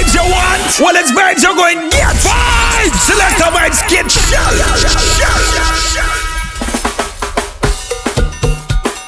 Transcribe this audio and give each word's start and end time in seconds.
vibes 0.00 0.14
you 0.14 0.24
want? 0.32 0.62
Well, 0.80 0.96
it's 0.96 1.12
vibes 1.12 1.42
you're 1.42 1.54
going 1.54 1.90
get. 1.90 2.16
Vibes! 2.16 3.00
Select 3.04 3.36
the 3.38 3.44
vibes, 3.52 3.80
get 3.88 4.10
shell. 4.10 4.54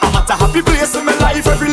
I'm 0.03 0.17
at 0.17 0.31
a 0.31 0.35
happy 0.35 0.63
place 0.63 0.95
in 0.95 1.05
my 1.05 1.17
life 1.19 1.47
every 1.47 1.69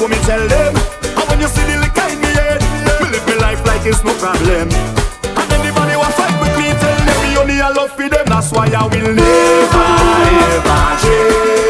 so 0.00 0.08
me 0.08 0.16
tell 0.24 0.48
them. 0.48 0.74
And 1.04 1.28
when 1.28 1.40
you 1.40 1.48
see 1.48 1.60
the 1.68 1.76
liquor 1.76 2.08
in 2.08 2.20
me 2.20 2.32
head, 2.32 2.62
me 3.02 3.10
live 3.12 3.26
my 3.26 3.34
life 3.34 3.60
like 3.66 3.84
it's 3.84 4.02
no 4.02 4.14
problem. 4.14 4.72
And 5.36 5.52
anybody 5.52 5.94
want 5.94 6.14
fight 6.14 6.36
with 6.40 6.56
me, 6.56 6.72
tell 6.80 6.96
them 7.04 7.18
me 7.20 7.36
only 7.36 7.58
a 7.60 7.68
love 7.68 7.92
for 7.92 8.08
them. 8.08 8.24
That's 8.24 8.50
why 8.50 8.72
I 8.72 8.84
will 8.88 9.12
never 9.12 9.84
ever 10.56 10.80
change. 11.04 11.69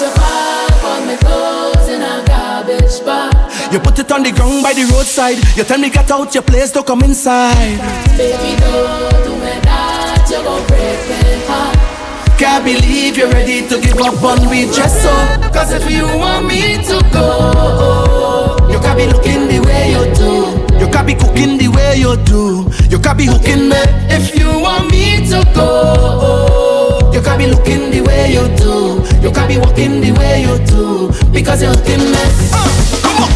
You 0.00 0.10
pack 0.14 1.20
clothes 1.20 1.88
in 1.88 2.02
a 2.02 2.22
garbage 2.26 3.04
bag. 3.04 3.72
You 3.72 3.80
put 3.80 3.98
it 3.98 4.12
on 4.12 4.22
the 4.22 4.30
ground 4.30 4.62
by 4.62 4.72
the 4.72 4.84
roadside. 4.92 5.38
You 5.56 5.64
tell 5.64 5.78
me 5.78 5.90
get 5.90 6.10
out 6.10 6.32
your 6.34 6.44
place 6.44 6.70
don't 6.70 6.86
come 6.86 7.02
inside. 7.02 7.78
Baby, 8.16 8.54
don't 8.60 9.24
do 9.24 9.32
me 9.42 9.58
that. 9.66 10.26
You 10.30 10.38
gon' 10.38 10.64
break 10.68 11.00
my 11.10 11.50
heart. 11.50 12.38
Can't 12.38 12.64
believe 12.64 13.16
you're 13.16 13.28
ready 13.30 13.66
to 13.66 13.80
give 13.80 13.98
up 13.98 14.22
on 14.22 14.48
me 14.48 14.66
just 14.66 15.02
so. 15.02 15.10
Cause 15.52 15.72
if 15.72 15.90
you 15.90 16.04
want 16.04 16.46
me 16.46 16.78
to 16.86 17.02
go, 17.12 18.56
you 18.70 18.78
can't 18.78 18.96
be 18.96 19.06
looking 19.06 19.48
the 19.48 19.58
way 19.66 19.90
you 19.90 20.06
do. 20.14 20.78
You 20.78 20.86
can't 20.92 21.08
be 21.08 21.14
cooking 21.14 21.58
the 21.58 21.66
way 21.74 21.96
you 21.98 22.16
do. 22.22 22.70
You 22.88 23.00
can't 23.00 23.18
be 23.18 23.26
hooking 23.26 23.68
me 23.68 23.82
if 24.14 24.38
you 24.38 24.46
want 24.60 24.92
me 24.92 25.26
to 25.26 25.42
go. 25.54 27.10
You 27.12 27.20
can't 27.20 27.38
be 27.38 27.48
looking 27.48 27.90
the 27.90 28.00
way 28.02 28.32
you 28.32 28.46
do. 28.56 28.97
You 29.22 29.30
can't 29.32 29.48
be 29.48 29.58
walking 29.58 30.00
the 30.00 30.12
way 30.12 30.42
you 30.42 30.58
do. 30.66 31.10
Because 31.32 31.62
you're 31.62 31.74
hooking 31.74 32.04
me. 32.10 32.24
Uh, 32.52 33.22
on. 33.22 33.30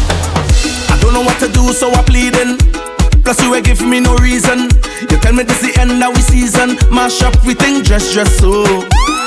I 0.89 0.97
don't 1.01 1.13
know 1.13 1.21
what 1.21 1.39
to 1.39 1.47
do, 1.51 1.73
so 1.73 1.91
I'm 1.91 2.05
pleading. 2.05 2.57
Plus 3.23 3.41
you 3.41 3.55
ain't 3.55 3.65
give 3.65 3.81
me 3.81 3.99
no 3.99 4.15
reason. 4.17 4.69
You 5.09 5.17
tell 5.19 5.33
me 5.33 5.43
this 5.43 5.61
the 5.61 5.79
end 5.79 6.03
of 6.03 6.15
we 6.15 6.21
season. 6.21 6.75
Mash 6.91 7.21
up 7.21 7.35
we 7.45 7.53
think 7.53 7.85
dress 7.85 8.11
dress 8.11 8.35
so. 8.37 8.63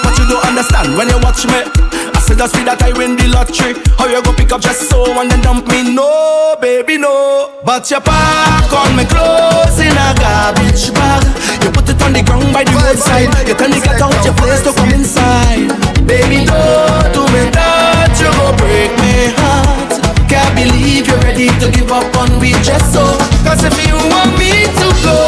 But 0.04 0.12
you 0.18 0.28
don't 0.28 0.44
understand 0.44 0.96
when 0.96 1.08
you 1.08 1.18
watch 1.24 1.44
me. 1.46 1.64
I 2.12 2.20
said 2.20 2.38
just 2.38 2.54
feel 2.56 2.64
that 2.64 2.82
I 2.82 2.92
win 2.92 3.16
the 3.16 3.28
lottery. 3.28 3.72
How 3.96 4.06
you 4.08 4.22
go 4.22 4.32
pick 4.36 4.52
up 4.52 4.60
just 4.60 4.88
so 4.88 5.04
and 5.20 5.30
then 5.30 5.40
dump 5.40 5.68
me? 5.68 5.94
No, 5.94 6.56
baby, 6.60 6.98
no. 6.98 7.56
But 7.64 7.90
you 7.90 8.00
pack 8.00 8.68
on 8.72 8.96
my 8.96 9.04
clothes 9.04 9.80
in 9.80 9.96
a 9.96 10.08
garbage 10.20 10.92
bag. 10.92 11.55
You 11.66 11.72
put 11.74 11.90
it 11.90 11.98
on 11.98 12.14
the 12.14 12.22
ground 12.22 12.54
by 12.54 12.62
the 12.62 12.70
roadside. 12.78 13.26
You 13.42 13.58
tell 13.58 13.66
me 13.66 13.82
get 13.82 13.98
out 13.98 14.14
your 14.22 14.38
place 14.38 14.62
to 14.62 14.70
come 14.70 14.94
inside. 14.94 15.66
Baby, 16.06 16.46
don't 16.46 17.10
do 17.10 17.26
me 17.34 17.50
that. 17.50 18.14
You 18.22 18.30
gon' 18.38 18.54
break 18.54 18.94
my 18.94 19.34
heart. 19.34 19.90
Can't 20.30 20.54
believe 20.54 21.10
you're 21.10 21.18
ready 21.26 21.50
to 21.58 21.66
give 21.74 21.90
up 21.90 22.06
on 22.22 22.38
me 22.38 22.54
just 22.62 22.94
so. 22.94 23.02
Cause 23.42 23.66
if 23.66 23.74
you 23.82 23.98
want 23.98 24.38
me 24.38 24.70
to 24.78 24.86
go, 25.02 25.18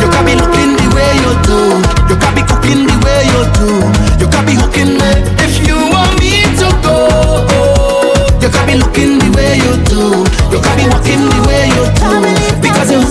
you 0.00 0.08
can't 0.08 0.24
be 0.24 0.40
looking 0.40 0.72
the 0.72 0.88
way 0.96 1.12
you 1.20 1.36
do. 1.44 1.60
You 2.08 2.16
can't 2.16 2.32
be 2.32 2.40
cooking 2.48 2.88
the 2.88 2.96
way 3.04 3.28
you 3.28 3.44
do. 3.60 3.84
You 4.24 4.26
can't 4.32 4.48
be 4.48 4.56
hooking 4.56 4.96
me 4.96 5.20
if 5.44 5.60
you 5.68 5.76
want 5.92 6.16
me 6.16 6.48
to 6.64 6.68
go. 6.80 6.96
You 8.40 8.48
can't 8.48 8.72
be 8.72 8.80
looking 8.80 9.20
the 9.20 9.28
way 9.36 9.60
you 9.60 9.76
do. 9.84 10.24
You 10.48 10.64
can't 10.64 10.80
be 10.80 10.88
walking 10.88 11.28
the 11.28 11.40
way 11.44 11.68
you 11.76 11.84
do. 11.92 12.24
Because 12.64 12.88
you 12.88 13.04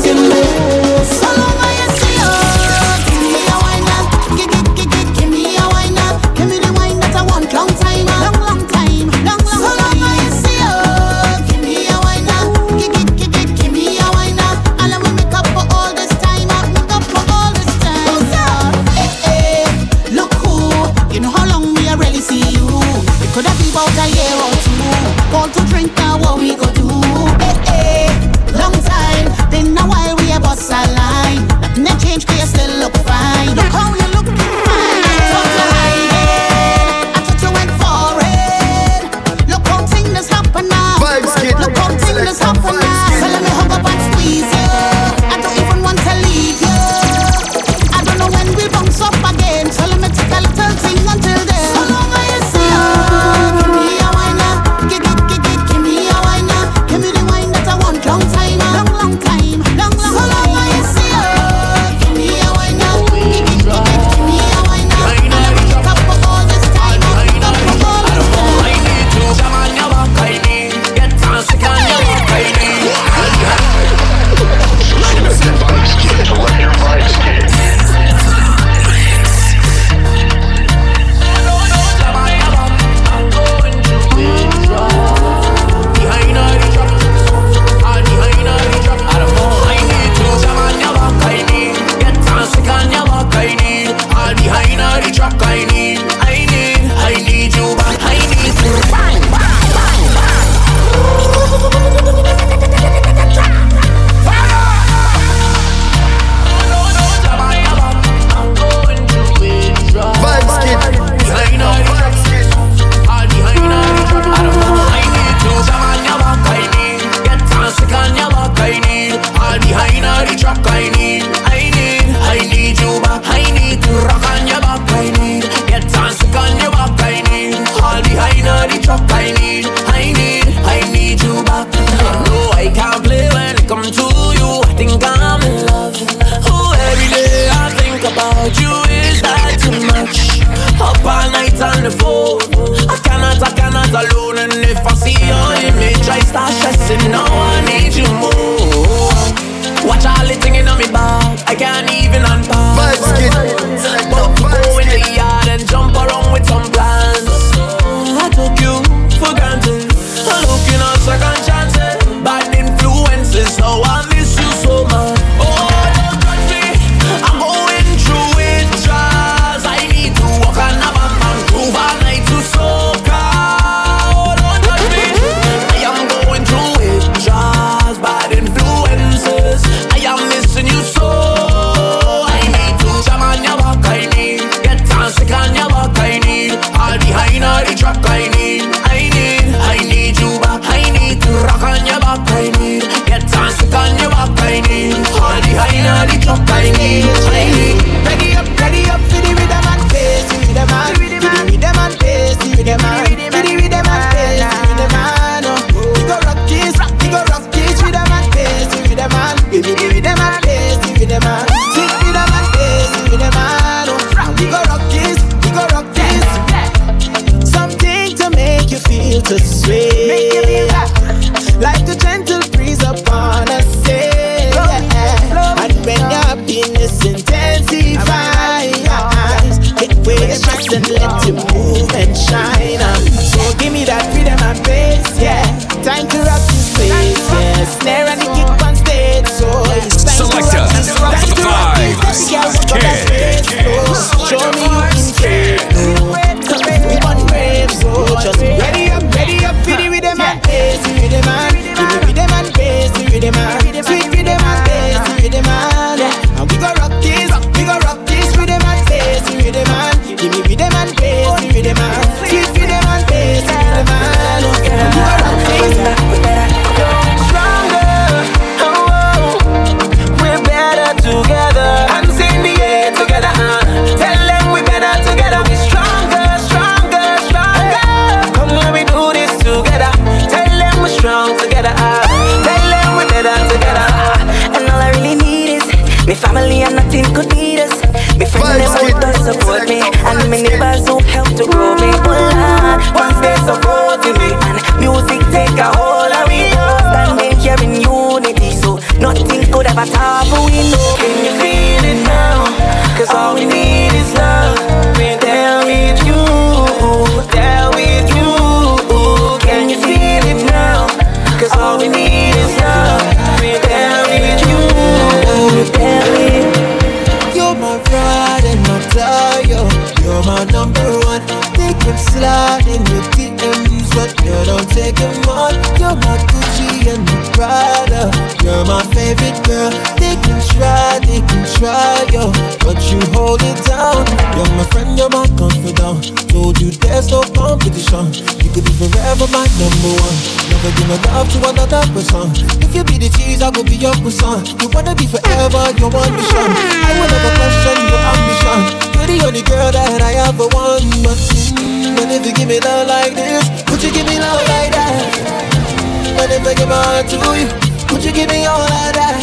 person. 341.93 342.33
If 342.59 342.73
you 342.75 342.83
be 342.83 342.97
the 342.97 343.09
cheese, 343.13 343.41
I 343.41 343.49
will 343.53 343.63
be 343.63 343.77
your 343.77 343.93
croissant. 344.01 344.49
You 344.61 344.67
wanna 344.73 344.97
be 344.97 345.05
forever, 345.05 345.63
you're 345.77 345.93
one 345.93 346.13
mission. 346.17 346.49
I 346.49 346.91
will 346.97 347.09
never 347.13 347.31
question 347.37 347.77
your 347.85 348.01
ambition. 348.01 348.59
You're 348.97 349.09
the 349.13 349.17
only 349.29 349.43
girl 349.45 349.69
that 349.71 350.01
I 350.01 350.17
ever 350.25 350.49
want. 350.49 350.89
But, 351.05 352.09
if 352.09 352.25
you 352.25 352.33
give 352.33 352.49
me 352.49 352.59
love 352.59 352.87
like 352.87 353.13
this, 353.13 353.45
would 353.69 353.81
you 353.81 353.93
give 353.93 354.07
me 354.09 354.17
love 354.19 354.41
like 354.49 354.73
that? 354.73 356.17
But 356.17 356.29
if 356.33 356.45
I 356.45 356.53
give 356.57 356.67
my 356.67 356.81
heart 356.81 357.07
to 357.13 357.17
you, 357.37 357.47
would 357.93 358.03
you 358.03 358.11
give 358.11 358.29
me 358.29 358.45
all 358.45 358.61
of 358.61 358.91
that? 358.97 359.21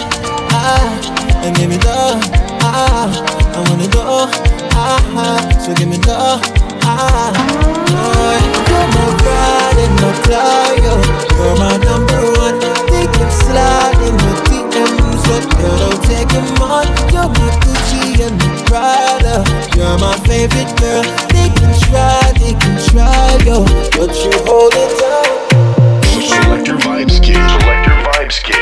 Ah, 0.55 1.43
and 1.45 1.55
give 1.57 1.69
me 1.69 1.79
love. 1.83 2.23
Ah, 2.62 3.11
I 3.11 3.59
wanna 3.69 3.89
go. 3.91 4.31
Ah, 4.75 5.39
so 5.61 5.75
give 5.75 5.89
me 5.89 5.99
love. 6.07 6.41
Ah, 6.87 7.35
oh, 7.99 8.39
you're 8.71 8.89
my 8.95 9.07
pride 9.23 9.79
and 9.85 9.95
my. 10.00 10.11
You're 11.41 11.57
my 11.57 11.77
number 11.79 12.00
girl, 16.11 16.26
don't 16.26 16.26
take 16.26 16.29
them 16.29 16.62
on. 16.62 16.87
You're 17.12 17.29
my 17.29 17.50
Gucci 17.62 18.21
and 18.26 18.38
my 18.38 18.62
Prada. 18.67 19.40
Uh. 19.40 19.69
You're 19.76 19.99
my 19.99 20.17
favorite 20.26 20.73
girl. 20.81 21.02
They 21.31 21.49
can 21.55 21.73
try, 21.81 22.33
they 22.38 22.55
can 22.55 22.76
try, 22.88 23.38
yo, 23.45 23.64
but 23.97 24.14
you 24.25 24.33
hold 24.47 24.75
it 24.75 24.99
down. 24.99 25.50
Select 26.05 26.69
your 26.69 26.79
vibes, 26.79 27.23
kid. 27.23 27.37
Select 27.37 27.87
your 27.87 27.99
vibes, 28.07 28.43
kid. 28.43 28.57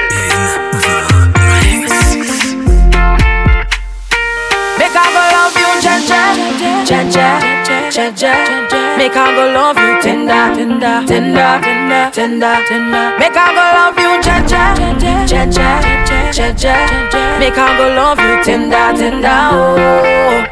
Make 4.78 4.94
I 4.94 5.06
go 5.12 5.22
love 5.34 5.56
you, 5.56 5.70
Jen 5.82 6.00
Jen, 6.06 6.86
Jen 6.86 7.10
Jen, 7.10 7.90
Jen 7.90 8.16
Jen. 8.16 8.67
Make 8.96 9.16
I 9.16 9.34
go 9.34 9.44
love 9.52 9.76
you, 9.76 10.00
tender, 10.00 10.54
tender, 10.56 11.04
tender, 11.06 11.60
tender, 11.60 12.10
tender, 12.10 12.54
tender. 12.68 13.04
Make 13.18 13.36
I 13.36 13.52
go 13.52 13.64
love 13.76 13.98
you, 13.98 14.22
Jen 14.22 14.46
Jen, 14.48 14.98
Jen 14.98 15.50
Jen, 15.52 16.32
Jen 16.32 16.56
Jen. 16.56 17.38
Make 17.38 17.58
I 17.58 17.76
go 17.76 17.86
love 17.94 18.18
you, 18.18 18.42
tender, 18.42 18.86
tender, 18.96 19.40
oh, 19.52 20.46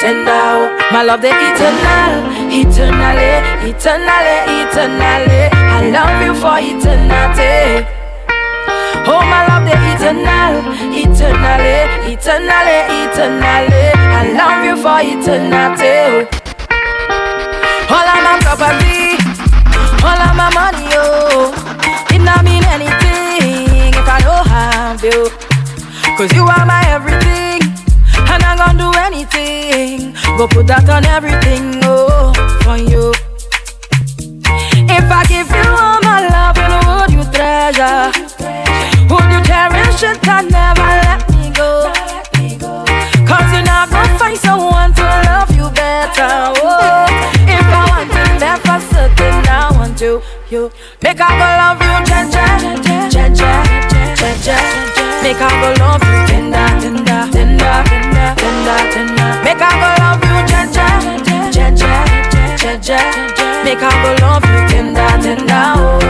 tender. 0.00 0.30
Oh. 0.30 0.80
My 0.92 1.02
love, 1.02 1.22
the 1.22 1.30
eternal, 1.30 2.26
eternally, 2.50 3.70
eternally, 3.70 4.36
eternally. 4.58 5.50
I 5.54 5.88
love 5.90 6.18
you 6.26 6.34
for 6.34 6.58
eternity. 6.58 7.86
Oh, 9.06 9.22
my 9.22 9.46
love, 9.46 9.64
the 9.66 9.74
eternal, 9.94 10.66
eternally, 10.90 12.12
eternally, 12.12 12.78
eternally. 13.06 13.86
I 13.94 14.32
love 14.34 14.64
you 14.66 14.76
for 14.82 14.98
eternity. 15.00 16.39
Property, 18.50 19.14
all 20.02 20.20
of 20.26 20.34
my 20.34 20.50
money, 20.52 20.88
oh, 20.98 21.54
it 22.10 22.18
not 22.18 22.44
mean 22.44 22.64
anything 22.64 23.94
if 23.94 24.08
I 24.08 24.18
don't 24.26 24.44
have 24.48 25.04
you. 25.04 25.30
Cause 26.16 26.32
you 26.34 26.42
are 26.42 26.66
my 26.66 26.82
everything, 26.88 27.62
and 28.26 28.42
I'm 28.42 28.58
gonna 28.58 28.76
do 28.76 28.90
anything. 29.06 30.14
Go 30.36 30.48
put 30.48 30.66
that 30.66 30.88
on 30.90 31.04
everything, 31.06 31.78
oh, 31.84 32.34
for 32.66 32.76
you. 32.76 33.14
If 34.90 35.06
I 35.08 35.22
give 35.30 35.46
you 35.46 35.70
all 35.70 36.02
my 36.02 36.26
love, 36.26 36.58
you 36.58 36.74
would 36.90 37.10
you 37.14 37.24
treasure? 37.30 38.10
Would 39.14 39.30
you 39.30 39.40
cherish 39.46 40.02
it 40.02 40.26
and 40.26 40.50
never 40.50 40.90
let 41.06 41.22
me 41.30 41.54
go? 41.54 41.86
Cause 43.30 43.46
you're 43.54 43.62
not 43.62 43.90
gonna 43.94 44.18
find 44.18 44.36
someone 44.38 44.92
to 44.94 45.06
love 45.30 45.54
you 45.54 45.70
better. 45.70 46.50
Oh, 46.66 46.79
To. 50.00 50.22
You 50.48 50.70
make 51.02 51.20
I 51.20 51.28
go 51.36 51.44
love 51.60 51.76
you, 51.76 51.92
Jen 52.08 52.32
Jen, 52.32 52.80
Jen 53.12 53.34
Jen, 53.36 53.60
Jen 54.16 54.36
Jen. 54.40 54.64
Make 55.20 55.36
I 55.36 55.52
go 55.60 55.68
love 55.76 56.00
you, 56.00 56.24
tender, 56.24 56.68
tender, 56.80 57.28
tender, 57.28 57.84
tender, 58.40 58.78
tender. 58.96 59.30
Make 59.44 59.60
I 59.60 59.76
go 59.76 59.88
love 60.00 60.24
you, 60.24 60.40
Jen 60.48 60.72
Jen, 60.72 61.20
Jen 61.52 61.76
Jen, 61.76 62.56
Jen 62.56 62.80
Jen. 62.80 63.12
Make 63.62 63.82
I 63.82 63.92
go 64.00 64.10
love 64.24 64.40
you, 64.48 64.60
tender, 64.72 65.12
tender, 65.20 65.68
oh, 65.76 66.00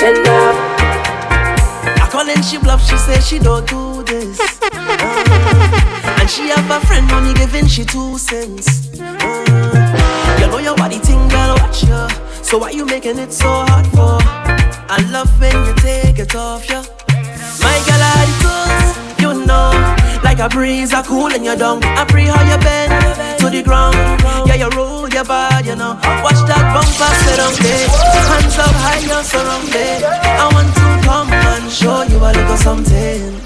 tender. 0.00 0.50
I 2.02 2.08
call 2.10 2.28
and 2.28 2.44
she 2.44 2.58
bluff, 2.58 2.82
she 2.84 2.96
say 2.96 3.20
she 3.20 3.38
don't 3.38 3.64
do 3.68 4.02
this. 4.02 4.40
Uh, 4.60 6.18
and 6.18 6.28
she 6.28 6.48
have 6.48 6.68
a 6.68 6.84
friend 6.84 7.06
money 7.06 7.32
giving 7.34 7.68
she 7.68 7.84
two 7.84 8.18
cents. 8.18 8.90
Uh, 8.98 9.45
you 10.46 10.52
know 10.52 10.58
your 10.58 10.76
body 10.76 10.98
thing, 10.98 11.28
girl, 11.28 11.56
watch 11.58 11.82
ya. 11.84 12.08
So 12.42 12.58
why 12.58 12.70
you 12.70 12.86
making 12.86 13.18
it 13.18 13.32
so 13.32 13.48
hard 13.66 13.86
for? 13.88 14.18
I 14.88 15.02
love 15.10 15.30
when 15.40 15.56
you 15.66 15.74
take 15.82 16.18
it 16.18 16.34
off, 16.34 16.68
yeah. 16.70 16.84
My 17.60 17.76
girl, 17.86 18.02
I 18.02 19.16
you 19.18 19.46
know. 19.46 19.70
Like 20.22 20.38
a 20.38 20.48
breeze, 20.48 20.94
I 20.94 21.02
cool 21.02 21.26
and 21.26 21.44
you 21.44 21.56
down. 21.56 21.82
I 21.82 22.04
pray 22.04 22.26
how 22.26 22.42
you 22.46 22.58
bend 22.62 22.92
to 23.40 23.50
the 23.50 23.62
ground. 23.62 23.96
Yeah, 24.46 24.54
you 24.54 24.68
roll 24.70 25.08
your 25.08 25.24
body, 25.24 25.68
you 25.68 25.76
know. 25.76 25.98
Watch 26.22 26.40
that 26.46 26.62
bumper 26.70 27.10
sit 27.26 27.40
on 27.42 27.54
there. 27.58 27.88
Hands 28.30 28.58
up 28.58 28.74
high, 28.86 29.02
you're 29.02 29.24
surrounded. 29.26 30.04
I 30.06 30.46
want 30.54 30.70
to 30.78 30.86
come 31.06 31.30
and 31.32 31.70
show 31.70 32.02
you 32.06 32.18
a 32.18 32.30
little 32.30 32.56
something. 32.56 33.40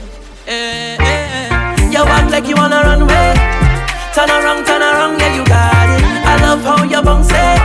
Eh, 0.47 0.97
eh. 1.01 1.91
You 1.91 2.03
act 2.05 2.31
like 2.31 2.47
you 2.47 2.57
wanna 2.57 2.83
run 2.85 3.03
away. 3.03 3.35
Turn 4.15 4.29
around, 4.29 4.67
turn 4.67 4.83
around, 4.83 5.19
yeah, 5.19 5.37
you 5.37 5.45
got 5.47 5.80
love 6.51 6.65
how 6.65 6.83
you 6.85 7.03
bounce 7.03 7.31
it. 7.31 7.59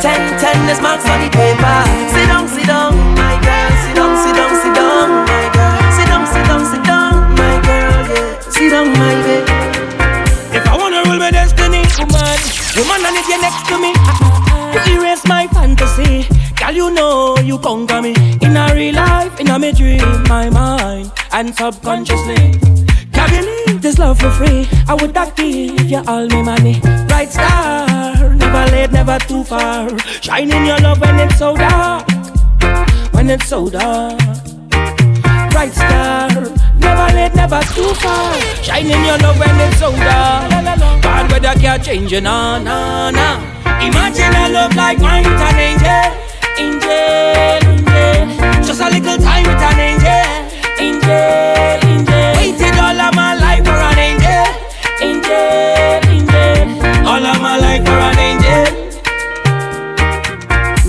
Ten, 0.00 0.20
ten 0.40 0.56
is 0.72 0.80
marks 0.80 1.04
on 1.04 1.20
the 1.20 1.28
paper. 1.28 1.76
Sit 2.14 2.26
down, 2.32 2.48
sit 2.48 2.66
down, 2.66 2.92
my 3.14 3.34
girl. 3.44 3.70
Sit 3.84 3.94
down, 3.98 4.12
sit 4.24 4.34
down, 4.38 4.52
sit 4.62 4.74
down, 4.74 5.08
my 5.28 5.44
girl. 5.56 5.76
Sit 5.96 6.06
down, 6.10 6.24
sit 6.32 6.44
down, 6.48 6.62
sit 6.72 6.82
down, 6.90 7.12
my 7.38 7.54
girl. 7.66 8.00
Yeah, 8.12 8.40
sit 8.54 8.68
down, 8.72 8.86
my 9.00 9.14
baby. 9.26 9.54
If 10.56 10.64
I 10.66 10.74
wanna 10.80 11.00
rule 11.06 11.18
my 11.18 11.30
destiny, 11.30 11.82
woman, 11.98 12.40
woman, 12.76 13.00
I 13.06 13.10
need 13.16 13.28
you 13.32 13.40
next 13.46 13.62
to 13.68 13.76
me. 13.84 13.92
To 14.72 14.78
erase 14.94 15.24
my 15.26 15.46
fantasy, 15.48 16.26
girl, 16.58 16.72
you 16.72 16.90
know 16.90 17.36
you 17.38 17.58
conquer 17.58 18.00
me. 18.00 18.14
In 18.40 18.56
a 18.56 18.72
real 18.74 18.94
life, 18.94 19.38
in 19.40 19.50
a 19.50 19.58
me 19.58 19.72
dream, 19.72 20.22
my 20.28 20.48
mind, 20.48 21.12
and 21.32 21.54
subconsciously. 21.54 22.60
This 23.96 24.04
love 24.04 24.18
for 24.18 24.30
free. 24.30 24.68
I 24.88 24.94
would 24.94 25.16
have 25.16 25.34
give 25.36 25.90
you 25.90 26.02
all 26.06 26.28
my 26.28 26.42
money. 26.42 26.80
Bright 27.08 27.30
star, 27.32 28.34
never 28.34 28.70
late, 28.70 28.92
never 28.92 29.18
too 29.20 29.42
far. 29.42 29.88
Shining 30.20 30.66
your 30.66 30.78
love 30.80 31.00
when 31.00 31.18
it's 31.18 31.38
so 31.38 31.56
dark, 31.56 32.06
when 33.14 33.30
it's 33.30 33.46
so 33.48 33.70
dark 33.70 34.20
bright 35.56 35.72
star. 35.72 36.28
Never 36.76 37.08
late, 37.16 37.34
never 37.34 37.62
too 37.72 37.94
far. 37.94 38.34
Shining 38.62 39.02
your 39.08 39.16
love 39.24 39.38
when 39.38 39.56
it's 39.64 39.78
so 39.78 39.90
dark. 39.90 40.50
Bad 41.00 41.32
weather 41.32 41.58
can't 41.58 41.82
change 41.82 42.12
you, 42.12 42.20
nah, 42.20 42.58
nah, 42.58 43.10
nah. 43.10 43.36
Imagine 43.80 44.34
a 44.36 44.52
love 44.52 44.76
like 44.76 44.98
mine 44.98 45.24
with 45.24 45.40
an 45.48 45.56
angel, 45.68 46.12
angel, 46.58 46.92
angel. 47.72 48.62
Just 48.66 48.82
a 48.82 48.88
little 48.90 49.16
time 49.16 49.44
with 49.48 49.66
an 49.68 49.80
angel, 49.88 50.36
angel, 50.84 51.76
angel. 51.88 52.32
Waited 52.36 52.76
all 52.78 53.00
of 53.00 53.15
angel, 55.28 56.10
angel. 56.10 57.06
All 57.06 57.24
of 57.24 57.40
my 57.40 57.58
life 57.58 57.84
for 57.84 57.98
an 58.08 58.18
angel. 58.18 58.66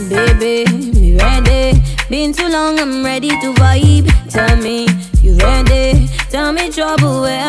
Baby, 0.09 0.65
me 0.99 1.17
ready. 1.17 1.81
Been 2.09 2.33
too 2.33 2.49
long, 2.49 2.79
I'm 2.79 3.03
ready 3.03 3.29
to 3.29 3.53
vibe. 3.53 4.07
Tell 4.29 4.55
me, 4.57 4.87
you 5.21 5.35
ready? 5.37 6.07
Tell 6.29 6.51
me, 6.53 6.69
trouble, 6.69 7.21
where 7.21 7.46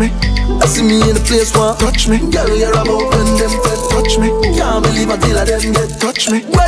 me. 0.00 0.08
I 0.60 0.66
see 0.66 0.82
me 0.82 0.96
in 0.96 1.14
the 1.14 1.22
place 1.26 1.54
one 1.54 1.76
touch 1.76 2.08
me. 2.08 2.18
Girl, 2.32 2.56
you're 2.56 2.72
about 2.72 2.88
when 3.12 3.26
them 3.36 3.52
touch 3.92 4.18
me. 4.18 4.28
Can't 4.56 4.82
believe 4.82 5.10
I 5.10 5.16
them 5.44 5.72
get 5.72 6.00
touch 6.00 6.30
me. 6.30 6.59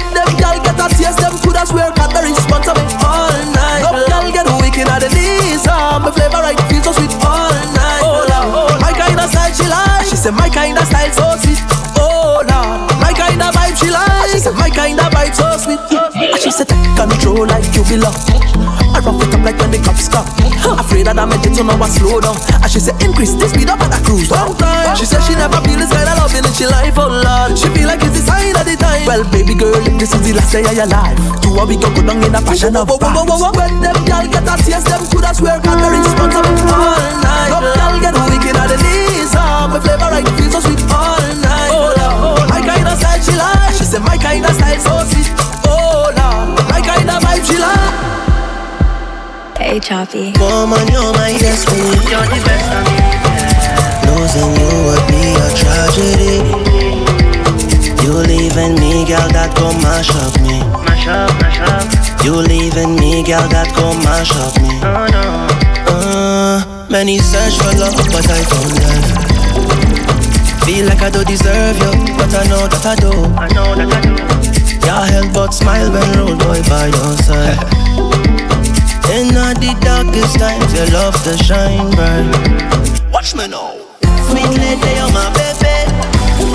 That 21.67 21.75
I 21.75 21.79
make 21.79 21.95
it 21.95 22.03
to 22.03 22.09
know 22.11 22.17
I 22.19 22.19
slow 22.19 22.19
down. 22.21 22.37
And 22.63 22.71
she 22.71 22.81
said 22.81 22.99
increase 23.03 23.35
the 23.35 23.47
speed 23.49 23.71
up 23.71 23.81
and 23.81 23.95
I 23.95 24.01
cruise 24.03 24.31
long 24.31 24.55
time. 24.59 24.97
She 24.97 25.07
said 25.07 25.23
she 25.23 25.35
never 25.35 25.59
feel 25.63 25.79
this 25.79 25.91
kind 25.91 26.09
of 26.09 26.19
loving 26.19 26.45
in 26.45 26.53
she 26.55 26.67
life, 26.67 26.99
oh 26.99 27.09
Lord. 27.09 27.59
She 27.59 27.69
feel 27.71 27.87
like 27.87 28.03
it's 28.03 28.19
the 28.19 28.25
sign 28.27 28.55
of 28.57 28.65
the 28.67 28.77
time. 28.77 29.07
Well, 29.07 29.25
baby 29.31 29.55
girl, 29.55 29.79
this 29.99 30.15
is 30.15 30.23
the 30.23 30.33
last 30.35 30.53
day 30.53 30.67
of 30.67 30.75
your 30.75 30.91
life, 30.91 31.19
do 31.43 31.55
what 31.55 31.69
we 31.69 31.77
go 31.79 31.91
go 31.95 32.03
down 32.03 32.23
in 32.23 32.35
a 32.35 32.41
fashion 32.43 32.75
of 32.77 32.89
vibes. 32.89 33.43
When 33.55 33.81
them 33.83 33.99
girl 34.07 34.27
get 34.27 34.47
a 34.47 34.55
taste, 34.59 34.87
them 34.89 35.03
coulda 35.11 35.35
swear 35.35 35.59
Cadbury 35.63 36.03
sponsor 36.07 36.43
me 36.43 36.53
all 36.71 36.99
night. 37.23 37.51
Up 37.53 37.63
girl 37.63 37.95
get 38.03 38.15
wicked 38.15 38.57
at 38.57 38.69
the 38.69 38.77
knees, 38.83 39.33
ah, 39.35 39.69
my 39.71 39.79
flavor 39.79 40.11
right 40.11 40.27
feel 40.39 40.51
so 40.51 40.61
sweet 40.63 40.83
all 40.91 41.23
night. 41.43 41.71
Oh 41.71 41.95
Lord, 41.95 42.47
my 42.51 42.61
kind 42.63 42.87
of 42.87 42.99
style 42.99 43.21
she 43.23 43.35
like. 43.37 43.75
She 43.75 43.85
said 43.85 44.03
my 44.03 44.17
kind 44.19 44.45
of 44.45 44.55
style 44.55 44.81
so 44.81 44.95
sweet. 45.11 45.32
Choppy. 49.83 50.33
Woman, 50.39 50.87
you're 50.95 51.13
my 51.19 51.35
destiny. 51.43 51.91
You're 52.07 52.23
the 52.31 52.39
best 52.47 52.71
of 52.71 52.87
me. 52.87 53.03
Losing 54.07 54.55
you 54.55 54.71
would 54.87 55.05
be 55.11 55.35
a 55.35 55.49
tragedy. 55.59 56.39
You 58.07 58.15
leaving 58.23 58.79
me, 58.79 59.03
girl, 59.11 59.27
that 59.35 59.51
go 59.59 59.75
mash 59.83 60.15
up 60.15 60.39
me. 60.47 60.63
Mash 60.87 61.11
up, 61.11 61.35
mash 61.43 61.59
up. 61.67 61.83
You 62.23 62.37
leaving 62.47 62.95
me, 62.95 63.27
girl, 63.27 63.43
that 63.51 63.75
go 63.75 63.91
mash 64.07 64.31
up 64.39 64.55
me. 64.63 64.71
Oh 64.87 65.11
no. 65.11 65.51
Uh, 65.91 66.87
many 66.89 67.19
search 67.19 67.59
for 67.59 67.75
love, 67.75 67.99
but 68.15 68.23
I 68.31 68.39
found 68.39 68.79
that. 68.87 70.63
Feel 70.65 70.87
like 70.87 71.03
I 71.03 71.11
don't 71.11 71.27
deserve 71.27 71.77
you, 71.83 71.91
but 72.15 72.31
I 72.31 72.47
know 72.47 72.71
that 72.71 72.87
I 72.87 72.95
do. 73.03 73.11
I 73.35 73.51
know 73.51 73.75
that 73.75 73.91
I 73.91 74.01
do. 74.01 74.15
Your 74.87 75.05
help 75.11 75.35
but 75.35 75.51
smile 75.51 75.91
when 75.91 76.07
road 76.15 76.39
boy 76.39 76.63
by 76.71 76.87
your 76.87 77.17
side. 77.19 77.72
In 79.11 79.37
all 79.37 79.55
the 79.55 79.75
darkest 79.83 80.39
times, 80.39 80.73
your 80.75 80.87
love 80.93 81.15
to 81.25 81.37
shine 81.45 81.91
bright. 81.93 82.31
Watch 83.13 83.35
me 83.35 83.47
now. 83.49 83.75
Sweet 84.29 84.49
lady, 84.57 84.91
you're 84.97 85.13
my 85.13 85.29
baby. 85.37 85.77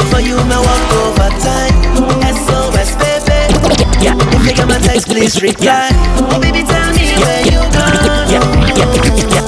For 0.09 0.19
you, 0.19 0.37
me 0.49 0.57
walk 0.57 0.93
over 0.97 1.29
time. 1.43 1.75
SOS, 2.23 2.95
baby. 2.97 3.39
Yeah. 4.01 4.15
If 4.33 4.45
you 4.47 4.53
get 4.55 4.67
my 4.67 4.79
text, 4.79 5.07
please 5.07 5.41
reply. 5.41 5.89
Oh, 6.31 6.39
baby, 6.41 6.63
tell 6.63 6.89
me 6.97 7.13
where 7.21 7.43
you 7.45 7.61
gone. 7.75 8.25
Yeah, 8.31 8.45
yeah, 8.73 8.89
yeah, 9.35 9.45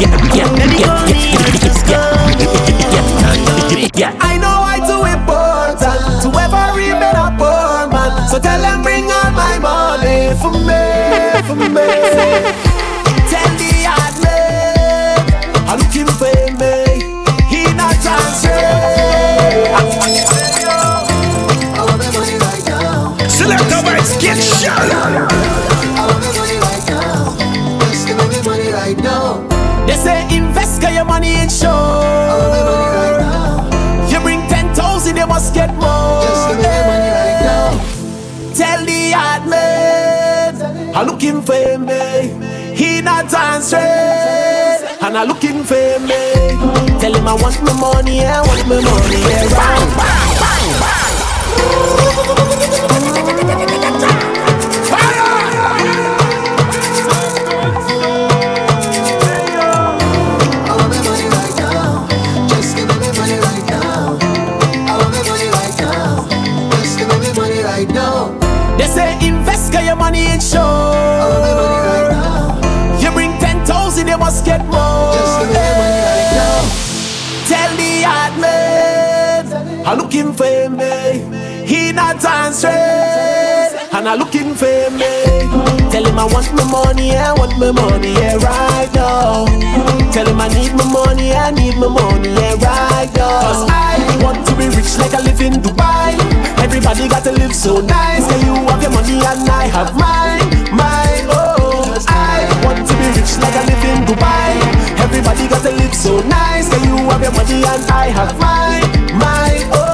yeah, 0.00 0.34
yeah. 0.34 0.48
Baby, 0.58 0.82
call 0.82 1.06
me 1.06 1.36
and 1.38 1.56
just 1.62 1.86
go. 1.86 2.02
Yeah. 3.94 4.16
I 4.20 4.38
know 4.42 4.58
I 4.64 4.80
too 4.88 5.04
important 5.06 6.24
to 6.24 6.28
ever 6.34 6.64
remain 6.74 7.14
a 7.14 7.30
poor 7.38 7.86
man. 7.92 8.28
So 8.28 8.38
tell 8.40 8.60
them 8.60 8.82
bring 8.82 9.04
all 9.04 9.30
my 9.32 9.58
money 9.60 10.34
for 10.40 10.50
me, 10.56 10.82
for 11.74 12.69
for 41.50 41.78
me. 41.78 41.92
Eh. 41.92 42.74
He 42.74 43.00
not 43.02 43.32
answering, 43.34 43.82
and 45.02 45.16
I'm 45.18 45.28
looking 45.28 45.64
for 45.64 45.98
me. 46.08 46.14
Eh. 46.14 46.98
Tell 47.00 47.14
him 47.14 47.26
I 47.26 47.34
want 47.34 47.62
my 47.62 47.72
money, 47.80 48.24
I 48.24 48.40
want 48.46 48.62
my 48.68 48.80
money. 48.88 49.20
Yeah. 49.20 49.48
Bang, 49.58 49.88
bang, 49.98 50.30
bang, 50.42 50.70
bang. 50.82 52.69
Looking 80.10 80.32
for 80.34 80.68
me. 80.70 81.66
He 81.66 81.92
not 81.92 82.24
answering, 82.24 82.74
and 83.94 84.08
I 84.08 84.14
looking 84.16 84.54
for 84.54 84.90
me. 84.90 85.22
Tell 85.90 86.04
him 86.04 86.18
I 86.18 86.24
want 86.26 86.50
my 86.54 86.64
money, 86.66 87.14
I 87.14 87.32
want 87.32 87.54
my 87.58 87.70
money, 87.70 88.14
yeah, 88.14 88.34
right 88.42 88.90
now. 88.92 89.46
Tell 90.10 90.26
him 90.26 90.40
I 90.40 90.48
need 90.48 90.74
my 90.74 90.82
money, 90.90 91.32
I 91.32 91.50
need 91.52 91.76
my 91.78 91.86
money, 91.86 92.30
yeah, 92.34 92.58
right 92.58 93.10
now. 93.14 93.38
Cause 93.38 93.70
I 93.70 94.18
want 94.22 94.44
to 94.48 94.52
be 94.58 94.66
rich 94.74 94.98
like 94.98 95.14
I 95.14 95.22
live 95.22 95.40
in 95.40 95.62
Dubai. 95.62 96.18
Everybody 96.58 97.06
got 97.08 97.22
to 97.24 97.32
live 97.32 97.54
so 97.54 97.80
nice. 97.80 98.26
Yeah, 98.26 98.50
you 98.50 98.54
have 98.66 98.82
your 98.82 98.90
money 98.90 99.14
and 99.14 99.46
I 99.48 99.66
have 99.70 99.94
mine, 99.94 100.74
mine, 100.74 101.26
oh. 101.30 101.86
I 102.08 102.50
want 102.66 102.82
to 102.82 102.94
be 102.98 103.06
rich 103.14 103.38
like 103.38 103.54
I 103.54 103.62
live 103.62 103.84
in 103.86 104.02
Dubai. 104.10 104.58
Everybody 105.06 105.46
got 105.46 105.62
to 105.62 105.70
live 105.70 105.94
so 105.94 106.18
nice. 106.26 106.66
Yeah, 106.66 106.82
you 106.82 106.96
have 107.10 107.22
your 107.22 107.32
money 107.32 107.62
and 107.62 107.84
I 107.94 108.06
have 108.10 108.34
mine, 108.42 108.90
mine, 109.14 109.70
oh. 109.70 109.89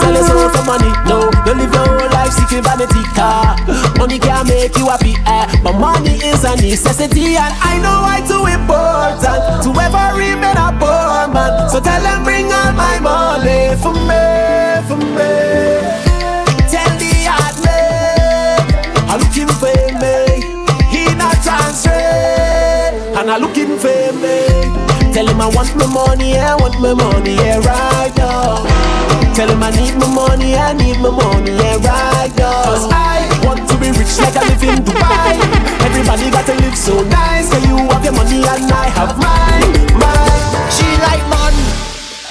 Sell 0.00 0.12
your 0.14 0.24
soul 0.24 0.48
for 0.50 0.64
money, 0.64 0.90
no. 1.06 1.30
Don't 1.44 1.58
live 1.58 1.72
your 1.72 1.86
whole 1.86 2.10
life 2.10 2.32
seeking 2.32 2.62
vanity 2.62 3.02
car. 3.14 3.56
Money 3.98 4.18
can 4.18 4.46
make 4.48 4.76
you 4.76 4.86
happy, 4.88 5.14
eh? 5.26 5.46
But 5.62 5.78
money 5.78 6.16
is 6.24 6.44
a 6.44 6.56
necessity, 6.56 7.36
and 7.36 7.54
I 7.60 7.78
know 7.84 8.00
why 8.04 8.20
too 8.26 8.46
important 8.48 9.62
to 9.64 9.70
ever 9.80 10.06
remain 10.16 10.56
a 10.56 10.72
poor 10.80 11.28
man. 11.32 11.68
So 11.68 11.80
tell 11.80 12.00
them 12.02 12.24
bring 12.24 12.50
all 12.52 12.72
my 12.72 12.98
money 12.98 13.76
for 13.82 13.92
me, 13.92 14.24
for 14.88 14.96
me. 14.96 15.32
Tell 16.72 16.92
the 16.96 17.12
hard 17.28 17.56
man 17.64 18.64
I'm 19.10 19.20
looking 19.20 19.52
for 19.60 19.76
me. 20.00 20.16
He 20.88 21.04
not 21.14 21.44
answering, 21.44 23.16
and 23.18 23.30
I'm 23.30 23.40
looking 23.42 23.76
for 23.78 24.12
me. 24.16 24.48
Tell 25.12 25.26
him 25.28 25.40
I 25.40 25.48
want 25.54 25.76
my 25.76 25.86
money, 25.86 26.38
I 26.38 26.54
want 26.56 26.80
my 26.80 26.94
money, 26.94 27.34
yeah, 27.34 27.58
right 27.58 28.16
now. 28.16 28.99
Tell 29.34 29.48
him 29.48 29.62
I 29.62 29.70
need 29.70 29.94
my 29.96 30.08
money, 30.12 30.54
I 30.54 30.72
need 30.74 30.98
my 31.00 31.10
money, 31.10 31.52
yeah, 31.52 31.76
right 31.80 32.32
now. 32.36 32.64
Cause 32.64 32.86
I 32.92 33.24
want 33.46 33.64
to 33.70 33.76
be 33.78 33.88
rich 33.96 34.18
like 34.18 34.36
I 34.36 34.44
live 34.48 34.62
in 34.62 34.84
Dubai. 34.84 35.38
Everybody 35.86 36.30
got 36.30 36.44
to 36.46 36.54
live 36.60 36.76
so 36.76 37.02
nice. 37.04 37.48
Cause 37.50 37.64
you 37.64 37.76
have 37.76 38.04
your 38.04 38.12
money 38.12 38.42
and 38.42 38.68
I 38.68 38.86
have 38.98 39.16
mine, 39.16 39.72
mine. 39.96 40.70
She 40.74 40.84
like 41.00 41.22
man, 41.32 41.54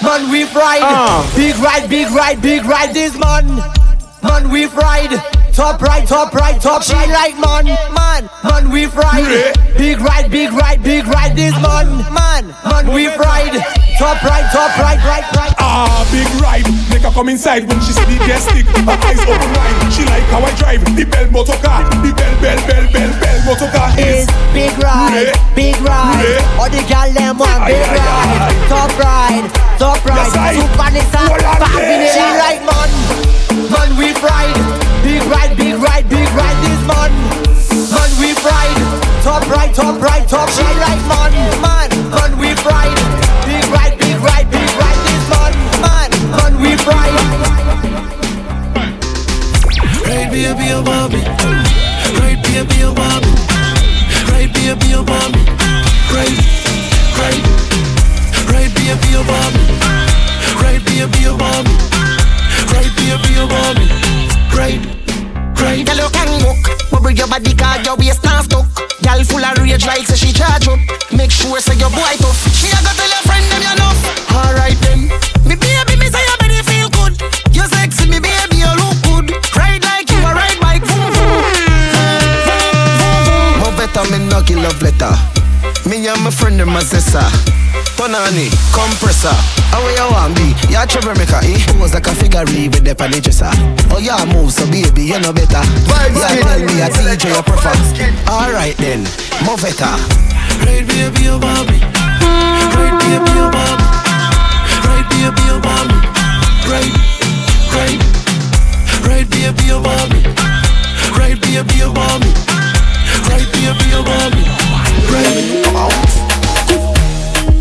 man 0.03 0.31
we 0.31 0.43
ride. 0.53 0.83
Uh. 0.83 1.25
Big 1.35 1.55
ride, 1.57 1.89
big 1.89 2.09
ride, 2.11 2.41
big 2.41 2.65
ride 2.65 2.93
this 2.93 3.17
man. 3.17 3.47
Man 4.21 4.51
we 4.51 4.65
ride. 4.65 5.38
Top 5.59 5.81
right, 5.81 6.07
top 6.07 6.33
right, 6.33 6.55
top 6.55 6.81
she 6.83 6.95
like 6.95 7.35
man, 7.35 7.67
man, 7.91 8.29
man 8.47 8.71
we 8.71 8.85
ride. 8.95 9.51
Big 9.75 9.99
ride, 9.99 10.31
big 10.31 10.53
ride, 10.53 10.81
big 10.81 11.03
ride 11.03 11.35
this 11.35 11.51
man, 11.59 11.99
man, 12.15 12.55
man 12.63 12.87
we 12.87 13.11
ride. 13.19 13.59
Top 13.99 14.23
right, 14.23 14.47
top 14.55 14.71
right, 14.79 14.95
right, 15.03 15.27
right. 15.35 15.53
Ah, 15.59 16.07
big 16.15 16.31
ride. 16.39 16.63
Make 16.87 17.03
her 17.03 17.11
come 17.11 17.27
inside 17.27 17.67
when 17.67 17.75
she 17.83 17.91
see 17.91 18.07
the 18.07 18.15
gas 18.23 18.47
stick. 18.47 18.71
Her 18.71 18.95
eyes 19.03 19.19
open 19.19 19.51
wide. 19.51 19.91
She 19.91 20.07
like 20.07 20.23
how 20.31 20.39
I 20.39 20.55
drive 20.55 20.79
the 20.95 21.03
bell 21.03 21.27
motor 21.27 21.59
car. 21.59 21.83
The 21.91 22.15
bell, 22.15 22.35
bell, 22.39 22.59
bell, 22.63 22.85
bell, 22.95 23.11
bell 23.19 23.39
motor 23.43 23.67
car 23.75 23.91
is 23.99 24.31
big 24.55 24.71
ride, 24.79 25.35
big 25.59 25.75
ride. 25.83 26.39
All 26.55 26.71
the 26.71 26.79
gal 26.87 27.11
them 27.11 27.35
want 27.35 27.67
big 27.67 27.83
ride, 27.83 28.47
top 28.71 28.95
ride, 28.95 29.51
top 29.75 29.99
ride. 30.07 30.55
Super 30.55 30.87
Nissan. 30.95 31.35
She 32.15 32.23
like 32.39 32.63
man, 32.63 32.89
man 33.67 33.89
we 33.99 34.15
ride. 34.23 34.88
Big 35.03 35.23
ride, 35.31 35.55
big 35.57 35.75
ride, 35.75 36.07
big 36.09 36.29
ride 36.35 36.59
this 36.63 36.81
man. 36.87 37.11
Man 37.91 38.11
we 38.19 38.33
ride, 38.43 38.77
top 39.23 39.47
right, 39.49 39.73
top 39.73 40.01
right, 40.01 40.27
top 40.27 40.49
She 40.49 40.63
like 40.63 41.01
man, 41.07 41.31
man, 41.61 41.89
man 42.11 42.37
we 42.37 42.53
ride. 42.67 42.95
Big 43.47 43.65
ride, 43.71 43.97
big 43.97 44.17
ride, 44.19 44.47
big 44.51 44.69
ride 44.77 44.99
this 45.07 45.23
man, 45.31 45.53
man, 45.81 46.09
man 46.31 46.53
we 46.61 46.75
ride. 46.83 47.15
Right, 50.05 50.27
baby, 50.31 50.65
you 50.65 50.81
want 50.83 51.13
me. 51.13 51.21
Right, 52.19 52.39
baby, 52.43 52.75
you 52.75 52.91
want 52.93 53.23
me. 53.25 53.31
Right, 54.31 54.51
baby, 54.53 54.87
you 54.87 55.03
want 55.03 55.31
me. 55.35 55.43
Right, 56.11 56.37
right. 57.19 57.43
Right, 58.51 58.71
baby, 58.75 59.07
you 59.13 59.23
want 59.23 59.53
me. 59.55 59.63
Right, 60.61 60.81
baby, 60.85 61.19
you 61.19 61.35
want 61.37 61.67
me. 61.67 61.75
Right, 62.73 62.91
baby, 62.95 63.29
you 63.33 63.47
want 63.47 63.79
me. 63.79 64.28
Right, 64.59 64.75
right. 65.63 65.87
Girl, 65.87 65.95
you 65.95 66.09
can 66.11 66.43
walk, 66.43 66.59
bubble 66.91 67.11
your 67.11 67.29
body, 67.29 67.55
cause 67.55 67.79
your 67.85 67.95
waist 67.95 68.21
not 68.25 68.43
stuck. 68.43 68.67
Girl 68.99 69.23
full 69.23 69.39
of 69.39 69.57
rage 69.63 69.85
like 69.87 70.03
say 70.05 70.19
she 70.19 70.33
charge 70.33 70.67
up. 70.67 70.79
Make 71.15 71.31
sure 71.31 71.61
say 71.61 71.79
your 71.79 71.89
boy 71.89 72.19
tough. 72.19 72.35
She 72.51 72.67
a 72.67 72.75
go 72.83 72.91
tell 72.91 73.07
your 73.07 73.23
friend 73.23 73.45
them 73.47 73.63
you 73.63 73.71
enough. 73.71 73.95
Alright 74.35 74.75
then, 74.83 75.07
me 75.47 75.55
baby, 75.55 75.95
me 75.95 76.11
say 76.11 76.19
your 76.27 76.35
body 76.43 76.59
feel 76.67 76.91
good. 76.91 77.15
You 77.55 77.63
sexy, 77.71 78.11
me 78.11 78.19
baby, 78.19 78.59
you 78.59 78.67
look 78.75 78.99
good. 79.07 79.31
Ride 79.55 79.79
like 79.79 80.11
you 80.11 80.19
a 80.27 80.35
ride 80.35 80.59
bike. 80.59 80.83
Vroom, 80.83 81.07
vroom. 81.15 81.39
More 83.63 83.71
better, 83.79 84.03
me 84.11 84.19
no 84.27 84.43
love 84.59 84.81
letter. 84.83 85.38
Me 85.85 86.07
and 86.07 86.21
my 86.23 86.31
friend 86.31 86.59
them 86.59 86.75
a 86.75 86.79
zessa. 86.79 87.23
Tonani, 87.95 88.47
compressor. 88.71 89.35
How 89.71 89.83
you 89.83 90.07
want 90.11 90.35
be? 90.35 90.55
You 90.71 90.79
a 90.79 90.85
troublemaker, 90.87 91.43
eh? 91.43 91.59
Pose 91.77 91.93
like 91.93 92.07
a 92.07 92.15
figure 92.15 92.43
with 92.45 92.83
the 92.83 92.95
panny 92.95 93.19
dresser. 93.19 93.51
Oh, 93.91 93.99
yeah, 93.99 94.23
move, 94.31 94.51
so 94.51 94.65
baby, 94.71 95.03
you 95.03 95.19
know 95.19 95.33
better. 95.33 95.59
Yeah, 95.87 96.39
tell 96.41 96.59
me 96.63 96.79
a 96.79 96.87
DJ 96.87 97.35
you 97.35 97.43
prefer. 97.43 97.75
Alright 98.31 98.77
then, 98.77 99.03
move 99.43 99.61
better. 99.61 99.93
Right, 100.63 100.87
baby, 100.87 101.27
you 101.27 101.35
want 101.39 101.67
me. 101.67 101.79
Right, 102.75 102.95
baby, 103.03 103.31
you 103.35 103.47
want. 103.51 103.79
Right, 104.87 105.05
baby, 105.11 105.41
you 105.47 105.57
want 105.59 105.87
me. 105.91 105.97
Right, 106.71 106.93
right. 107.75 107.99
Right, 109.03 109.27
baby, 109.27 109.63
you 109.67 109.79
want 109.79 110.07
me. 110.11 110.21
Right, 111.15 111.39
baby, 111.39 111.75
you 111.75 111.91
want 111.91 112.23
me. 112.23 112.31
Right, 113.27 113.47
baby, 113.51 113.85
you 113.91 114.03
want 114.03 114.39
out. 115.75 115.93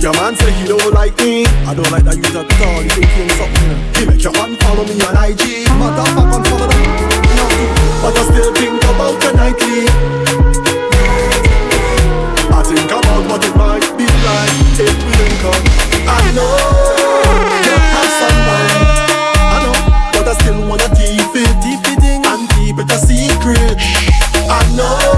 Your 0.01 0.13
man 0.15 0.37
say 0.37 0.53
he 0.53 0.67
don't 0.69 0.93
like 0.95 1.17
me. 1.19 1.45
I 1.67 1.75
don't 1.75 1.91
like 1.91 2.05
that 2.05 2.17
you 2.17 2.23
at 2.23 2.47
all. 2.63 2.83
You 2.83 2.91
think 2.91 3.31
something. 3.35 3.73
He 3.99 4.07
make 4.07 4.23
your 4.23 4.33
man 4.33 4.57
follow 4.63 4.85
me 4.85 4.95
on 5.03 5.15
IG. 5.27 5.67
Motherfucker, 5.75 6.41
follow 6.47 6.69
them. 6.71 6.83
No, 7.35 7.47
but 8.03 8.15
I 8.15 8.23
still 8.31 8.53
think 8.55 8.79
about 8.85 9.19
the 9.21 9.31
nightly. 9.35 9.91
I 12.55 12.63
think 12.63 12.91
about 12.91 13.23
what 13.27 13.45
it 13.45 13.55
might 13.57 13.87
be 13.99 14.07
like 14.07 14.55
if 14.79 14.95
we 15.03 15.11
link 15.19 15.43
up. 15.51 15.63
I 16.07 16.23
know 16.37 16.55
you 17.67 17.75
have 17.75 18.13
someone. 18.23 18.71
I 19.51 19.59
know, 19.65 19.77
but 20.15 20.29
I 20.29 20.35
still 20.39 20.61
wanna 20.69 20.89
keep 20.95 21.33
it, 21.35 21.53
keep 21.63 21.83
it 21.91 22.23
and 22.23 22.49
keep 22.55 22.79
it 22.79 22.91
a 22.93 22.99
secret. 22.99 23.77
I 24.49 24.63
know 24.77 25.18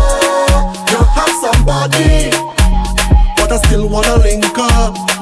still 3.64 3.88
wanna 3.88 4.16
link 4.18 4.44
up 4.58 5.19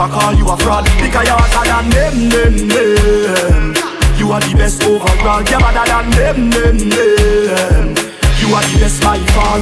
one 0.00 0.08
could 0.08 0.16
ever 0.16 0.20
call 0.20 0.34
you 0.34 0.48
a 0.48 0.56
fraud 0.56 0.84
because 0.96 1.26
you're 1.28 1.36
hotter 1.36 1.64
than 1.68 1.86
them, 1.92 2.16
them, 2.32 2.54
them. 2.68 3.74
You 4.16 4.32
are 4.32 4.40
the 4.40 4.54
best 4.56 4.82
overall. 4.84 5.42
You're 5.44 5.60
better 5.60 5.84
than 5.84 6.10
them, 6.16 6.50
them, 6.50 6.78
them. 6.88 7.86
You 8.40 8.48
are 8.56 8.64
the 8.64 8.76
best 8.80 9.02
by 9.02 9.18
far. 9.36 9.60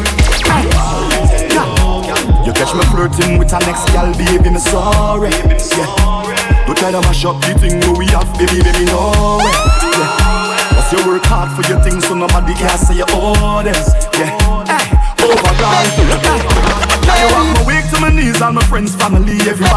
You 2.46 2.52
catch 2.54 2.74
me 2.74 2.82
flirting 2.86 3.38
with 3.38 3.52
a 3.52 3.58
next 3.66 3.90
gal, 3.90 4.12
baby, 4.14 4.50
me 4.50 4.58
sorry. 4.58 5.30
Yeah. 5.30 6.64
Don't 6.66 6.78
try 6.78 6.92
to 6.92 7.00
mash 7.02 7.24
up 7.24 7.40
the 7.42 7.54
thing 7.58 7.80
we 7.98 8.06
have, 8.14 8.30
baby, 8.38 8.62
baby, 8.62 8.84
no. 8.86 9.40
Yeah. 9.42 10.68
Cause 10.70 10.92
you 10.92 11.00
work 11.06 11.24
hard 11.24 11.50
for 11.52 11.66
your 11.68 11.82
things 11.82 12.06
so 12.06 12.14
nobody 12.14 12.54
can 12.54 12.78
say 12.78 12.96
your 12.96 13.10
orders. 13.10 13.90
Yeah. 14.14 14.17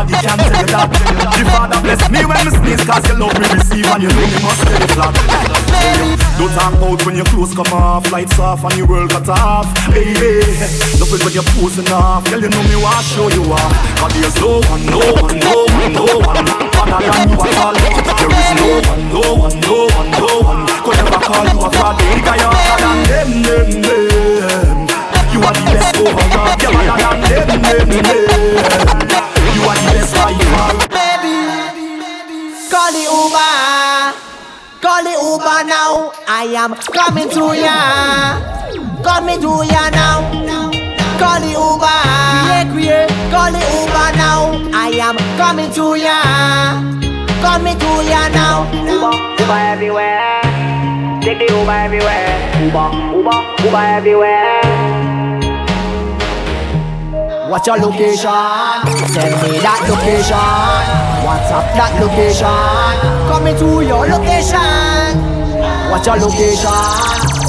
Nobody 0.01 0.17
can 0.25 0.37
tell 0.41 0.49
you 0.49 0.65
that. 0.73 0.89
The 1.37 1.45
Father 1.53 1.77
bless 1.85 2.01
me 2.09 2.25
when 2.25 2.41
me 2.41 2.49
sneeze, 2.57 2.81
cause 2.89 3.05
you 3.05 3.21
love 3.21 3.37
me 3.37 3.45
receive 3.53 3.85
and 3.85 4.01
you 4.01 4.09
know 4.09 4.25
me 4.25 4.39
must 4.41 4.65
it 4.65 4.89
flat. 4.97 5.13
Don't 6.41 6.49
talk 6.57 6.73
about 6.73 7.05
when 7.05 7.21
your 7.21 7.29
clothes 7.29 7.53
come 7.53 7.69
off, 7.69 8.09
lights 8.09 8.33
off 8.41 8.65
and 8.65 8.73
your 8.81 8.89
world 8.89 9.13
cut 9.13 9.29
off. 9.29 9.69
Baby, 9.93 10.41
nothing 10.97 11.21
when 11.21 11.33
you're 11.37 11.45
posing 11.53 11.85
off. 11.93 12.25
Girl, 12.25 12.41
you 12.41 12.49
know 12.49 12.65
me 12.65 12.81
want 12.81 13.05
show 13.13 13.29
you 13.29 13.45
off. 13.53 13.69
Cause 14.01 14.09
there's 14.17 14.33
no 14.41 14.65
one, 14.73 14.81
no 14.89 14.97
one, 15.21 15.37
no 15.37 15.69
one, 15.69 15.93
no 15.93 16.05
one. 16.17 16.49
Other 16.81 16.97
than 16.97 17.29
you 17.29 17.37
at 17.37 17.61
all. 17.61 17.77
There 17.77 18.33
is 18.33 18.49
no 18.57 18.81
one, 18.81 19.05
no 19.13 19.21
one, 19.37 19.53
no 19.61 19.85
one, 19.85 20.09
no 20.17 20.29
one. 20.41 20.61
Could 20.81 20.97
never 20.97 21.21
call 21.21 21.45
you 21.45 21.61
a 21.61 21.69
fraud. 21.77 22.01
Because 22.01 22.41
you're 22.41 22.49
other 22.49 22.77
than 22.81 22.97
them, 23.05 23.29
them, 23.45 23.69
them. 23.85 24.77
You 25.29 25.45
are 25.45 25.53
the 25.53 25.61
best 25.69 25.93
overall. 26.01 26.57
You're 26.57 26.73
other 26.89 27.05
than 27.05 27.61
them, 27.61 27.85
them, 27.85 28.01
them. 28.01 29.10
Call 35.01 35.09
the 35.09 35.17
Uber 35.17 35.63
now. 35.65 36.13
I 36.27 36.45
am 36.53 36.75
coming 36.93 37.27
to 37.33 37.57
ya. 37.57 38.37
Coming 39.01 39.41
to 39.41 39.65
ya 39.65 39.89
now. 39.89 40.29
Call 41.17 41.41
the 41.41 41.57
Uber. 41.57 41.97
Create, 42.45 42.69
create. 42.69 43.09
Call 43.33 43.49
the 43.49 43.57
Uber 43.81 44.09
now. 44.13 44.53
I 44.69 44.93
am 45.01 45.17
coming 45.41 45.73
to 45.73 45.97
ya. 45.97 46.21
Coming 47.41 47.79
to 47.81 47.91
ya 48.05 48.29
now. 48.29 48.69
Uber, 48.69 49.41
Uber 49.41 49.61
everywhere. 49.73 50.37
Take 51.25 51.39
the 51.39 51.49
Uber 51.49 51.71
everywhere. 51.71 52.37
Uber, 52.61 52.93
Uber, 53.17 53.37
Uber 53.65 53.83
everywhere. 53.97 54.61
What's 57.49 57.65
your 57.65 57.77
location? 57.77 58.29
Send 59.09 59.33
me 59.41 59.57
that 59.65 59.81
location. 59.89 61.01
What's 61.25 61.49
up 61.49 61.65
that 61.73 61.97
location? 61.97 62.45
Coming 63.27 63.57
to 63.57 63.81
your 63.81 64.05
location. 64.05 64.90
What's 65.91 66.07
your 66.07 66.15
location? 66.15 66.71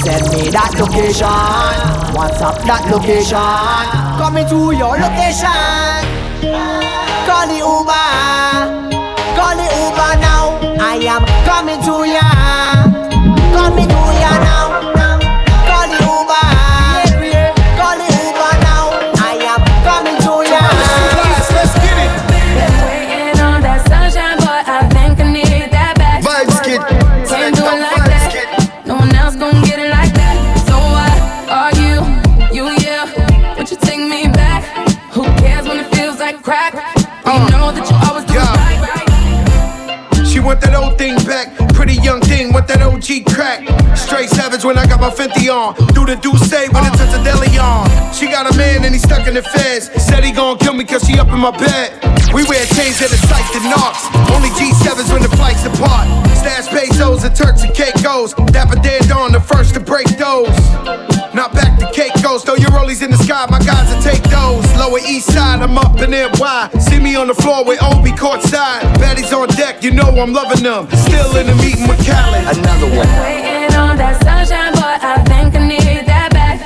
Send 0.02 0.26
me 0.34 0.50
that 0.50 0.74
location. 0.74 1.30
What's 2.12 2.42
up 2.42 2.58
that 2.66 2.82
location? 2.90 3.38
Coming 4.18 4.46
to 4.50 4.74
your 4.74 4.98
location. 4.98 6.02
Call 7.22 7.46
the 7.46 7.62
Uber. 7.62 8.10
Call 9.38 9.54
the 9.54 9.68
Uber 9.70 10.12
now. 10.18 10.58
I 10.82 10.98
am 11.06 11.22
coming 11.46 11.78
to 11.86 12.02
ya. 12.04 12.41
Crack? 36.42 36.74
Uh, 37.24 37.46
you 37.46 37.56
know 37.56 37.70
that 37.70 37.86
you 37.86 37.96
always 38.02 38.26
do 38.26 38.34
it 38.34 38.42
right. 38.42 40.26
She 40.26 40.40
want 40.40 40.60
that 40.62 40.74
old 40.74 40.98
thing 40.98 41.14
back. 41.22 41.54
Pretty 41.74 41.94
young 42.02 42.20
thing, 42.20 42.52
want 42.52 42.66
that 42.66 42.82
OG 42.82 43.30
crack. 43.30 43.62
Straight 43.96 44.28
savage 44.28 44.64
when 44.64 44.76
I 44.76 44.86
got 44.86 45.00
my 45.00 45.10
Fenty 45.10 45.46
on. 45.46 45.74
Do 45.94 46.04
the 46.04 46.16
do 46.16 46.34
say 46.50 46.68
when 46.74 46.82
it 46.82 46.94
turns 46.98 47.14
a 47.14 47.22
deli 47.22 47.54
on. 47.58 47.86
She 48.12 48.26
got 48.26 48.50
a 48.50 48.54
man 48.56 48.84
and 48.84 48.92
he 48.92 48.98
stuck 48.98 49.28
in 49.28 49.34
the 49.34 49.42
feds. 49.42 49.92
Said 50.02 50.24
he 50.24 50.32
gon' 50.32 50.58
kill 50.58 50.74
me 50.74 50.84
cause 50.84 51.04
she 51.06 51.18
up 51.18 51.28
in 51.28 51.38
my 51.38 51.54
bed. 51.54 51.94
We 52.34 52.42
wear 52.48 52.64
chains 52.74 52.98
that 52.98 53.12
are 53.12 53.22
psyched 53.28 53.54
and 53.54 53.66
knocks. 53.70 54.02
Only 54.34 54.50
G7s 54.58 55.12
when 55.12 55.22
the 55.22 55.32
flights 55.36 55.62
depart. 55.62 56.08
Stash 56.42 56.66
pesos 56.68 57.22
and 57.24 57.36
Turks 57.36 57.62
and 57.62 57.74
Caicos. 57.74 58.34
Dapper 58.50 58.80
dead 58.80 59.10
on 59.12 59.32
the 59.32 59.40
first 59.40 59.74
to 59.74 59.80
break 59.80 60.08
those. 60.18 61.11
Not 62.44 62.54
back 62.54 62.56
to 62.56 62.56
Caicos, 62.56 62.56
throw 62.56 62.56
your 62.56 62.70
rollies 62.70 63.02
in 63.02 63.10
the 63.10 63.16
sky, 63.18 63.46
my 63.50 63.58
guys 63.58 63.92
will 63.92 64.02
take 64.02 64.22
those. 64.24 64.64
Lower 64.76 64.98
east 64.98 65.32
side, 65.32 65.62
I'm 65.62 65.78
up 65.78 66.00
in 66.00 66.10
NY. 66.10 66.70
See 66.78 66.98
me 66.98 67.16
on 67.16 67.28
the 67.28 67.34
floor 67.34 67.64
with 67.64 67.82
Obi 67.82 68.12
courtside. 68.12 68.82
Baddies 68.96 69.32
on 69.32 69.48
deck, 69.48 69.82
you 69.82 69.90
know 69.90 70.08
I'm 70.08 70.32
loving 70.32 70.62
them. 70.62 70.88
Still 70.90 71.36
in 71.36 71.46
the 71.46 71.54
meeting 71.56 71.88
with 71.88 72.04
Khaled. 72.06 72.58
Another 72.58 72.88
one. 72.96 73.08
Waiting 73.22 73.74
on 73.76 73.96
that 73.96 74.22
sunshine, 74.22 74.72
but 74.74 75.02
I 75.02 75.22
think 75.24 75.54
I 75.54 75.66
need 75.66 76.06
that 76.06 76.32
back. 76.32 76.60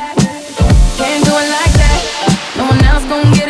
Can't 0.97 1.25
do 1.25 1.33
it 1.33 1.51
like 1.51 1.75
that. 1.81 2.01
No 2.57 2.65
one 2.67 2.85
else 2.85 3.05
gon' 3.05 3.33
get 3.35 3.46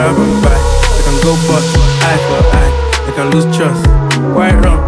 I 0.00 1.02
can 1.04 1.16
go 1.22 1.34
bust, 1.46 1.76
eye 2.02 2.18
for 2.26 2.40
eye. 2.56 2.72
I 3.06 3.12
can 3.14 3.30
lose 3.30 3.44
trust. 3.56 3.84
Quite 4.32 4.56
wrong, 4.64 4.80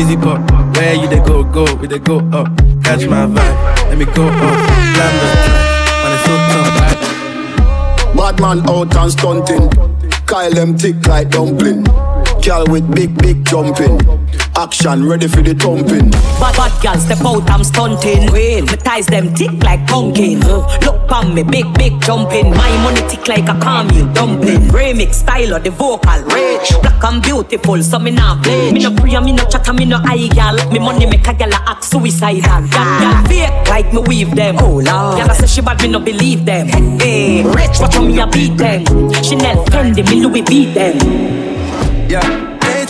easy 0.00 0.16
pop. 0.16 0.40
Where 0.76 0.94
you 0.94 1.08
they 1.08 1.18
go, 1.20 1.42
go, 1.42 1.64
we 1.76 1.88
they 1.88 1.98
go 1.98 2.18
up. 2.30 2.46
Catch 2.84 3.06
my 3.06 3.26
vibe, 3.26 3.88
let 3.88 3.98
me 3.98 4.04
go 4.04 4.28
up. 4.28 4.58
Slam 4.94 5.12
the 5.18 5.26
track, 5.44 5.62
man, 6.02 6.12
it's 6.14 6.24
so 6.24 6.34
tough. 6.50 6.74
Bad 8.16 8.40
man 8.40 8.68
out 8.70 8.96
and 8.96 9.12
stunting. 9.12 9.70
Kyle 10.26 10.52
them 10.52 10.76
tick 10.76 11.04
like 11.06 11.30
dumpling. 11.30 11.82
Girl 12.42 12.64
with 12.68 12.94
big, 12.94 13.16
big 13.18 13.44
jumping. 13.44 13.98
Action 14.56 15.08
ready 15.08 15.26
for 15.26 15.42
the 15.42 15.52
thumping. 15.52 16.10
Bad 16.38 16.54
bad 16.54 16.82
girl 16.82 16.94
step 16.94 17.24
out, 17.26 17.50
I'm 17.50 17.64
stunting. 17.64 18.28
Queen, 18.28 18.64
my 18.66 18.76
ties 18.76 19.06
them 19.06 19.34
tick 19.34 19.50
like 19.64 19.84
pumpkin. 19.88 20.38
Mm-hmm. 20.38 20.84
Look 20.84 21.08
pon 21.08 21.34
me, 21.34 21.42
big 21.42 21.66
big 21.74 22.00
jumping. 22.00 22.50
My 22.50 22.70
money 22.84 23.02
tick 23.08 23.26
like 23.26 23.48
a 23.48 23.58
caramel 23.58 24.12
dumpling. 24.14 24.70
Mm-hmm. 24.70 24.76
Remix 24.76 25.14
style 25.14 25.54
of 25.54 25.64
the 25.64 25.70
vocal 25.70 26.22
rich. 26.30 26.70
Black 26.82 27.02
and 27.02 27.20
beautiful, 27.20 27.82
so 27.82 27.98
me 27.98 28.12
not 28.12 28.44
bleach. 28.44 28.72
Me 28.72 28.80
no 28.80 28.94
pray, 28.94 29.18
me 29.18 29.32
no 29.32 29.44
chatter, 29.44 29.72
me 29.72 29.86
no 29.86 29.98
eye 30.04 30.28
gal. 30.28 30.54
Me 30.70 30.78
money 30.78 31.06
make 31.06 31.26
a 31.26 31.34
gal 31.34 31.50
a 31.50 31.58
act 31.70 31.82
suicidal. 31.82 32.44
Ah. 32.46 32.68
Gal 32.70 33.00
gal 33.00 33.26
fake 33.26 33.68
like 33.68 33.92
me 33.92 34.00
weave 34.06 34.36
them. 34.36 34.56
Oh 34.60 34.78
lord, 34.78 35.18
gal 35.18 35.34
say 35.34 35.46
she 35.46 35.62
bad, 35.62 35.82
me 35.82 35.88
no 35.88 35.98
believe 35.98 36.44
them. 36.44 36.68
Hey, 37.00 37.42
rich, 37.42 37.80
watch 37.80 37.96
how 37.96 38.04
me 38.04 38.20
a 38.20 38.26
beat 38.28 38.56
them. 38.56 38.84
Chanel, 39.20 39.64
Fendi, 39.66 40.08
me 40.08 40.20
Louis 40.24 40.42
beat 40.42 40.74
them. 40.74 40.96
Yeah, 42.08 42.20
they 42.22 42.43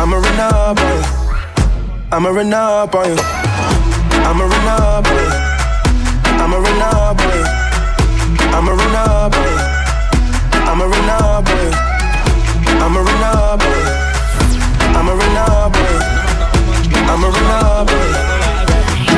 I'ma 0.00 0.16
run 0.16 0.40
up 0.40 0.78
on 0.80 0.86
you. 0.88 1.02
I'ma 2.12 2.28
run 2.30 2.52
up 2.54 2.94
on 2.94 3.08
you. 3.08 3.16
I'ma 4.28 4.44
run 4.44 4.68
up 4.68 5.06
on 5.06 5.16
you. 5.16 5.28
I'ma 6.42 6.56
run 6.56 6.82
up 6.82 7.20
on 7.20 7.28
you. 7.32 7.44
I'ma 8.56 8.72
run 8.72 8.96
up 8.96 9.34
on 9.36 9.44
you. 9.44 9.58
I'ma 10.68 10.84
run 10.84 11.10
up 11.10 11.48
on 11.48 11.56
you. 11.56 11.72
I'ma 12.82 13.00
run 13.00 13.22
up 13.22 13.62
on 13.62 13.72
you. 13.72 13.92
I'ma 14.96 15.12
run 15.12 15.36
up 15.36 15.76
on 15.76 15.82
you. 15.82 16.00
I'ma 17.12 17.28
run 17.28 17.50
up 17.50 17.90
on 17.90 18.00
you. 18.02 18.22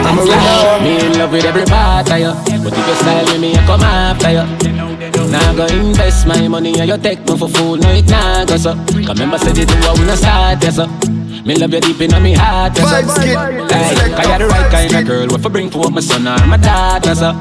I'ma 0.06 0.22
run 0.22 0.46
up. 0.48 0.82
Me 0.82 1.06
in 1.06 1.18
love 1.18 1.32
with 1.32 1.44
every 1.44 1.64
part 1.64 2.10
of 2.10 2.18
you 2.18 2.32
But 2.62 2.72
if 2.76 2.86
you 2.86 2.94
style 2.94 3.38
me, 3.38 3.54
I 3.56 3.64
come 3.66 3.80
after 3.80 4.30
you 4.32 4.93
Now 5.34 5.50
go 5.52 5.66
invest 5.66 6.28
my 6.28 6.46
money 6.46 6.78
and 6.78 6.88
you 6.88 6.96
take 6.96 7.18
me 7.26 7.36
for 7.36 7.48
fool 7.48 7.76
No, 7.76 7.90
it 7.90 8.06
nah 8.06 8.44
go 8.44 8.56
so 8.56 8.74
Cause 9.02 9.18
remember 9.18 9.38
said 9.38 9.58
it 9.58 9.66
do 9.66 9.74
I 9.74 9.90
wanna 9.98 10.16
start 10.16 10.62
yes 10.62 10.76
so 10.76 10.86
Me 11.42 11.56
love 11.58 11.74
you 11.74 11.80
deep 11.80 12.00
in 12.02 12.10
my 12.14 12.32
heart 12.38 12.78
yes 12.78 12.86
so 12.86 13.02
kid. 13.18 13.34
Like, 13.34 14.14
cause 14.14 14.28
you're 14.30 14.38
the 14.38 14.46
right 14.46 14.70
kind 14.70 14.94
of 14.94 15.04
girl 15.04 15.26
What 15.26 15.42
for 15.42 15.50
bring 15.50 15.70
for 15.70 15.90
my 15.90 16.00
son 16.00 16.28
or 16.28 16.38
my 16.46 16.56
daughter 16.56 17.14
so 17.18 17.32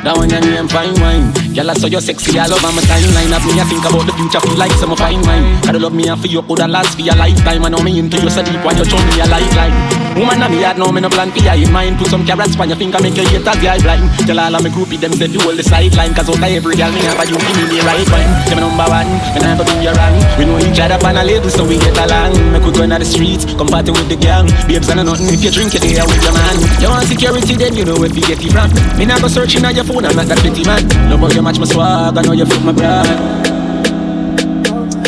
That 0.00 0.16
one 0.16 0.30
your 0.30 0.40
name 0.40 0.66
fine 0.66 0.96
wine 1.04 1.28
Girl, 1.52 1.70
I 1.70 1.74
saw 1.74 1.88
you 1.88 2.00
sexy 2.00 2.38
all 2.38 2.50
over 2.50 2.72
my 2.72 2.80
timeline. 2.88 3.28
As 3.28 3.44
me, 3.44 3.60
I 3.60 3.64
think 3.68 3.84
about 3.84 4.06
the 4.08 4.14
future, 4.16 4.40
feel 4.40 4.56
like 4.56 4.72
some 4.80 4.96
fine 4.96 5.20
wine. 5.20 5.60
Gotta 5.60 5.78
love 5.78 5.92
me 5.92 6.08
and 6.08 6.18
for 6.18 6.26
you, 6.26 6.40
coulda 6.40 6.66
last 6.66 6.96
for 6.96 7.02
your 7.02 7.14
lifetime. 7.14 7.62
I 7.62 7.68
know 7.68 7.82
me 7.82 7.98
into 7.98 8.16
you 8.16 8.30
so 8.30 8.42
deep 8.42 8.64
when 8.64 8.78
you 8.78 8.86
show 8.86 8.96
me 8.96 9.20
a 9.20 9.26
lifeline. 9.28 10.01
Woman, 10.12 10.44
I'm 10.44 10.52
here, 10.52 10.74
no 10.76 10.92
me 10.92 11.00
no 11.00 11.08
plan 11.08 11.32
for 11.32 11.40
you 11.40 11.64
in 11.64 11.72
mind. 11.72 11.96
Put 11.96 12.08
some 12.12 12.24
carrots 12.24 12.54
on 12.60 12.68
your 12.68 12.76
finger, 12.76 13.00
make 13.00 13.16
your 13.16 13.24
haters 13.24 13.48
the 13.48 13.80
blind. 13.80 14.04
Tell 14.28 14.38
all 14.38 14.54
of 14.54 14.62
me 14.62 14.68
groupie 14.68 15.00
them 15.00 15.12
say 15.16 15.26
you 15.26 15.40
hold 15.40 15.56
the 15.56 15.64
sideline. 15.64 16.12
Cause 16.12 16.28
out 16.28 16.36
of 16.36 16.44
every 16.44 16.76
girl, 16.76 16.92
me 16.92 17.00
have 17.08 17.16
a 17.16 17.24
you 17.24 17.40
give 17.40 17.56
me 17.56 17.64
the 17.72 17.80
right 17.88 18.04
one. 18.12 18.28
Them 18.44 18.60
number 18.60 18.84
one, 18.84 19.08
I'm 19.08 19.56
gonna 19.56 19.64
be 19.64 19.80
your 19.80 19.96
wrong. 19.96 20.16
We 20.36 20.44
know 20.44 20.60
each 20.60 20.78
other 20.78 21.00
on 21.00 21.16
a 21.16 21.24
label, 21.24 21.48
so 21.48 21.64
we 21.64 21.80
get 21.80 21.96
along. 21.96 22.36
Make 22.52 22.60
we 22.60 22.72
go 22.76 22.84
in 22.84 22.92
the 22.92 23.08
streets, 23.08 23.48
come 23.56 23.72
party 23.72 23.90
with 23.90 24.08
the 24.12 24.16
gang. 24.20 24.46
Babes 24.68 24.92
and 24.92 25.00
nothing 25.00 25.32
if 25.32 25.40
you 25.40 25.50
drink 25.50 25.72
it 25.74 25.82
here 25.82 26.04
with 26.04 26.20
your 26.20 26.36
man. 26.36 26.56
You 26.76 26.92
want 26.92 27.08
security, 27.08 27.56
then 27.56 27.72
you 27.72 27.88
know 27.88 27.96
if 28.04 28.12
you 28.12 28.22
get 28.22 28.36
it 28.36 28.52
from. 28.52 28.68
Me 29.00 29.08
not 29.08 29.24
go 29.24 29.28
searching 29.32 29.64
on 29.64 29.74
your 29.74 29.88
phone, 29.88 30.04
I'm 30.04 30.12
not 30.12 30.28
that 30.28 30.38
pretty 30.44 30.62
man. 30.68 30.84
Love 31.08 31.24
how 31.24 31.32
you 31.32 31.40
match 31.40 31.58
my 31.58 31.64
swag, 31.64 32.14
I 32.16 32.22
know 32.22 32.36
you 32.36 32.44
fit 32.44 32.60
my 32.60 32.76
brand. 32.76 33.08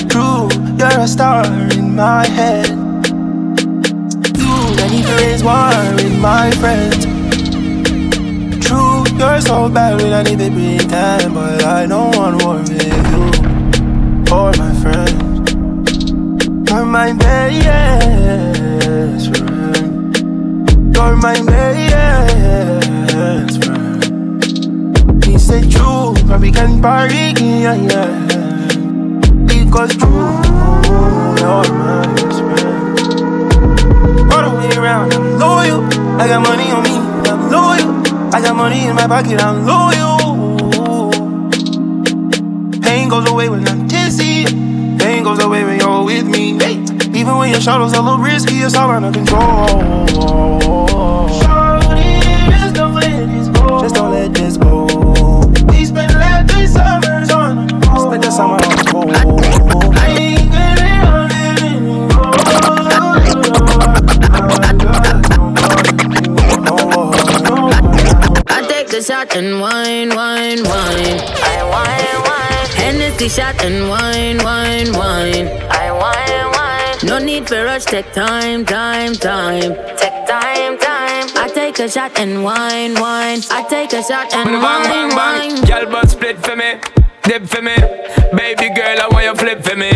True, 0.09 0.49
you're 0.81 1.01
a 1.01 1.07
star 1.07 1.45
in 1.77 1.95
my 1.95 2.25
head. 2.25 2.74
To 4.85 4.90
raise 5.16 5.42
war 5.42 5.73
with 5.97 6.16
my 6.20 6.51
friends. 6.53 7.07
True, 8.64 9.05
you're 9.18 9.40
so 9.40 9.68
bad 9.68 10.01
when 10.01 10.12
I 10.12 10.23
need 10.23 10.38
to 10.38 10.51
pretend, 10.51 11.35
but 11.35 11.64
I 11.64 11.87
don't 11.87 12.14
want 12.14 12.42
war 12.44 12.59
with 12.59 12.83
you 13.11 13.25
or 14.33 14.53
my 14.53 14.73
friends. 14.83 15.55
You're 16.70 16.85
my 16.85 17.12
best 17.14 17.66
friend. 19.35 20.16
You're 20.94 21.16
my 21.16 21.40
best 21.42 22.44
friend. 23.64 24.44
He 25.25 25.38
said 25.38 25.70
true, 25.70 26.14
but 26.29 26.40
we 26.40 26.53
can 26.53 26.83
party, 26.83 27.33
yeah, 27.40 27.75
yeah. 27.75 28.12
Because 29.47 29.97
true, 29.97 30.42
you're 31.40 31.73
my 31.73 32.07
best 32.14 32.43
way 34.68 34.77
around, 34.77 35.12
I'm 35.12 35.38
loyal. 35.38 35.85
I 36.20 36.27
got 36.29 36.42
money 36.42 36.70
on 36.70 36.83
me, 36.83 36.96
I'm 37.31 37.50
loyal. 37.50 38.35
I 38.35 38.40
got 38.40 38.57
money 38.57 38.87
in 38.87 38.94
my 38.94 39.07
pocket, 39.07 39.40
I'm 39.40 39.66
loyal. 39.66 41.11
Pain 42.81 43.09
goes 43.09 43.29
away 43.29 43.48
when 43.48 43.66
I'm 43.68 43.87
dizzy. 43.87 44.44
Pain 44.98 45.22
goes 45.24 45.42
away 45.42 45.64
when 45.64 45.79
you're 45.81 46.05
with 46.05 46.27
me. 46.27 46.59
Hey. 46.59 46.74
Even 47.18 47.37
when 47.37 47.50
your 47.50 47.61
shadow's 47.61 47.92
a 47.92 48.03
little 48.03 48.18
risky, 48.18 48.57
it's 48.57 48.74
all 48.74 48.90
under 48.90 49.12
control. 49.12 49.68
Shorty, 51.40 52.20
just 52.50 52.74
don't 52.74 52.94
let 52.94 53.29
this 53.29 53.48
go. 53.48 53.81
Just 53.81 53.94
don't 53.94 54.12
let 54.12 54.35
this 54.35 54.57
go. 54.57 54.63
Shot 69.05 69.37
and 69.37 69.61
wine, 69.61 70.09
wine, 70.14 70.62
wine. 70.64 71.21
I 71.21 71.62
wine, 71.73 72.23
wine. 72.29 72.69
Hennessy 72.77 73.29
shot 73.29 73.62
and 73.64 73.88
wine, 73.88 74.38
wine, 74.43 74.93
wine. 74.95 75.49
I 75.71 75.90
wine, 75.93 76.51
wine. 76.53 77.09
No 77.09 77.19
need 77.19 77.47
for 77.49 77.64
rush, 77.64 77.85
take 77.85 78.11
time, 78.12 78.64
time, 78.64 79.12
time. 79.14 79.75
Take 79.97 80.27
time, 80.27 80.79
time. 80.79 81.27
I 81.37 81.51
take 81.55 81.79
a 81.81 81.88
shot 81.88 82.19
and 82.19 82.43
wine, 82.45 82.95
wine. 82.95 83.40
I 83.51 83.64
take 83.69 83.93
a 83.93 84.03
shot 84.03 84.33
and 84.35 84.49
Bang, 84.49 84.62
wine, 84.62 84.83
bang, 84.85 85.17
wine. 85.17 85.55
bang. 85.55 85.64
Girl, 85.85 85.90
but 85.93 86.11
split 86.11 86.38
for 86.45 86.57
me, 86.57 86.75
dip 87.25 87.47
for 87.47 87.62
me. 87.62 87.77
Baby 88.37 88.69
girl, 88.75 89.01
I 89.01 89.09
want 89.12 89.25
you 89.25 89.35
flip 89.35 89.62
for 89.64 89.77
me. 89.77 89.93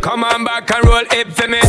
Come 0.00 0.24
on 0.24 0.44
back 0.44 0.70
and 0.74 0.84
roll 0.84 1.02
it 1.10 1.32
for 1.32 1.48
me. 1.48 1.60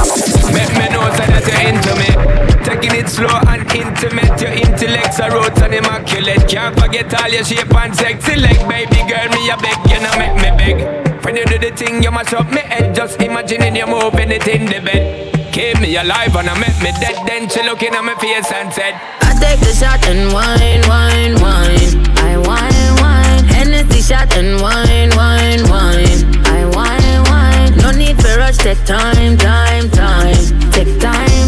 Make 0.54 0.74
me 0.78 0.90
know 0.94 1.06
so 1.18 1.24
that 1.26 1.44
you're 1.48 1.70
into 1.70 1.94
me. 1.98 2.53
Taking 2.84 3.00
it 3.00 3.08
slow 3.08 3.40
and 3.48 3.64
intimate. 3.72 4.42
Your 4.42 4.52
intellect's 4.52 5.18
a 5.20 5.32
roots 5.32 5.62
and 5.62 5.74
immaculate. 5.74 6.50
Can't 6.50 6.78
forget 6.78 7.14
all 7.16 7.30
your 7.30 7.46
shape 7.46 7.74
and 7.74 7.96
sexy 7.96 8.36
leg. 8.36 8.60
Baby 8.68 9.00
girl, 9.08 9.30
me 9.32 9.50
a 9.50 9.56
beg, 9.56 9.80
you 9.88 10.04
know 10.04 10.12
make 10.20 10.36
me 10.36 10.52
beg. 10.60 11.24
When 11.24 11.38
you 11.38 11.46
do 11.46 11.58
the 11.60 11.72
thing, 11.72 12.04
you 12.04 12.12
mash 12.12 12.34
up 12.34 12.52
me 12.52 12.60
head. 12.60 12.94
Just 12.94 13.22
imagining 13.22 13.78
you 13.78 13.88
moving 13.88 14.32
it 14.32 14.46
in 14.50 14.66
the 14.66 14.82
bed. 14.82 15.54
Keep 15.54 15.80
me 15.80 15.96
alive 15.96 16.36
and 16.36 16.50
I 16.50 16.60
make 16.60 16.76
me 16.84 16.92
dead. 17.00 17.26
Then 17.26 17.48
she 17.48 17.64
looking 17.64 17.96
at 17.96 18.04
my 18.04 18.16
face 18.16 18.52
and 18.52 18.74
said, 18.74 19.00
I 19.22 19.32
take 19.40 19.62
the 19.62 19.72
shot 19.72 20.04
and 20.04 20.34
wine, 20.34 20.84
wine, 20.92 21.40
wine. 21.40 22.04
I 22.20 22.36
wine, 22.36 22.94
wine. 23.00 23.46
Hennessy 23.48 24.02
shot 24.02 24.36
and 24.36 24.60
wine, 24.60 25.16
wine, 25.16 25.64
wine. 25.72 26.20
I 26.52 26.68
wine, 26.76 27.24
wine. 27.32 27.78
No 27.80 27.92
need 27.92 28.20
for 28.22 28.36
rush, 28.36 28.58
take 28.58 28.84
time, 28.84 29.38
time, 29.38 29.90
time. 29.90 30.36
Take 30.76 31.00
time, 31.00 31.43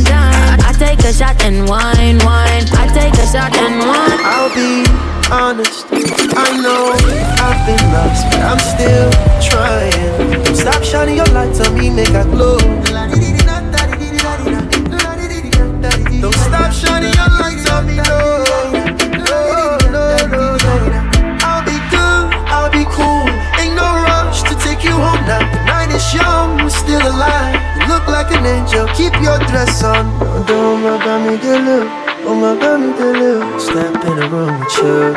a 1.06 1.14
shot 1.14 1.40
and 1.44 1.70
wine, 1.70 2.18
wine. 2.26 2.66
I 2.74 2.90
take 2.92 3.14
a 3.14 3.28
shot 3.28 3.56
and 3.56 3.78
wine. 3.80 4.20
I'll 4.26 4.50
be 4.56 4.82
honest. 5.32 5.86
I 6.36 6.58
know 6.58 6.94
I've 7.46 7.62
been 7.68 7.86
lost, 7.94 8.26
but 8.32 8.42
I'm 8.42 8.60
still 8.74 9.12
trying. 9.40 10.56
Stop 10.56 10.84
shining 10.84 11.18
your 11.18 11.28
lights 11.28 11.60
on 11.60 11.78
me, 11.78 11.92
make 11.92 12.10
I 12.10 12.24
glow. 12.24 12.58
Like 28.76 28.96
keep 28.96 29.14
your 29.22 29.40
dress 29.48 29.84
on. 29.84 30.06
Oh 30.50 30.78
my 30.78 30.98
the 31.38 31.60
look. 31.60 31.88
Oh 32.28 32.36
my 32.36 32.54
the 32.98 33.08
look. 33.20 33.60
Step 33.60 34.04
in 34.04 34.16
the 34.20 34.28
room 34.30 34.60
with 34.60 34.78
you. 34.78 35.16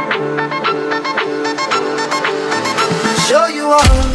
Show 3.26 3.46
you 3.46 3.66
all. 3.72 4.07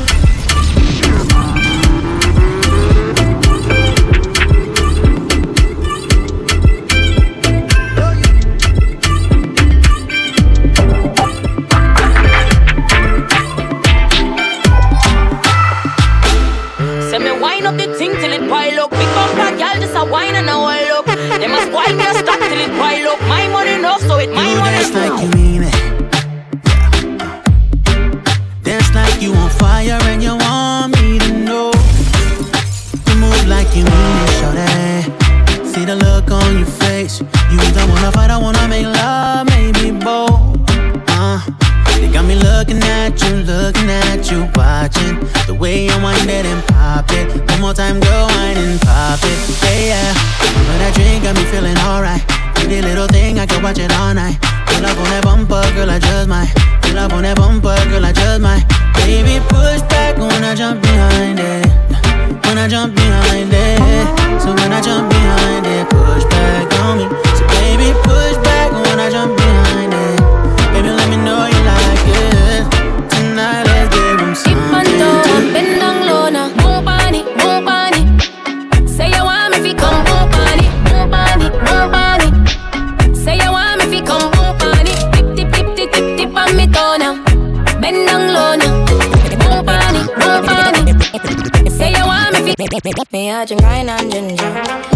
I 93.43 93.45
drink 93.45 93.61
wine 93.63 93.89
and 93.89 94.09
ginger. 94.09 94.45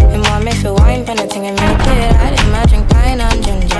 And 0.08 0.22
want 0.22 0.42
me 0.42 0.52
for 0.52 0.72
wine, 0.72 1.04
pen 1.04 1.18
a 1.18 1.26
thing 1.26 1.44
and 1.48 1.54
me 1.54 1.84
play. 1.84 2.08
I 2.08 2.30
didn't 2.30 2.54
I 2.54 2.64
drink 2.64 2.88
wine 2.88 3.20
and 3.20 3.44
ginger. 3.44 3.76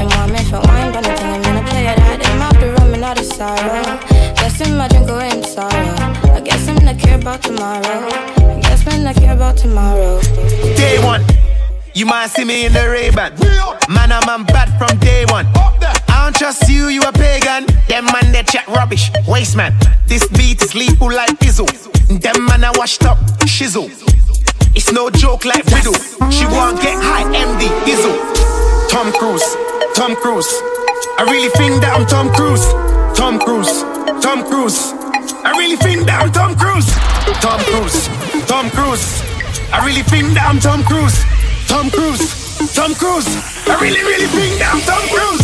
And 0.00 0.08
want 0.12 0.32
me 0.32 0.42
for 0.44 0.60
wine, 0.64 0.94
pen 0.94 1.04
a 1.04 1.14
thing 1.14 1.44
and 1.44 1.56
me 1.56 1.70
play. 1.70 1.88
I 1.88 2.16
didn't 2.16 2.40
have 2.40 2.58
the 2.58 2.72
rum 2.72 2.94
and 2.94 3.02
not 3.02 3.18
the 3.18 3.22
sorrow. 3.22 3.84
Guess 4.36 4.60
him 4.62 4.80
I 4.80 4.88
drink 4.88 5.10
away 5.10 5.28
in 5.28 5.44
sorrow. 5.44 6.32
I 6.32 6.40
guess 6.40 6.66
him 6.66 6.76
not 6.86 6.98
care 6.98 7.18
about 7.18 7.42
tomorrow. 7.42 7.82
I 7.84 8.60
guess 8.62 8.86
man 8.86 9.04
not 9.04 9.14
care 9.14 9.34
about 9.34 9.58
tomorrow. 9.58 10.22
Day 10.22 11.04
one. 11.04 11.22
You 11.92 12.06
might 12.06 12.28
see 12.28 12.44
me 12.44 12.64
in 12.64 12.72
the 12.72 12.88
Ray-Ban 12.88 13.34
Man, 13.88 14.12
I'm, 14.12 14.28
I'm 14.28 14.44
bad 14.44 14.68
from 14.78 14.96
day 15.00 15.24
one 15.30 15.46
I 15.56 16.22
don't 16.22 16.36
trust 16.36 16.68
you, 16.68 16.86
you 16.86 17.02
a 17.02 17.10
pagan 17.10 17.66
Them 17.88 18.04
man, 18.04 18.30
they 18.30 18.44
chat 18.44 18.68
rubbish 18.68 19.10
Waste 19.26 19.56
man, 19.56 19.74
this 20.06 20.28
beat 20.28 20.62
is 20.62 20.76
lethal 20.76 21.10
like 21.10 21.36
Izzo 21.40 21.66
Them 22.20 22.46
man, 22.46 22.62
I 22.62 22.70
washed 22.76 23.02
up, 23.02 23.18
shizzle 23.58 23.90
It's 24.76 24.92
no 24.92 25.10
joke 25.10 25.44
like 25.44 25.66
Riddle. 25.66 25.98
She 26.30 26.46
won't 26.46 26.78
get 26.80 26.94
high, 26.94 27.26
MD, 27.34 27.66
Dizzle 27.82 28.14
Tom 28.88 29.10
Cruise, 29.10 29.42
Tom 29.98 30.14
Cruise. 30.14 30.46
I 31.18 31.26
really 31.26 31.50
think 31.58 31.82
that 31.82 31.98
I'm 31.98 32.06
Tom 32.06 32.30
Cruise. 32.30 32.62
Tom 33.18 33.40
Cruise, 33.40 33.82
Tom 34.22 34.46
Cruise. 34.46 34.94
I 35.42 35.58
really 35.58 35.74
think 35.74 36.06
that 36.06 36.22
I'm 36.22 36.30
Tom 36.30 36.54
Cruise. 36.54 36.86
Tom 37.42 37.58
Cruise, 37.66 38.06
Tom 38.46 38.70
Cruise. 38.70 39.26
I 39.74 39.84
really 39.84 40.06
think 40.06 40.34
that 40.38 40.46
I'm 40.46 40.60
Tom 40.62 40.84
Cruise. 40.86 41.18
Tom 41.66 41.90
Cruise, 41.90 42.22
Tom 42.78 42.94
Cruise. 42.94 43.26
I 43.66 43.74
really, 43.82 44.02
really 44.06 44.30
think 44.38 44.62
that 44.62 44.70
I'm 44.70 44.80
Tom 44.86 45.02
Cruise. 45.10 45.37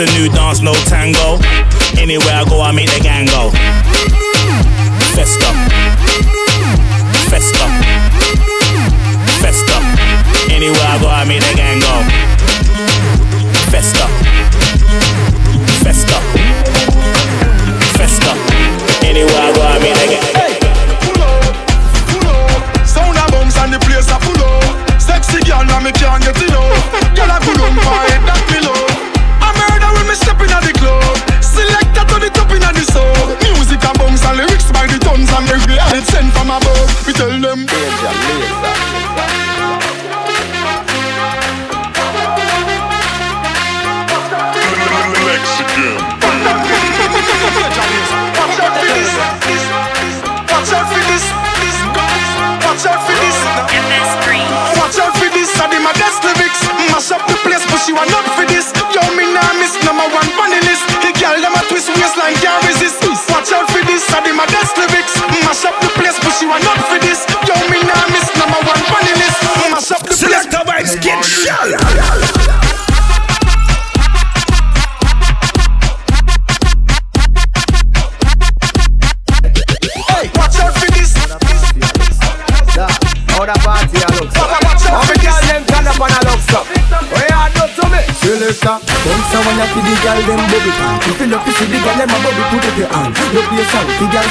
It's 0.00 0.08
a 0.08 0.16
new 0.16 0.28
dance, 0.28 0.60
no 0.60 0.72
tango. 0.86 1.42
Anywhere 1.98 2.30
I 2.30 2.44
go, 2.48 2.62
I 2.62 2.70
make 2.70 2.86
the 2.86 3.00
gang 3.00 3.26
go. 3.26 3.50
Festa. 5.10 5.50
Festa. 7.26 7.66
Festa. 9.42 9.74
Anywhere 10.54 10.86
I 10.86 10.98
go, 11.02 11.08
I 11.08 11.24
make 11.26 11.42
the 11.42 11.54
gang 11.56 11.80
go. 11.82 11.98
Festa. 13.74 14.06
Festa. 15.82 16.18
Festa. 17.98 18.32
Anywhere 19.04 19.34
I 19.34 19.52
go, 19.52 19.62
I 19.66 19.78
make 19.82 19.94
the 19.98 20.06
gang 20.06 20.22
go. 20.22 20.58
and 23.58 23.74
the 23.74 23.78
place 23.80 24.06
a 24.06 24.18
full 24.22 24.38
up. 24.46 25.00
Sexy 25.00 25.42
girl, 25.42 25.64
now 25.64 25.80
me 25.80 25.90
can't 25.90 26.22
get 26.22 26.40
enough. 26.46 26.86
Girl, 27.16 27.26
I 27.26 27.42
pull 27.42 27.60
on 27.66 27.74
my 27.74 27.82
head, 27.82 28.47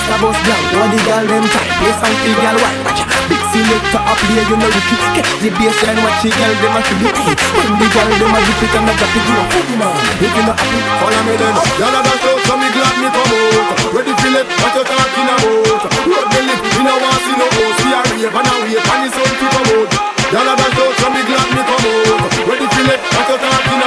star 0.07 0.19
bus 0.23 0.39
down. 0.47 0.63
You 0.71 0.83
the 0.95 0.99
girl 1.03 1.25
them 1.27 1.45
tight, 1.51 1.69
play 1.83 1.93
song, 1.99 2.15
the 2.23 2.31
girl 2.39 2.57
white. 2.63 2.79
Watch. 2.87 3.01
Big 3.27 3.43
selector 3.51 3.99
up 3.99 4.19
here, 4.31 4.45
you 4.47 4.55
know 4.55 4.71
rookie. 4.71 4.97
Catch 5.19 5.31
the 5.43 5.49
baseline, 5.51 5.99
watch 5.99 6.23
the 6.23 6.31
girl 6.31 6.53
them 6.63 6.77
a 6.77 6.81
shoot 6.87 7.01
you. 7.03 7.11
Hey, 7.11 7.35
when 7.35 7.75
the 7.75 7.87
girl 7.91 8.11
them 8.15 8.35
a 8.35 8.39
dip 8.47 8.63
it 8.63 8.75
and 8.77 8.87
a 8.87 8.93
drop 8.95 9.15
it, 9.17 9.25
you 9.27 9.35
a 9.35 9.43
fool 9.51 9.69
man. 9.75 9.95
If 10.23 10.31
you 10.31 10.43
not 10.47 10.55
happy, 10.55 10.79
follow 11.03 11.21
me 11.27 11.33
then. 11.35 11.55
Y'all 11.75 11.91
a 11.91 11.99
dance 12.07 12.23
out, 12.23 12.39
so 12.47 12.53
me 12.55 12.67
glad 12.71 12.95
me 13.03 13.09
come 13.11 13.33
out. 13.35 13.67
Ready 13.91 14.13
for 14.15 14.31
it, 14.31 14.47
what 14.47 14.71
you 14.79 14.83
talking 14.87 15.27
about? 15.27 15.91
Road 16.07 16.27
the 16.31 16.39
lip, 16.47 16.61
we 16.63 16.81
no 16.87 16.93
want 17.03 17.19
see 17.27 17.35
no 17.35 17.47
host. 17.51 17.79
We 17.83 17.91
a 17.91 17.99
rave 18.07 18.31
and 18.31 18.47
a 18.47 18.55
wait, 18.63 18.79
and 18.79 19.01
the 19.03 19.09
sun 19.11 19.27
to 19.27 19.45
come 19.51 19.69
out. 19.75 19.91
Y'all 20.31 20.47
a 20.47 20.53
dance 20.55 20.79
out, 20.79 20.93
so 21.03 21.07
me 21.11 21.21
glad 21.27 21.47
me 21.51 21.61
come 21.67 21.83
out. 21.83 22.31
Ready 22.47 22.67
for 22.71 22.83
it, 22.95 23.01
what 23.11 23.27
you 23.27 23.37
talking 23.43 23.75
about? 23.75 23.86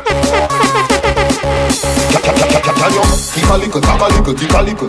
Keep 3.33 3.49
a 3.49 3.55
little, 3.57 3.81
tap 3.81 4.01
a 4.01 4.05
little, 4.11 4.33
keep 4.35 4.51
a 4.51 4.61
little. 4.61 4.87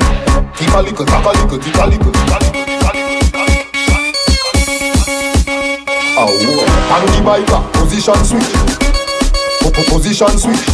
Keep 0.56 0.74
a 0.74 0.82
little, 0.82 1.06
tap 1.06 1.24
a 1.24 1.28
little, 1.28 1.58
keep 1.58 1.76
a 1.76 1.86
little. 1.86 2.12
Oh, 6.18 6.26
wow. 6.42 6.66
Panty 6.90 7.20
biker, 7.22 7.62
position 7.72 8.24
switch. 8.24 8.50
Position 9.88 10.38
switch. 10.38 10.66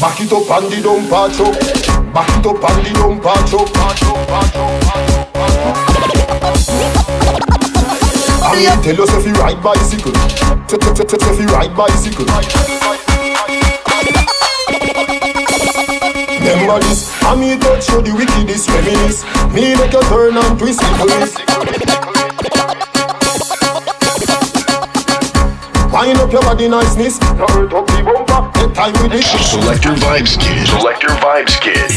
Back 0.00 0.20
it 0.20 0.32
up 0.32 0.46
pandy 0.46 0.82
don't 0.82 1.08
patch 1.10 1.40
up. 1.40 1.54
Back 2.14 2.30
it 2.38 2.46
up 2.46 2.60
pandy 2.60 2.92
don't 2.92 3.22
patch 3.22 3.54
up. 3.54 3.72
Patch 3.72 4.02
up, 4.02 4.28
patch 4.28 4.56
up, 4.56 4.80
patch 4.82 5.10
up. 5.10 5.15
Ride 9.46 9.62
bicycle. 9.62 10.12
T- 10.66 10.78
t- 10.78 10.94
t- 10.94 11.04
t- 11.04 11.16
If 11.20 11.40
you 11.40 11.46
ride 11.46 11.76
bicycle. 11.76 12.24
Remember 16.40 16.78
this, 16.80 17.10
I 17.22 17.36
me 17.36 17.58
touch 17.58 17.88
you 17.90 18.02
the 18.02 18.12
wickedest 18.16 18.68
reminisce. 18.70 19.24
Me 19.52 19.74
make 19.76 19.92
you 19.92 20.02
turn 20.08 20.36
and 20.36 20.58
twist 20.58 20.80
it. 20.82 20.90
Wind 25.92 26.18
up 26.18 26.32
your 26.32 26.42
body 26.42 26.68
niceness. 26.68 27.20
No 27.20 27.46
hurt 27.46 27.72
up 27.72 27.86
the 27.86 28.02
bumper. 28.04 28.50
Take 28.58 28.74
time 28.74 28.92
with 29.02 29.12
it. 29.14 29.24
Select 29.24 29.84
your 29.84 29.94
vibes, 29.96 30.38
kid. 30.38 30.66
Select 30.68 31.02
your 31.02 31.16
vibes, 31.20 31.60
kid. 31.60 31.90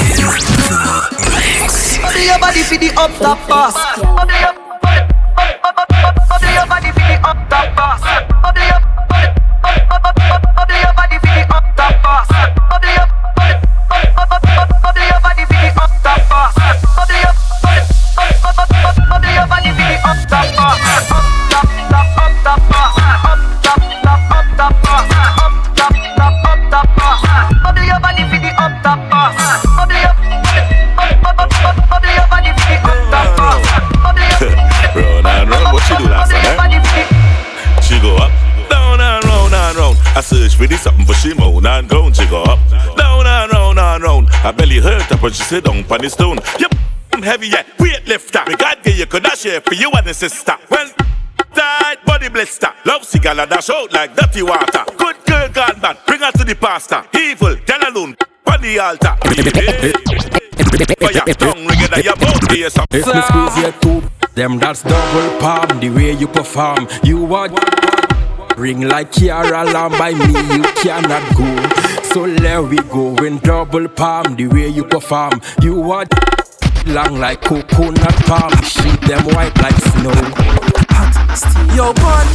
Body 2.02 2.24
your 2.26 2.40
body 2.40 2.64
for 2.64 2.78
the 2.78 2.92
up 2.98 3.12
top 3.18 3.48
boss. 3.48 4.59
finish 40.50 40.60
with 40.60 40.70
this 40.70 40.82
something 40.82 41.06
for 41.06 41.14
she 41.14 41.34
moan 41.34 41.66
and 41.66 41.90
groan. 41.90 42.14
She 42.14 42.26
go 42.28 42.44
up, 42.44 42.60
down 42.98 43.26
and 43.26 43.52
round 43.52 43.80
and 43.80 44.04
round. 44.04 44.30
Her 44.30 44.54
belly 44.54 44.80
hurt 44.80 45.12
up 45.12 45.22
when 45.22 45.32
she 45.32 45.44
sit 45.44 45.64
down 45.64 45.84
on 45.90 46.02
the 46.02 46.10
stone. 46.10 46.40
Yep, 46.60 46.76
I'm 47.14 47.22
heavy, 47.22 47.48
yeah, 47.48 47.64
weightlifter. 47.78 48.46
Regard 48.48 48.86
you, 48.86 48.94
you 48.94 49.06
could 49.06 49.24
not 49.24 49.38
share 49.38 49.62
for 49.62 49.74
you 49.74 49.92
and 49.92 50.06
the 50.08 50.14
sister. 50.14 50.56
When 50.68 50.92
tight 51.54 52.04
body 52.06 52.30
blister, 52.30 52.72
love 52.86 53.04
cigar 53.04 53.40
and 53.40 53.50
dash 53.50 53.70
out 53.70 53.92
like 53.94 54.16
dirty 54.16 54.44
water. 54.44 54.86
Good 54.98 55.26
girl 55.26 55.50
gone 55.50 55.80
bad, 55.80 55.98
bring 56.08 56.22
her 56.22 56.32
to 56.32 56.44
the 56.44 56.56
pastor. 56.56 57.04
Evil, 57.16 57.56
tell 57.66 57.82
alone, 57.90 58.16
on 58.48 58.62
the 58.62 58.80
altar. 58.80 59.16
Fire, 61.00 61.12
yeah. 61.14 61.34
tongue 61.34 61.66
ringing 61.66 61.94
at 61.94 62.04
your 62.04 62.16
mouth, 62.18 62.40
them 64.36 64.58
that's 64.58 64.84
double 64.84 65.40
palm. 65.40 65.80
The 65.80 65.90
way 65.90 66.14
you 66.14 66.28
perform, 66.28 66.88
you 67.04 67.34
are 67.36 67.50
ring 68.60 68.82
like 68.82 69.12
Kiara 69.12 69.66
Lamb 69.74 69.92
by 69.92 70.12
me, 70.14 70.34
you 70.56 70.64
cannot 70.84 71.24
go. 71.38 71.48
So 72.14 72.24
let 72.26 72.64
we 72.64 72.78
go 72.90 73.16
in 73.24 73.38
double 73.40 73.88
palm. 73.88 74.36
The 74.36 74.48
way 74.48 74.68
you 74.68 74.84
perform, 74.84 75.42
you 75.62 75.92
are 75.92 76.06
long 76.88 77.20
like 77.20 77.42
coconut 77.42 78.16
palm. 78.28 78.52
Sheep 78.64 79.00
them 79.02 79.24
white 79.34 79.56
like 79.62 79.76
snow. 79.94 80.14
Yo, 81.76 81.94
pun. 81.94 82.28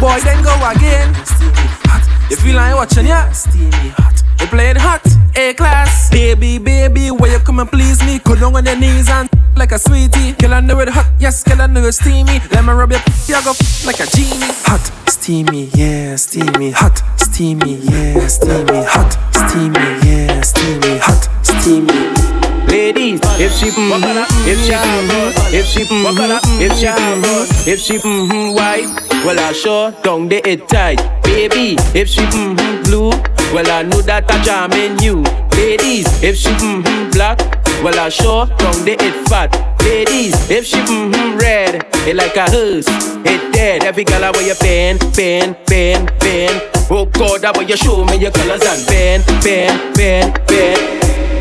Boy, 0.00 0.20
then 0.20 0.42
go 0.44 0.54
again. 0.70 2.13
You 2.34 2.40
feel 2.40 2.56
like 2.56 2.74
watching, 2.74 3.06
yeah? 3.06 3.30
Steamy 3.30 3.70
hot. 3.94 4.20
You 4.40 4.48
playing 4.48 4.74
hot, 4.74 5.06
A 5.36 5.54
class. 5.54 6.10
Baby, 6.10 6.58
baby, 6.58 7.12
where 7.12 7.30
you 7.30 7.38
come 7.38 7.60
and 7.60 7.70
please 7.70 8.04
me? 8.04 8.18
Go 8.18 8.34
down 8.34 8.56
on 8.56 8.66
your 8.66 8.74
knees 8.74 9.08
and 9.08 9.30
like 9.56 9.70
a 9.70 9.78
sweetie. 9.78 10.32
Kill 10.32 10.52
under 10.52 10.82
it 10.82 10.88
hot, 10.88 11.06
yes, 11.20 11.44
kill 11.44 11.60
under 11.62 11.86
it 11.86 11.92
steamy. 11.92 12.40
Let 12.50 12.64
me 12.64 12.72
rub 12.72 12.90
your 12.90 13.00
you 13.28 13.44
go 13.44 13.52
like 13.86 14.00
a 14.00 14.06
genie. 14.10 14.50
Hot, 14.66 14.82
steamy, 15.08 15.66
yeah, 15.74 16.16
steamy. 16.16 16.72
Hot, 16.72 17.00
steamy, 17.20 17.76
yeah, 17.76 18.26
steamy. 18.26 18.82
Hot, 18.82 19.12
steamy, 19.32 19.78
yeah, 20.04 20.40
steamy. 20.40 20.98
Hot, 20.98 21.30
steamy. 21.46 22.33
Ladies, 22.74 23.20
if 23.38 23.52
she 23.52 23.66
mm-hmm, 23.66 24.50
if 24.50 24.58
she 24.66 24.72
mm-hmm, 24.72 25.54
if 25.54 25.64
she 25.64 25.84
mm-hmm, 25.84 26.60
if 26.60 26.72
she 26.76 26.86
mm-hmm, 26.88 27.70
if 27.70 27.78
she 27.78 27.98
mm-hmm 27.98 28.52
white, 28.52 28.90
well 29.24 29.38
I 29.38 29.52
sure 29.52 29.92
don't 30.02 30.28
they 30.28 30.42
it 30.42 30.66
tight. 30.66 30.98
Baby, 31.22 31.76
if 31.94 32.08
she 32.08 32.22
mm-hmm 32.22 32.82
blue, 32.82 33.10
well 33.54 33.70
I 33.70 33.82
know 33.82 34.02
that 34.02 34.28
I 34.28 34.42
charming 34.42 34.98
you. 34.98 35.22
Ladies, 35.56 36.08
if 36.20 36.34
she 36.36 36.48
mm-hmm 36.48 37.10
black, 37.12 37.38
well 37.84 37.96
I 37.96 38.08
sure 38.08 38.46
don't 38.46 38.84
they 38.84 38.96
it 38.98 39.28
fat. 39.28 39.54
Ladies, 39.82 40.34
if 40.50 40.66
she 40.66 40.78
mm-hmm 40.78 41.38
red, 41.38 41.86
it 42.08 42.16
like 42.16 42.34
a 42.34 42.50
hearse, 42.50 42.88
it 43.24 43.54
dead. 43.54 43.84
Every 43.84 44.02
girl 44.02 44.24
I 44.24 44.32
wear 44.32 44.42
your 44.42 44.56
pen, 44.56 44.98
pen, 45.12 45.54
pen, 45.64 46.08
pen. 46.18 46.50
Oh 46.90 47.06
God, 47.06 47.44
I 47.44 47.52
want 47.52 47.68
you 47.68 47.76
show 47.76 48.04
me 48.04 48.16
your 48.16 48.32
colors 48.32 48.66
and 48.66 48.84
pen, 48.88 49.22
pen, 49.40 49.94
pen, 49.94 50.32
pen. 50.48 51.33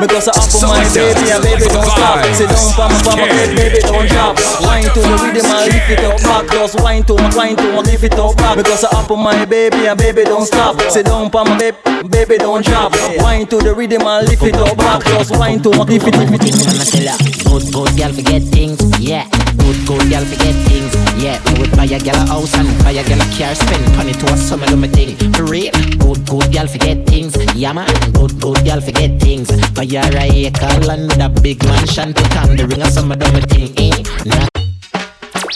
Me 0.00 0.06
go 0.08 0.18
so 0.18 0.30
up 0.34 0.42
on 0.42 0.68
my 0.68 0.82
baby, 0.90 1.30
and 1.30 1.42
baby 1.42 1.66
don't 1.70 1.86
stop. 1.86 2.24
Sit 2.34 2.50
down 2.50 2.72
for 2.74 2.88
my 2.88 2.98
for 3.02 3.16
my 3.16 3.30
baby 3.54 3.78
don't 3.78 4.08
drop. 4.08 4.36
Wine 4.60 4.90
to 4.90 5.00
the 5.00 5.14
rhythm 5.22 5.46
and 5.46 5.70
lift 5.70 5.90
it 5.90 6.02
up 6.02 6.18
back. 6.22 6.50
Just 6.50 6.80
wine 6.82 7.04
to 7.04 7.14
my, 7.14 7.30
wine 7.36 7.56
to 7.56 7.62
my, 7.72 7.80
lift 7.80 8.04
it 8.04 8.14
up 8.14 8.36
back. 8.36 8.56
Me 8.56 8.62
go 8.62 8.74
so 8.74 8.88
up 8.88 9.10
on 9.10 9.22
my 9.22 9.44
baby, 9.44 9.86
and 9.86 9.98
baby 9.98 10.24
don't 10.24 10.46
stop. 10.46 10.80
Sit 10.90 11.06
down 11.06 11.30
for 11.30 11.44
my 11.44 11.56
bed, 11.58 11.76
baby 12.10 12.38
don't 12.38 12.64
drop. 12.64 12.92
Wine 13.18 13.46
to 13.46 13.58
the 13.58 13.72
rhythm 13.74 14.02
and 14.02 14.28
lift 14.28 14.42
it 14.42 14.56
up 14.56 14.76
back. 14.76 15.04
Just 15.04 15.30
wine 15.38 15.62
to 15.62 15.70
my, 15.70 15.84
lift 15.84 16.06
it, 16.06 16.16
lift 16.16 16.94
it. 16.94 17.43
Good, 17.54 17.72
good 17.72 17.96
girl 17.96 18.12
forget 18.12 18.42
things, 18.42 18.82
yeah. 18.98 19.28
Good, 19.58 19.86
good 19.86 20.10
girl 20.10 20.24
forget 20.24 20.56
things, 20.66 20.92
yeah. 21.22 21.38
Me 21.46 21.60
would 21.60 21.70
buy 21.76 21.84
a 21.84 22.00
girl 22.00 22.16
a 22.16 22.26
house 22.26 22.52
and 22.56 22.66
buy 22.82 22.90
a 22.90 23.04
girl 23.06 23.22
a 23.22 23.26
car, 23.38 23.54
spend 23.54 23.96
money 23.96 24.12
to 24.12 24.26
a 24.26 24.36
summer 24.36 24.66
do 24.66 24.74
my 24.74 24.88
thing. 24.88 25.14
For 25.34 25.44
real, 25.44 25.70
good, 26.02 26.26
good 26.26 26.52
girl 26.52 26.66
forget 26.66 27.06
things, 27.06 27.36
yeah 27.54 27.72
man. 27.72 27.86
Good, 28.12 28.40
good 28.40 28.64
girl 28.64 28.80
forget 28.80 29.20
things. 29.20 29.46
Buy 29.70 29.84
a 29.84 30.02
acre 30.02 30.80
land 30.80 31.06
with 31.06 31.20
a 31.20 31.28
big 31.28 31.62
mansion 31.62 32.12
to 32.12 32.22
come 32.30 32.56
the 32.56 32.66
ring 32.66 32.82
of 32.82 32.88
some 32.88 33.12
of 33.12 33.20
them 33.20 33.40
thing. 33.42 33.72
Eh? 33.78 34.02
Nah. 34.24 34.63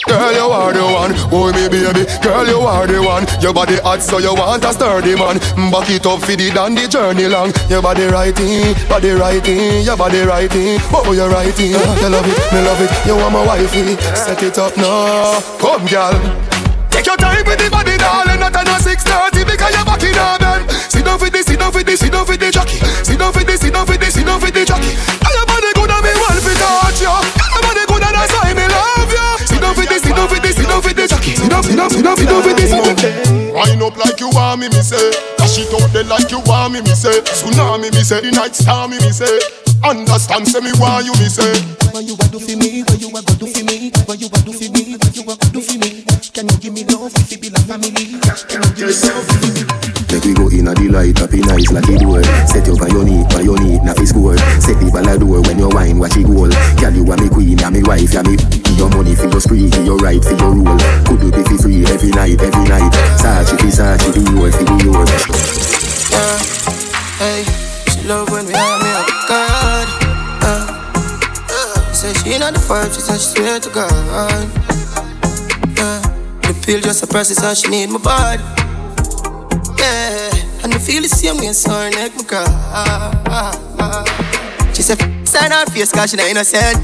Girl, 0.07 0.31
you 0.31 0.47
are 0.47 0.73
the 0.73 0.83
one, 0.83 1.13
boy 1.29 1.51
me 1.51 1.67
baby. 1.67 2.05
Girl, 2.23 2.47
you 2.47 2.59
are 2.61 2.87
the 2.87 3.01
one. 3.03 3.27
Your 3.41 3.53
body 3.53 3.75
hot, 3.83 4.01
so 4.01 4.17
you 4.17 4.33
want 4.33 4.63
a 4.63 4.71
sturdy 4.71 5.15
man. 5.15 5.37
Back 5.71 5.89
it 5.89 6.05
up 6.05 6.21
for 6.21 6.35
the 6.35 6.49
down 6.51 6.75
the 6.75 6.87
journey 6.87 7.27
long. 7.27 7.51
Your 7.69 7.81
body 7.81 8.05
righty, 8.07 8.73
body 8.87 9.11
righty, 9.11 9.83
your 9.83 9.97
body 9.97 10.21
righty. 10.23 10.77
Oh, 10.93 11.11
you 11.11 11.27
righty. 11.27 11.75
You 11.75 12.09
love 12.09 12.25
it, 12.25 12.39
me 12.53 12.59
love 12.63 12.81
it. 12.81 12.91
You 13.05 13.15
want 13.17 13.33
my 13.33 13.45
wifey. 13.45 13.99
Set 14.15 14.41
it 14.41 14.57
up 14.57 14.75
now, 14.77 15.41
come, 15.59 15.85
girl. 15.85 16.15
Take 16.89 17.05
your 17.05 17.17
time 17.17 17.43
with 17.45 17.59
the 17.59 17.69
body, 17.69 17.97
darling. 17.97 18.39
Not 18.39 18.55
on 18.55 18.67
a 18.67 18.79
six 18.79 19.03
thirty 19.03 19.43
because 19.43 19.75
you're 19.75 19.85
back 19.85 20.03
in 20.03 20.15
bed. 20.15 20.63
Sit 20.89 21.05
down 21.05 21.19
for 21.19 21.29
this, 21.29 21.45
sit 21.45 21.59
down 21.59 21.71
for 21.71 21.83
this, 21.83 21.99
sit 21.99 22.11
down 22.11 22.25
for 22.25 22.37
the 22.37 22.49
jockey. 22.51 22.79
Sit 23.03 23.19
down 23.19 23.33
for 23.33 23.43
this, 23.43 23.59
sit 23.61 23.73
down 23.73 23.85
for 23.85 23.97
this, 23.97 24.13
sit 24.13 24.25
down 24.25 24.39
for 24.39 24.51
the 24.51 24.63
jockey. 24.65 24.95
Your 25.27 25.45
body 25.45 25.69
and 25.99 26.05
me 26.05 26.13
want 26.15 26.39
to 26.39 26.51
touch 26.55 27.01
you. 27.03 27.11
Your 27.11 27.61
body 27.61 27.83
good 27.87 28.03
and 28.03 28.15
you. 29.77 29.85
Sit 29.85 29.85
down 29.85 29.85
for 29.85 29.85
this, 29.85 30.01
sit 30.01 30.15
down 30.15 30.27
for 30.29 30.39
this, 30.39 30.55
sit 30.55 30.67
down 30.67 30.81
for 30.81 30.93
the 30.93 31.07
jockey. 31.07 31.35
Sit 31.35 31.49
down, 31.49 31.63
sit 31.63 31.75
down, 31.75 31.89
sit 31.89 32.03
down, 32.03 32.17
sit 32.17 32.27
down 32.29 32.41
for 32.41 32.53
this. 32.53 32.71
Wind 33.53 33.81
up 33.81 33.97
like 33.97 34.19
you 34.19 34.29
want 34.29 34.61
me, 34.61 34.67
me 34.69 34.81
say. 34.81 35.11
Dash 35.37 35.57
it 35.59 35.73
out 35.73 35.91
there 35.93 36.03
like 36.05 36.31
you 36.31 36.39
want 36.45 36.73
me, 36.73 36.81
me 36.81 36.93
say. 36.95 37.21
Tsunami, 37.21 37.91
me 37.93 38.03
say. 38.03 38.21
The 38.21 38.31
night 38.31 38.55
star, 38.55 38.87
me, 38.87 38.97
me 38.97 39.11
say. 39.11 39.39
Understand, 39.83 40.47
say 40.47 40.59
me 40.59 40.71
why 40.77 41.01
you, 41.01 41.13
me 41.19 41.29
say. 41.29 41.49
What 41.91 42.05
you 42.05 42.15
want 42.15 42.31
do 42.31 42.39
for 42.39 42.55
me? 42.57 42.83
What 42.83 42.99
you 43.01 43.09
want 43.09 43.27
do 43.39 43.47
for 43.47 43.63
me? 43.63 43.91
What 44.05 44.19
you 44.19 44.29
want 44.29 44.45
do 44.45 44.53
for 44.53 44.69
me? 44.71 44.97
What 44.97 45.15
you 45.15 45.23
want 45.23 45.53
do 45.53 45.61
for 45.61 45.77
me? 45.77 46.03
Can 46.33 46.47
you 46.47 46.57
give 46.57 46.73
me 46.73 46.83
love 46.85 47.13
if 47.15 47.31
it 47.31 47.41
be 47.41 47.49
like 47.49 47.65
family? 47.65 48.19
Can 48.47 48.61
you 48.61 48.71
give 48.75 48.87
me 48.87 48.95
love? 49.09 49.98
Make 50.09 50.25
we 50.25 50.33
go 50.33 50.49
in 50.49 50.67
a 50.67 50.73
delight, 50.73 51.17
happy 51.17 51.39
nice 51.45 51.69
like 51.71 51.87
it 51.87 52.01
door. 52.01 52.23
Set 52.49 52.65
you 52.65 52.75
by 52.75 52.87
your 52.89 53.05
knee, 53.05 53.23
by 53.29 53.41
your 53.41 53.57
knee, 53.61 53.77
na 53.85 53.93
fi 53.93 54.05
score. 54.05 54.37
Set 54.59 54.75
the 54.81 54.89
ball 54.89 55.05
door 55.17 55.41
when 55.45 55.57
you 55.59 55.69
wine, 55.69 55.99
watch 55.99 56.17
it 56.17 56.25
goal. 56.25 56.49
Girl, 56.81 56.93
you 56.93 57.05
are 57.05 57.17
me 57.17 57.29
queen, 57.29 57.57
ya 57.61 57.69
me 57.69 57.83
wife, 57.85 58.09
ya 58.13 58.21
me. 58.25 58.33
Your 58.75 58.89
money 58.89 59.13
for 59.13 59.29
your 59.29 59.39
spree, 59.41 59.69
for 59.69 59.83
your 59.85 59.97
right, 60.01 60.17
for 60.23 60.33
your 60.33 60.51
rule. 60.55 60.77
Could 61.05 61.21
you 61.21 61.31
be 61.31 61.43
for 61.45 61.57
free 61.61 61.85
every 61.85 62.09
night, 62.09 62.41
every 62.41 62.65
night? 62.65 62.89
Sachi 63.21 63.55
fi 63.61 63.69
Sachi, 63.69 64.09
the 64.09 64.21
yours, 64.33 64.55
the 64.57 64.65
yours. 64.81 65.11
Yeah, 66.09 66.41
hey, 67.21 67.45
she 67.93 68.01
love 68.09 68.29
when 68.33 68.45
we 68.49 68.53
have 68.53 68.81
me 68.81 68.89
up 68.97 69.07
God. 69.29 69.87
Uh, 70.41 70.65
uh, 71.53 71.93
say 71.93 72.13
she 72.17 72.37
not 72.39 72.53
the 72.53 72.59
vibe, 72.65 72.89
she 72.95 73.01
said 73.01 73.21
she 73.21 73.37
swear 73.37 73.59
to 73.59 73.69
God. 73.69 73.93
Yeah, 75.77 76.01
the 76.41 76.53
pill 76.65 76.81
just 76.81 77.03
a 77.03 77.07
process 77.07 77.43
and 77.43 77.55
she 77.55 77.69
need 77.69 77.89
my 77.93 77.99
body. 78.01 78.43
Yeah, 79.79 80.63
and 80.63 80.73
I 80.73 80.77
feel 80.77 81.01
the 81.01 81.07
same 81.07 81.37
way, 81.37 81.53
so 81.53 81.71
her 81.71 81.89
neck 81.89 82.15
me 82.15 82.23
cry. 82.23 82.43
She 84.73 84.81
said, 84.83 84.99
sign 85.27 85.51
her 85.51 85.65
face, 85.71 85.91
cause 85.91 86.11
she 86.11 86.17
not 86.17 86.27
innocent. 86.27 86.75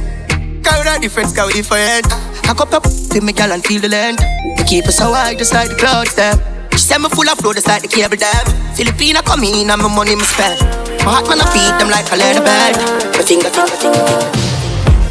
Cause 0.63 0.79
we 0.79 0.85
not 0.87 1.01
different, 1.01 1.35
cause 1.35 1.47
we 1.47 1.59
different. 1.59 2.07
I 2.47 2.53
cup 2.55 2.71
up 2.73 2.83
to 2.83 3.21
me 3.21 3.33
gal 3.33 3.51
and 3.51 3.63
feel 3.63 3.81
the 3.81 3.89
land. 3.89 4.19
We 4.57 4.63
keep 4.63 4.85
us 4.87 4.97
so 4.97 5.11
high, 5.13 5.35
just 5.35 5.53
like 5.53 5.69
the 5.69 5.75
clouds, 5.75 6.15
them. 6.15 6.39
She 6.71 6.79
said 6.79 6.99
me 6.99 7.09
full 7.09 7.27
of 7.27 7.37
flow, 7.37 7.53
just 7.53 7.67
like 7.67 7.81
the 7.81 7.87
cable 7.87 8.15
dam. 8.15 8.45
Filipina 8.75 9.23
come 9.23 9.43
in 9.43 9.69
and 9.69 9.81
my 9.81 9.93
money 9.93 10.15
me 10.15 10.23
spend. 10.23 10.59
My 11.03 11.19
heart 11.19 11.27
man 11.27 11.39
I 11.39 11.47
beat 11.51 11.75
them 11.79 11.89
like 11.91 12.07
a 12.11 12.15
leather 12.15 12.43
bed. 12.43 12.79
My 13.11 13.23
finger, 13.23 13.49
finger, 13.51 13.75
finger, 13.75 13.99
finger. 14.07 14.31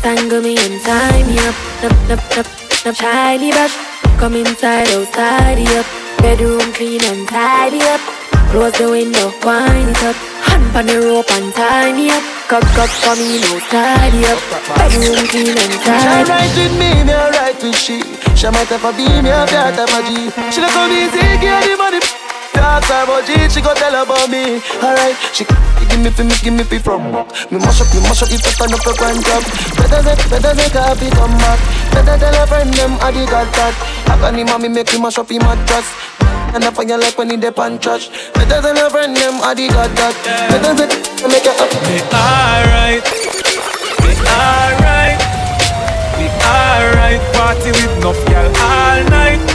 Tangle 0.00 0.40
me 0.40 0.56
and 0.56 0.80
tie 0.80 1.22
me 1.24 1.38
up, 1.40 1.56
up, 1.84 2.10
up, 2.10 2.38
up, 2.38 2.46
up, 2.86 2.96
tidy 2.96 3.52
up. 3.52 3.70
Come 4.18 4.36
inside, 4.36 4.88
outside 4.88 5.60
up. 5.76 6.03
Bedroom 6.24 6.72
clean 6.72 7.04
and 7.04 7.28
tidy 7.28 7.82
up. 7.82 8.00
Close 8.48 8.72
the 8.78 8.88
window, 8.88 9.28
wind 9.44 9.90
it 9.90 10.02
up. 10.08 10.16
Hand 10.48 10.74
on 10.74 10.86
the 10.86 10.96
rope 11.04 11.30
and 11.36 11.52
tie 11.52 11.92
me 11.92 12.08
up. 12.08 12.24
Cock 12.48 12.64
up 12.80 12.88
for 12.88 13.14
me, 13.14 13.44
no 13.44 13.60
tidy 13.68 14.24
up. 14.24 14.40
Bedroom 14.72 15.20
clean 15.28 15.52
and 15.52 15.76
tidy. 15.84 16.00
She 16.00 16.08
tidy 16.08 16.30
right 16.32 16.52
with 16.56 16.74
me, 16.80 17.04
me 17.04 17.12
alright 17.12 17.62
with 17.62 17.76
she. 17.76 18.00
She 18.34 18.48
might 18.48 18.72
have 18.72 18.88
a 18.88 18.92
B, 18.96 19.04
me 19.20 19.28
have 19.28 19.52
that 19.52 19.76
type 19.76 19.92
of 19.92 20.00
G. 20.08 20.32
She 20.48 20.64
don't 20.64 20.72
come 20.72 20.96
easy, 20.96 21.20
give 21.44 21.60
the 21.60 21.76
money. 21.76 22.00
Talk 22.54 22.86
her 22.86 23.04
about 23.04 23.26
G, 23.26 23.34
she 23.50 23.60
go 23.60 23.74
tell 23.74 23.92
her 23.92 24.06
about 24.06 24.30
me. 24.30 24.62
Alright, 24.78 25.18
she 25.34 25.44
give 25.44 26.00
me 26.00 26.10
fi 26.10 26.22
me, 26.22 26.34
give 26.42 26.54
me 26.54 26.64
fi 26.64 26.78
from 26.78 27.12
back. 27.12 27.28
Me 27.50 27.58
mash 27.58 27.82
up, 27.82 27.90
me 27.92 28.00
mash 28.06 28.22
up, 28.22 28.30
if 28.30 28.46
I 28.46 28.50
turn 28.54 28.72
up 28.72 28.84
your 28.86 28.94
grind 28.94 29.22
job. 29.26 29.42
Better 29.76 30.00
say, 30.02 30.16
better 30.30 30.52
say, 30.54 30.70
coffee 30.70 31.10
come 31.10 31.34
back. 31.42 31.58
Better 31.92 32.16
tell 32.18 32.34
her 32.34 32.46
friend 32.46 32.72
them, 32.74 32.96
I 33.02 33.10
dig 33.10 33.28
got 33.28 33.50
that. 33.58 33.74
I 34.06 34.14
can 34.18 34.38
him 34.38 34.62
me 34.62 34.68
make 34.68 34.90
him 34.90 35.02
mash 35.02 35.18
up 35.18 35.30
him 35.30 35.42
mattress. 35.42 35.86
And 36.54 36.64
I 36.64 36.70
find 36.70 36.88
you 36.88 36.98
like 36.98 37.18
when 37.18 37.30
he 37.30 37.36
dip 37.36 37.58
and 37.58 37.82
trash. 37.82 38.08
Better 38.34 38.62
tell 38.62 38.76
her 38.76 38.90
friend 38.90 39.16
them, 39.16 39.42
I 39.42 39.54
dig 39.54 39.70
got 39.70 39.90
that. 39.98 40.14
Better 40.50 40.72
say, 40.78 40.88
make 41.26 41.46
it 41.46 41.58
up. 41.58 41.70
We 41.90 41.98
alright, 42.14 43.04
we 44.02 44.12
alright, 44.30 45.18
we 46.18 46.26
alright. 46.46 47.20
Party 47.34 47.70
with 47.74 47.98
enough 47.98 48.20
girl 48.26 48.50
all 48.62 49.04
night. 49.10 49.53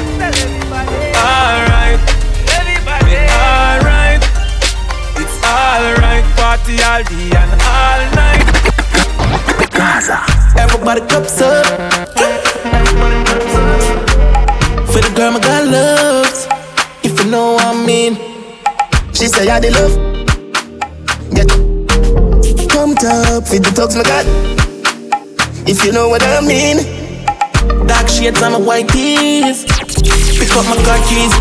Party 6.60 6.84
all 6.84 7.04
day 7.04 7.32
and 7.36 7.52
all 7.62 8.02
night. 8.16 8.46
Gaza. 9.72 10.20
Everybody 10.58 11.02
cups 11.02 11.42
up. 11.42 11.66
For 14.88 15.02
the 15.02 15.14
girl 15.16 15.32
my 15.32 15.40
God 15.40 15.68
loves. 15.68 16.48
If 17.04 17.24
you 17.24 17.32
know 17.32 17.54
what 17.54 17.66
I 17.66 17.86
mean. 17.86 18.16
She 19.14 19.28
say 19.28 19.50
I 19.50 19.60
the 19.60 19.72
love. 19.72 20.10
it 22.92 23.06
up 23.06 23.48
for 23.48 23.60
the 23.60 23.72
thugs 23.72 23.96
my 23.96 24.04
got. 24.04 24.26
If 25.68 25.86
you 25.86 25.92
know 25.94 26.10
what 26.10 26.24
I 26.24 26.42
mean. 26.42 26.78
Dark 27.88 28.10
shades 28.10 28.42
on 28.42 28.52
my 28.52 28.60
white 28.60 28.90
tees. 28.90 29.64
Pick 29.64 30.52
up 30.58 30.66
my 30.66 30.76
car 30.84 31.00
keys. 31.08 31.34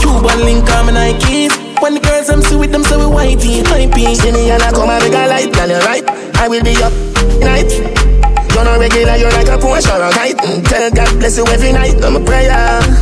Cuban 0.00 0.44
link 0.44 0.70
on 0.70 0.86
my 0.86 0.92
Nikes. 0.92 1.71
When 1.82 1.94
the 1.94 2.00
girls 2.00 2.30
I'm 2.30 2.40
see 2.40 2.54
with 2.54 2.70
them, 2.70 2.84
so 2.84 2.94
we 2.94 3.10
whitey, 3.10 3.66
hypey. 3.66 4.14
See 4.14 4.30
me 4.30 4.50
and 4.54 4.62
I 4.62 4.70
come 4.70 4.86
and 4.88 5.02
make 5.02 5.18
a 5.18 5.26
light, 5.26 5.50
girl, 5.50 5.66
you're 5.66 5.82
right. 5.82 6.06
I 6.38 6.46
will 6.46 6.62
be 6.62 6.78
up 6.78 6.94
night. 7.42 7.74
You're 8.54 8.62
not 8.62 8.78
regular, 8.78 9.18
you're 9.18 9.34
like 9.34 9.50
a 9.50 9.58
Porsche 9.58 9.90
or 9.90 10.06
a 10.06 10.10
kite. 10.14 10.38
Mm, 10.38 10.62
Tell 10.62 10.90
God 10.94 11.10
bless 11.18 11.36
you 11.36 11.46
every 11.50 11.72
night, 11.72 11.98
I'm 12.04 12.14
a 12.14 12.22
prayer. 12.22 12.54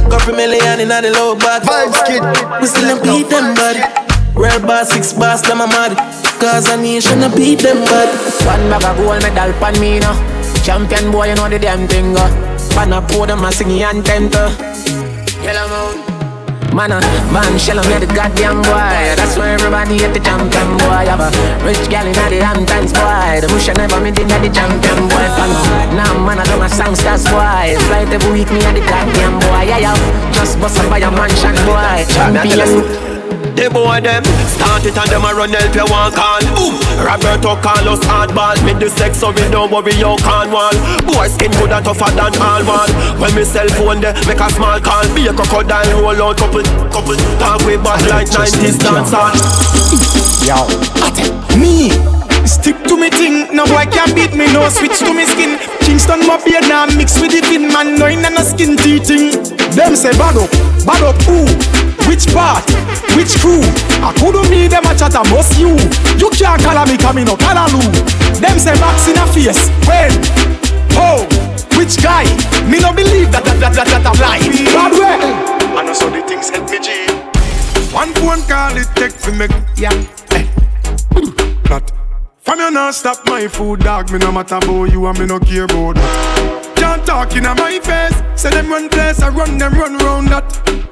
Couple 0.09 0.33
million 0.33 0.81
in 0.81 0.89
the 0.89 1.12
low 1.12 1.37
back. 1.37 1.61
Vibes 1.61 2.01
kid. 2.09 2.24
We 2.61 2.66
still 2.72 2.97
don't 2.97 3.05
beat 3.05 3.28
them, 3.28 3.53
body. 3.53 3.85
Real 4.33 4.61
boss, 4.64 4.89
six 4.89 5.12
boss, 5.12 5.43
them 5.43 5.61
a 5.61 5.66
mad. 5.68 5.93
Cause 6.41 6.72
a 6.72 6.81
nation, 6.81 7.20
I 7.20 7.28
beat 7.37 7.61
them, 7.61 7.85
body. 7.85 8.16
One 8.49 8.64
bag 8.72 8.85
of 8.89 8.97
gold 8.97 9.20
medal 9.20 9.53
pan 9.61 9.76
me 9.76 10.01
now. 10.01 10.16
Champion 10.64 11.12
boy, 11.12 11.28
you 11.28 11.35
know 11.37 11.51
the 11.53 11.59
damn 11.59 11.87
thing. 11.87 12.16
Uh. 12.16 12.33
Pan 12.72 12.95
a 12.97 13.03
pour 13.05 13.26
them 13.26 13.45
a 13.45 13.53
singing 13.53 13.83
anthem 13.83 14.31
to. 14.31 14.49
Yellow 15.45 15.68
moon. 15.68 16.09
Man, 16.74 16.92
uh, 16.92 17.00
man, 17.34 17.58
shell 17.58 17.80
on 17.80 18.00
the 18.00 18.06
goddamn 18.06 18.62
boy. 18.62 18.94
That's 19.18 19.36
why 19.36 19.50
everybody 19.50 20.04
at 20.04 20.14
the 20.14 20.20
champion 20.20 20.78
boy. 20.78 21.02
Have 21.10 21.18
a 21.18 21.30
rich 21.66 21.82
gal 21.90 22.06
in 22.06 22.14
the 22.14 22.44
Hamptons 22.46 22.92
boy. 22.92 23.42
The 23.42 23.48
bush 23.48 23.68
I 23.68 23.74
never 23.74 23.98
meet 24.00 24.18
in 24.18 24.28
the 24.28 24.50
champion 24.54 25.08
boy. 25.10 25.26
Fan 25.34 25.50
now, 25.98 26.14
man, 26.24 26.38
I 26.38 26.44
don't 26.46 26.60
my 26.60 26.68
songsters 26.68 27.26
boy. 27.26 27.74
Flight 27.90 28.14
every 28.14 28.32
week, 28.32 28.50
me 28.52 28.62
at 28.62 28.74
the 28.74 28.80
goddamn 28.86 29.40
boy. 29.40 29.66
Yeah, 29.66 29.90
yeah. 29.90 30.32
Just 30.32 30.60
bust 30.60 30.78
up 30.78 30.88
by 30.88 30.98
a 30.98 31.10
mansion 31.10 31.58
boy. 31.66 32.06
Champion. 32.06 33.09
The 33.55 33.68
boy 33.68 34.01
them 34.01 34.24
start 34.49 34.85
it 34.89 34.97
and 34.97 35.11
them 35.12 35.24
a 35.24 35.35
run 35.37 35.53
help 35.53 35.74
you 35.74 35.87
one 35.87 36.12
call. 36.16 36.41
Ooh. 36.57 36.74
Roberto 37.01 37.57
Carlos 37.61 38.01
hardball. 38.09 38.57
Me 38.64 38.72
the 38.72 38.89
sex 38.89 39.18
so 39.20 39.31
we 39.31 39.45
don't 39.53 39.70
worry 39.70 39.93
you 39.95 40.16
can't 40.24 40.49
wall. 40.49 40.72
Boy 41.05 41.28
skin 41.28 41.53
good 41.61 41.72
and 41.72 41.85
tougher 41.85 42.09
than 42.16 42.33
all 42.41 42.64
wall. 42.64 42.91
When 43.20 43.35
me 43.37 43.45
cell 43.45 43.68
phone 43.76 44.01
there 44.01 44.16
make 44.24 44.41
a 44.41 44.49
small 44.53 44.81
call. 44.81 45.05
Be 45.14 45.28
a 45.28 45.33
crocodile 45.33 46.01
roll 46.01 46.33
out 46.33 46.39
couple 46.39 46.64
couple. 46.89 47.18
Talk 47.37 47.61
way 47.68 47.76
back 47.76 48.01
like 48.09 48.28
90s 48.33 48.81
dance 48.81 49.12
hall. 49.12 49.37
Yo, 50.47 50.64
me. 51.61 51.93
Stick 52.47 52.83
to 52.85 52.97
me 52.97 53.11
thing, 53.11 53.55
no 53.55 53.66
boy 53.66 53.85
can 53.93 54.14
beat 54.14 54.33
me, 54.33 54.51
no 54.53 54.68
switch 54.70 54.99
to 54.99 55.12
me 55.12 55.26
skin. 55.26 55.59
Kingston 55.81 56.26
my 56.26 56.43
beard 56.43 56.64
now 56.68 56.87
mix 56.87 57.20
with 57.20 57.33
the 57.33 57.45
fin 57.47 57.68
man, 57.68 57.95
no 57.95 58.07
in 58.07 58.22
no 58.22 58.43
skin 58.43 58.76
teething. 58.76 59.37
Them 59.76 59.95
say 59.95 60.11
bad 60.16 60.37
up, 60.37 60.51
bad 60.87 61.03
up 61.05 61.20
who? 61.28 61.45
Which 62.11 62.26
part? 62.34 62.66
Which 63.14 63.38
crew? 63.38 63.62
I 64.02 64.11
couldn't 64.18 64.50
meet 64.50 64.74
them 64.74 64.82
a 64.82 64.98
chat, 64.98 65.14
I 65.14 65.22
must 65.30 65.54
you. 65.61 65.78
You 66.18 66.28
can't 66.34 66.61
call 66.61 66.84
me 66.84 66.98
coming 66.98 67.24
no 67.24 67.36
Callaloo. 67.36 67.86
Them 68.42 68.58
say 68.58 68.74
box 68.82 69.06
in 69.06 69.14
a 69.14 69.24
face, 69.30 69.70
when? 69.86 70.11
Oh, 70.98 71.22
which 71.78 72.02
guy? 72.02 72.26
Me 72.66 72.80
no 72.80 72.92
believe 72.92 73.30
that 73.30 73.44
that 73.46 73.61
that 73.62 73.74
that 73.78 73.86
that 73.86 74.02
a 74.02 74.12
lie. 74.18 74.42
Bad 74.74 74.92
way. 74.98 75.22
I 75.78 75.84
know 75.86 75.92
so 75.92 76.11
the 76.11 76.26
things 76.26 76.50
help 76.50 76.68
me 76.68 76.80
G. 76.82 77.06
One 77.94 78.12
phone 78.18 78.42
call 78.42 78.76
it 78.76 78.90
take 78.98 79.12
for 79.12 79.30
me, 79.30 79.46
yeah. 79.78 79.94
Eh. 80.34 80.50
From 82.40 82.58
you 82.58 82.70
not 82.72 82.94
stop 82.96 83.24
my 83.26 83.46
food, 83.46 83.80
dog. 83.80 84.11
Me 84.11 84.18
no 84.18 84.32
matter 84.32 84.56
about 84.56 84.90
you 84.90 85.06
and 85.06 85.16
me 85.16 85.26
no 85.26 85.38
care 85.38 85.62
about 85.62 85.94
that. 85.94 86.59
Can't 86.91 87.07
talk 87.07 87.36
in 87.36 87.45
my 87.45 87.78
face. 87.78 88.20
Say 88.34 88.51
them 88.51 88.68
run 88.68 88.88
place, 88.88 89.22
I 89.22 89.28
run 89.28 89.59
them 89.59 89.74
run 89.74 89.97
round 89.99 90.26
that. 90.26 90.51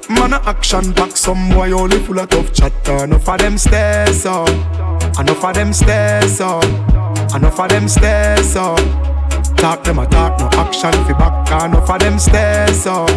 Man 0.09 0.31
a 0.31 0.37
action 0.47 0.93
back, 0.93 1.17
some 1.17 1.49
boy 1.49 1.73
only 1.73 1.99
full 1.99 2.19
of 2.19 2.29
tough 2.29 2.53
chatter. 2.53 3.03
Enough 3.03 3.27
of 3.27 3.39
them 3.39 3.57
stairs 3.57 4.25
up, 4.25 4.47
enough 5.19 5.43
of 5.43 5.53
them 5.53 5.73
stairs 5.73 6.39
up, 6.39 6.63
enough 7.35 7.59
of 7.59 7.67
them 7.67 7.89
stairs 7.89 8.55
up. 8.55 8.79
Talk 9.57 9.83
them 9.83 9.99
a 9.99 10.07
talk, 10.07 10.39
no 10.39 10.47
action 10.53 10.93
fi 11.03 11.11
back. 11.19 11.65
Enough 11.65 11.89
of 11.89 11.99
them 11.99 12.17
stairs 12.17 12.87
up, 12.87 13.09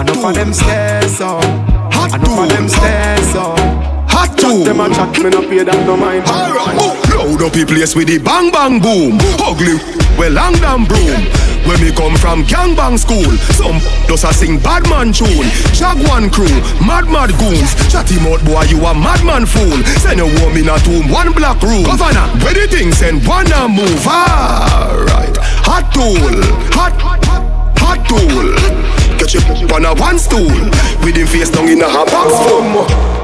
enough 0.00 0.24
of 0.24 0.34
them 0.34 0.52
stairs 0.52 1.20
up, 1.20 1.44
enough 2.02 2.38
of 2.42 2.48
them 2.48 2.68
stairs 2.68 3.34
up. 3.36 3.58
Hot 4.10 4.36
chat 4.36 4.64
them 4.64 4.80
a 4.80 4.88
chat, 4.88 5.16
me 5.22 5.30
no 5.30 5.42
pay 5.48 5.62
that 5.62 5.86
no 5.86 5.96
mind. 5.96 6.26
Alright, 6.26 6.74
Loud 7.14 7.42
up 7.42 7.52
the 7.52 7.64
place 7.64 7.94
with 7.94 8.08
the 8.08 8.18
bang 8.18 8.50
bang 8.50 8.80
boom. 8.82 9.20
Ugly, 9.38 9.78
well 10.18 10.32
long 10.32 10.54
damn 10.58 10.84
broom. 10.84 11.22
When 11.64 11.80
me 11.80 11.92
come 11.92 12.16
from 12.16 12.44
gangbang 12.44 12.98
school, 12.98 13.30
some 13.54 13.78
does 14.08 14.24
a 14.24 14.32
sing 14.32 14.58
bad 14.58 14.88
man 14.90 15.12
tune. 15.12 15.46
Jaguan 15.72 16.30
crew, 16.30 16.50
mad 16.82 17.06
mad 17.06 17.30
goons. 17.38 17.70
Chatty 17.92 18.18
mouth 18.20 18.42
boy, 18.44 18.66
you 18.68 18.82
a 18.84 18.92
madman 18.94 19.46
fool. 19.46 19.78
Send 20.02 20.20
a 20.20 20.26
woman 20.42 20.68
a 20.68 20.76
tomb, 20.80 21.08
one 21.08 21.32
black 21.32 21.62
room. 21.62 21.84
Governor, 21.84 22.26
where 22.42 22.54
the 22.54 22.66
thing 22.66 22.92
send 22.92 23.22
and 23.22 23.72
move. 23.72 24.06
Alright, 24.06 25.36
hot 25.62 25.86
tool, 25.94 26.42
hot, 26.74 26.92
hot 27.00 27.22
hot 27.78 28.00
tool. 28.08 28.52
Catch 29.18 29.34
you 29.34 29.68
on 29.74 29.84
a 29.84 29.94
one 29.94 30.18
stool, 30.18 30.60
with 31.04 31.16
him 31.16 31.26
face 31.26 31.50
down 31.50 31.68
in 31.68 31.80
a 31.80 31.88
hot 31.88 32.08
box. 32.10 32.32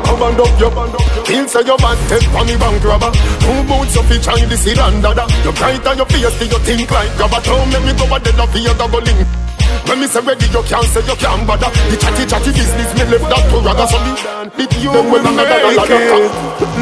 Come 0.06 0.22
and 0.22 0.40
up 0.40 0.60
your 0.60 0.70
band 0.70 0.94
Kill 1.24 1.48
say 1.48 1.64
your 1.64 1.78
bad 1.78 1.98
take 2.08 2.28
for 2.30 2.44
me 2.44 2.56
bank 2.56 2.84
robber. 2.84 3.10
Two 3.40 3.62
boots 3.68 3.96
of 3.96 4.10
each 4.12 4.28
eye 4.28 4.44
this 4.46 4.66
is 4.66 4.74
dada 4.76 5.24
You 5.44 5.52
bright 5.52 5.86
on 5.86 5.96
your 5.96 6.06
face 6.06 6.38
till 6.38 6.48
you 6.48 6.58
think 6.60 6.90
like 6.90 7.16
grabber 7.16 7.40
Don't 7.44 7.68
make 7.72 7.84
me 7.84 7.92
go 7.96 8.14
a 8.14 8.20
dead 8.20 8.38
of 8.40 8.54
your 8.56 8.74
dog 8.74 8.92
link 8.92 9.43
when 9.88 10.00
me 10.00 10.06
say 10.06 10.20
ready, 10.24 10.46
you 10.48 10.62
can't 10.64 10.86
say 10.88 11.04
you 11.04 11.16
can't 11.16 11.46
bother. 11.46 11.68
The 11.90 11.96
chatty 12.00 12.24
chatty 12.24 12.50
business, 12.56 12.90
me 12.96 13.04
left 13.10 13.28
that 13.28 13.42
to 13.52 13.56
rather 13.60 13.86
So 13.86 13.98
me 14.00 14.12
with 14.56 14.74
you 14.80 14.90
when 14.90 15.22
I'm 15.26 15.36
make 15.36 15.48
it. 15.86 16.32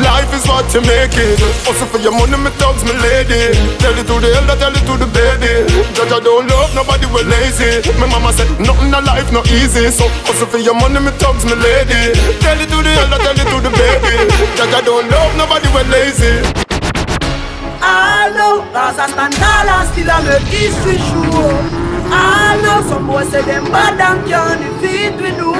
Life 0.01 0.33
is 0.33 0.45
what 0.47 0.67
you 0.73 0.83
make 0.87 1.17
it. 1.19 1.37
Also 1.67 1.85
for 1.91 1.99
your 1.99 2.15
money, 2.15 2.39
me 2.39 2.51
thugs, 2.57 2.85
me 2.87 2.95
lady. 2.95 3.53
Tell 3.83 3.97
it 3.97 4.07
to 4.07 4.15
the 4.23 4.29
elder, 4.39 4.57
tell 4.57 4.75
it 4.75 4.85
to 4.87 4.95
the 4.97 5.09
baby. 5.11 5.67
Judge, 5.93 6.13
I 6.15 6.21
don't 6.21 6.47
love 6.47 6.73
nobody, 6.79 7.07
we 7.11 7.21
lazy. 7.27 7.83
My 7.99 8.07
mama 8.07 8.33
said, 8.33 8.49
nothing 8.63 8.95
in 8.95 9.05
life 9.05 9.29
not 9.33 9.47
easy. 9.51 9.91
So 9.91 10.07
also 10.29 10.47
for 10.47 10.59
your 10.59 10.75
money, 10.79 11.01
me 11.01 11.13
thugs, 11.19 11.45
me 11.45 11.59
lady. 11.59 12.15
Tell 12.39 12.59
it 12.59 12.69
to 12.71 12.79
the 12.81 12.93
elder, 13.03 13.19
tell 13.19 13.37
it 13.37 13.47
to 13.51 13.59
the 13.61 13.73
baby. 13.75 14.15
Judge, 14.57 14.75
I 14.75 14.81
don't 14.81 15.11
love 15.11 15.33
nobody, 15.37 15.69
we 15.75 15.83
lazy. 15.91 16.39
I 17.83 18.31
know, 18.31 18.63
cause 18.71 18.99
I 18.99 19.11
stand 19.11 19.35
tall 19.35 19.69
and 19.69 19.89
still 19.91 20.11
I 20.11 20.23
make 20.23 20.47
history 20.55 20.99
show 21.03 21.82
I 22.15 22.61
know 22.63 22.83
some 22.89 23.07
boys 23.07 23.29
say 23.31 23.43
them 23.43 23.65
bad 23.65 23.99
and 24.01 24.29
can't 24.29 24.61
defeat 24.61 25.15
we 25.23 25.31
do. 25.37 25.53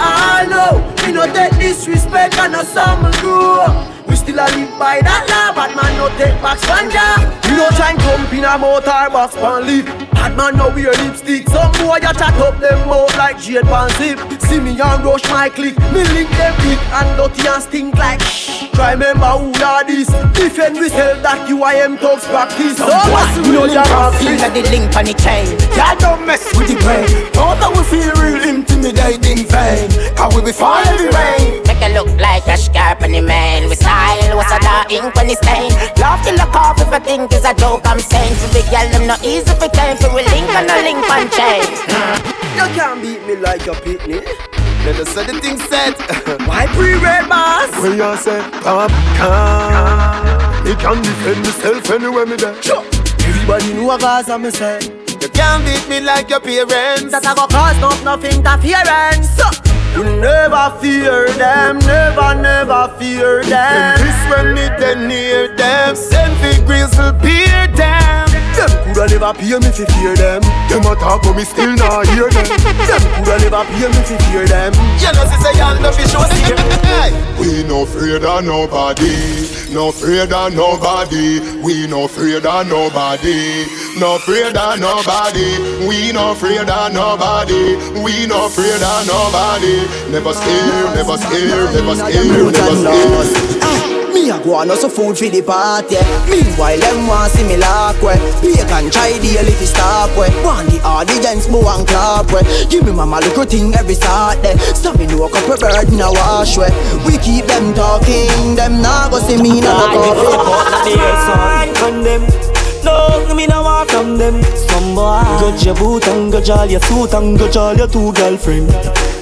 I 0.00 0.46
know 0.48 0.80
we 1.04 1.12
no 1.12 1.26
take 1.32 1.52
disrespect 1.58 2.38
and 2.38 2.52
no 2.52 2.62
some 2.62 3.10
grow. 3.20 3.97
We 4.08 4.16
still 4.16 4.40
a 4.40 4.46
live 4.56 4.72
by 4.78 5.00
that 5.02 5.24
law, 5.28 5.52
but 5.54 5.74
man 5.76 5.92
no 5.96 6.08
take 6.16 6.40
back 6.42 6.58
spanja. 6.58 7.20
We 7.48 7.56
no 7.56 7.68
try 7.76 7.92
and 7.92 8.00
jump 8.00 8.32
in 8.32 8.44
a 8.44 8.58
motor 8.58 9.10
box 9.12 9.36
pan 9.36 9.66
leaf. 9.66 9.86
Bad 10.12 10.36
man 10.36 10.56
no 10.56 10.68
wear 10.70 10.92
lipstick. 11.04 11.48
Some 11.48 11.72
boy 11.78 11.98
ya 12.02 12.12
chat 12.12 12.34
up 12.40 12.58
them 12.60 12.88
mouth 12.88 13.14
like 13.16 13.38
jade 13.38 13.64
pan 13.64 13.90
zip. 14.00 14.18
See 14.42 14.60
me 14.60 14.80
and 14.80 15.04
rush 15.04 15.24
my 15.30 15.48
click. 15.48 15.76
Me 15.92 16.02
link 16.16 16.30
them 16.40 16.54
big 16.64 16.80
and 16.92 17.10
dirty 17.16 17.46
and 17.46 17.62
stink 17.62 17.94
like 17.96 18.20
shh. 18.22 18.66
Try 18.72 18.92
remember 18.92 19.26
who 19.38 19.52
are 19.62 19.84
this. 19.84 20.08
Defend 20.34 20.78
we 20.78 20.88
sell 20.88 21.20
that 21.22 21.48
you 21.48 21.62
I 21.62 21.74
am 21.82 21.98
thugs 21.98 22.24
practice. 22.26 22.78
So 22.78 22.86
what's 22.86 23.36
You 23.36 23.52
know 23.52 23.64
you 23.66 23.82
can 23.82 24.12
feel 24.18 24.36
like 24.38 24.54
the 24.54 24.62
link 24.70 24.94
on 24.96 25.04
the 25.04 25.14
chain. 25.14 25.50
Y'all 25.76 25.98
don't 25.98 26.26
mess 26.26 26.46
with 26.56 26.68
the 26.68 26.78
brain. 26.80 27.06
Don't 27.34 27.58
that 27.60 27.70
we 27.74 27.82
feel 27.86 28.10
real 28.22 28.42
intimidating 28.42 29.44
fame. 29.46 29.90
Cause 30.16 30.34
we 30.34 30.42
be 30.42 30.52
fall 30.52 30.78
every 30.86 31.10
rain. 31.10 31.62
Make 31.66 31.82
it 31.82 31.92
look 31.94 32.08
like 32.18 32.46
a 32.46 32.56
scarp 32.56 33.02
on 33.02 33.12
the 33.12 33.20
man. 33.20 33.68
We 33.68 33.76
style 33.98 34.36
was 34.36 34.50
a 34.52 34.58
dark 34.60 34.92
ink 34.92 35.14
when 35.14 35.30
it's 35.30 35.40
stain. 35.42 35.72
Love 35.98 36.22
till 36.22 36.36
look 36.38 36.54
off 36.54 36.80
if 36.80 36.92
I 36.92 37.00
think 37.00 37.32
it's 37.32 37.44
a 37.44 37.54
joke 37.54 37.82
I'm 37.84 37.98
saying. 37.98 38.34
To 38.40 38.46
the 38.54 38.62
girl, 38.70 38.86
them 38.94 39.06
not 39.06 39.20
easy 39.24 39.52
for 39.58 39.68
time. 39.74 39.96
So 39.98 40.14
we 40.14 40.22
link 40.22 40.48
on 40.54 40.70
a 40.70 40.78
link 40.86 41.02
on 41.10 41.26
chain. 41.34 41.66
You 42.58 42.66
can't 42.74 43.02
beat 43.02 43.22
me 43.26 43.34
like 43.36 43.66
a 43.66 43.74
pitney. 43.82 44.22
Let 44.86 44.96
us 45.02 45.08
say 45.10 45.26
the 45.26 45.34
thing 45.40 45.58
said. 45.58 45.94
Why 46.48 46.66
pre-red 46.74 47.28
boss? 47.28 47.70
When 47.82 47.98
you 47.98 48.16
say, 48.16 48.40
come, 48.62 48.94
come. 49.18 50.64
Me 50.64 50.72
can 50.76 51.02
defend 51.02 51.42
myself 51.42 51.90
anywhere 51.90 52.26
me 52.26 52.36
there. 52.36 52.62
Sure. 52.62 52.84
Everybody 53.26 53.74
know 53.74 53.90
a 53.90 53.98
cause 53.98 54.30
I'm 54.30 54.48
say. 54.50 54.78
You 55.20 55.28
can't 55.34 55.64
beat 55.66 55.84
me 55.88 56.00
like 56.00 56.30
your 56.30 56.40
parents. 56.40 57.10
That 57.10 57.26
I 57.26 57.34
go 57.34 57.46
cause 57.50 57.78
no 57.82 57.90
nothing 58.06 58.38
interference. 58.38 59.28
So, 59.34 59.46
you 59.94 60.04
never 60.20 60.76
fear 60.80 61.28
them, 61.34 61.78
never, 61.80 62.34
never 62.40 62.88
fear 62.98 63.42
them. 63.44 63.98
This 63.98 64.20
when 64.30 64.54
me 64.54 64.68
then 64.78 65.08
near 65.08 65.56
them. 65.56 65.96
Send 65.96 66.36
fi 66.38 66.64
grizzle 66.64 67.12
peer 67.14 67.66
them. 67.74 68.27
Them 68.58 68.70
coulda 68.82 69.06
never 69.06 69.32
pay 69.38 69.54
me 69.54 69.70
fi 69.70 69.86
fear 69.86 70.18
them. 70.18 70.42
Them 70.66 70.82
a 70.82 70.94
talk 70.98 71.22
but 71.22 71.34
me 71.38 71.44
still 71.44 71.78
not 71.78 72.02
hear 72.10 72.26
them. 72.26 72.42
Them 72.90 73.02
coulda 73.14 73.38
never 73.38 73.62
pay 73.70 73.86
me 73.86 74.00
fi 74.02 74.16
fear 74.26 74.46
them. 74.50 74.74
You 74.98 75.14
know 75.14 75.24
say 75.30 75.54
y'all 75.54 75.78
no 75.78 75.92
fi 75.94 76.02
show 76.10 76.26
them. 76.26 76.58
We 77.38 77.62
no 77.62 77.82
afraid 77.82 78.24
of 78.24 78.44
nobody, 78.44 79.14
no 79.72 79.90
afraid 79.90 80.32
of 80.32 80.54
nobody. 80.54 81.38
We 81.62 81.86
no 81.86 82.04
afraid 82.04 82.44
of 82.44 82.66
nobody, 82.66 83.66
no 83.96 84.16
afraid 84.16 84.56
of 84.56 84.80
nobody. 84.80 85.86
We 85.86 86.10
no 86.10 86.32
afraid 86.32 86.68
of 86.68 86.92
nobody, 86.92 87.76
we 88.02 88.26
no 88.26 88.46
afraid 88.46 88.82
of 88.82 89.06
nobody. 89.06 89.86
Never 90.10 90.34
scared, 90.34 90.96
never 90.98 91.16
scared, 91.16 91.74
never 91.74 91.94
scared, 91.94 92.26
never 92.26 92.74
scared. 92.74 93.57
Me 94.18 94.24
Me 94.24 94.30
a 94.30 94.38
go 94.42 94.54
on 94.54 94.68
also 94.68 94.88
food 94.88 95.16
for 95.16 95.30
the 95.30 95.40
party. 95.42 95.94
Meanwhile, 96.26 96.80
them 96.80 97.06
want 97.06 97.30
see 97.30 97.46
me 97.46 97.56
lock 97.56 98.02
way. 98.02 98.18
Bacon 98.42 98.90
try 98.90 99.14
the 99.14 99.38
if 99.46 99.62
stop 99.62 100.10
way. 100.18 100.26
Want 100.42 100.68
the 100.70 100.82
audience 100.82 101.48
move 101.48 101.66
and 101.70 101.86
clap 101.86 102.26
way. 102.32 102.42
Give 102.68 102.84
me 102.84 102.90
mama 102.90 103.20
little 103.20 103.44
thing 103.44 103.72
every 103.74 103.94
Saturday. 103.94 104.58
So 104.74 104.92
me 104.94 105.06
know 105.06 105.22
a 105.22 105.30
couple 105.30 105.56
bird 105.56 105.86
in 105.86 106.00
a 106.00 106.10
wash 106.10 106.58
way. 106.58 106.66
We 107.06 107.18
keep 107.18 107.46
them 107.46 107.72
talking, 107.74 108.56
them 108.56 108.82
not 108.82 109.12
go 109.12 109.20
see 109.20 109.40
me 109.40 109.60
no 109.60 109.70
go 109.94 110.10
From 111.78 112.02
them. 112.02 112.26
No, 112.82 113.22
me 113.36 113.46
no 113.46 113.62
want 113.62 113.88
from 113.88 114.18
them. 114.18 114.42
Some 114.66 114.96
boy 114.96 115.22
Go 115.38 115.54
your 115.62 115.76
boot 115.76 116.08
and 116.08 116.32
go 116.32 116.42
all 116.52 116.66
your 116.66 116.80
suit 116.80 117.14
and 117.14 117.38
go 117.38 117.46
all 117.54 117.76
your 117.76 117.86
two 117.86 118.12
girlfriend. 118.12 118.66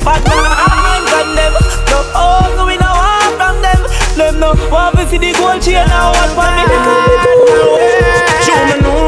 But 0.00 0.24
I'm 0.24 0.65
them. 4.26 4.40
Them 4.40 4.56
no 4.56 4.70
want 4.70 4.96
to 4.96 5.06
see 5.08 5.18
the 5.18 5.32
gold 5.34 5.62
chain 5.62 5.86
now. 5.86 6.10
What 6.10 6.30
for 6.34 6.50
me? 6.54 6.62
Show 8.44 8.58
me 8.66 8.80
know. 8.82 9.02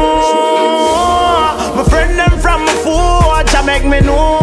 My 1.75 1.83
friend 1.83 2.17
them 2.17 2.39
from 2.39 2.65
my 2.65 2.73
forge, 2.83 3.53
I 3.55 3.61
make 3.65 3.83
me 3.83 3.99
know. 4.01 4.39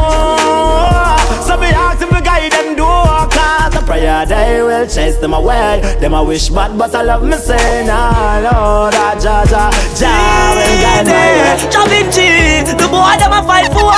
So 1.45 1.57
me 1.57 1.69
ask 1.69 2.03
if 2.03 2.11
me 2.13 2.21
guide 2.21 2.53
them 2.53 2.77
do. 2.77 2.85
Cause 2.85 3.75
the 3.75 3.81
prayer 3.87 4.27
they 4.27 4.63
will 4.63 4.87
chase 4.87 5.17
them 5.19 5.35
away. 5.35 5.81
Them 6.01 6.15
I 6.15 6.21
wish 6.21 6.49
bad, 6.51 6.77
but 6.79 6.95
I 6.95 7.03
love 7.03 7.23
me 7.25 7.37
say 7.37 7.85
nah, 7.87 8.39
Lord, 8.41 8.95
ah, 8.97 9.15
ja, 9.21 9.45
ja, 9.45 9.71
ja, 9.97 10.13
will 10.55 10.77
guide 10.83 11.07
my 11.07 11.13
way. 11.13 11.69
Da 11.71 11.85
Vinci, 11.87 12.65
the 12.77 12.87
boy 12.89 13.17
them 13.19 13.33
a 13.33 13.43
fight 13.47 13.73
for 13.73 13.93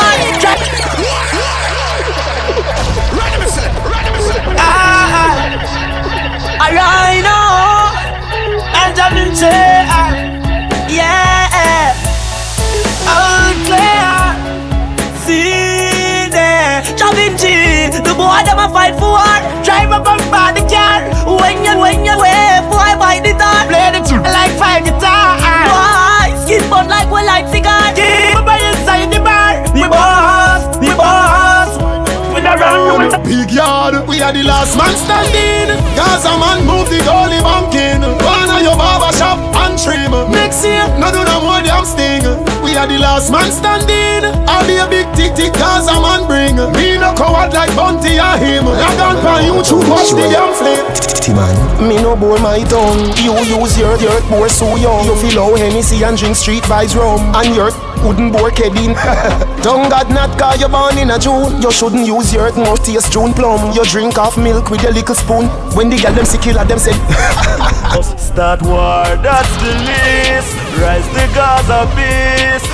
are 34.28 34.32
the 34.32 34.44
last 34.44 34.76
man 34.76 34.92
standing. 34.92 35.72
Gaza 35.96 36.36
man 36.36 36.60
move 36.68 36.92
the 36.92 37.00
goalie 37.08 37.40
banking. 37.40 38.04
One 38.20 38.50
of 38.52 38.60
your 38.60 38.76
barber 38.76 39.08
shop 39.16 39.40
and 39.64 39.72
trim. 39.80 40.12
Next 40.28 40.60
year, 40.64 40.84
no 41.00 41.08
do 41.08 41.24
no 41.24 41.40
more 41.40 41.64
damn 41.64 41.88
sting. 41.88 42.28
We 42.60 42.76
are 42.76 42.84
the 42.84 43.00
last 43.00 43.32
man 43.32 43.48
standing. 43.48 44.28
I'll 44.44 44.66
be 44.68 44.76
a 44.76 44.84
big 44.84 45.08
tick 45.16 45.32
tick 45.32 45.56
Gaza 45.56 45.96
man 45.96 46.28
bring. 46.28 46.60
Me 46.76 47.00
no 47.00 47.16
coward 47.16 47.56
like 47.56 47.72
Bunty 47.72 48.20
or 48.20 48.36
him. 48.36 48.68
I 48.68 48.92
don't 49.00 49.16
pan 49.24 49.48
you 49.48 49.64
to 49.64 49.76
watch 49.88 50.12
the 50.12 50.28
damn 50.28 50.52
flame. 50.52 50.84
man. 51.32 51.88
Me 51.88 51.96
no 51.96 52.12
bore 52.12 52.38
my 52.44 52.60
tongue. 52.68 53.08
You 53.24 53.32
use 53.48 53.80
your 53.80 53.96
dirt 53.96 54.28
bore 54.28 54.52
so 54.52 54.76
young. 54.76 55.08
You 55.08 55.16
feel 55.16 55.40
how 55.40 55.56
Hennessy 55.56 56.04
and 56.04 56.18
drink 56.20 56.36
street 56.36 56.64
vibes 56.68 56.92
rum. 56.92 57.32
And 57.32 57.56
your 57.56 57.72
wooden 58.02 58.30
bore 58.30 58.50
Kevin. 58.50 58.94
Tongue 59.64 59.88
God 59.88 60.10
not 60.10 60.38
cause 60.38 60.60
you 60.60 60.68
born 60.68 60.98
in 60.98 61.10
a 61.10 61.18
June. 61.18 61.60
You 61.62 61.70
shouldn't 61.70 62.06
use 62.06 62.32
your 62.32 62.52
mouth 62.56 62.84
taste 62.84 63.12
June 63.12 63.32
plum. 63.32 63.72
You 63.72 63.84
drink 63.84 64.18
off 64.18 64.36
milk 64.38 64.70
with 64.70 64.84
a 64.84 64.90
little 64.90 65.14
spoon. 65.14 65.46
When 65.76 65.90
the 65.90 65.98
girl 65.98 66.12
them 66.14 66.24
see 66.24 66.38
killer 66.38 66.64
them 66.64 66.78
say. 66.78 66.92
Start 68.18 68.62
war, 68.62 69.04
that's 69.24 69.50
the 69.58 69.72
least 69.82 70.54
Rise 70.78 71.08
the 71.10 71.26
Gaza 71.34 71.86
beast. 71.96 72.70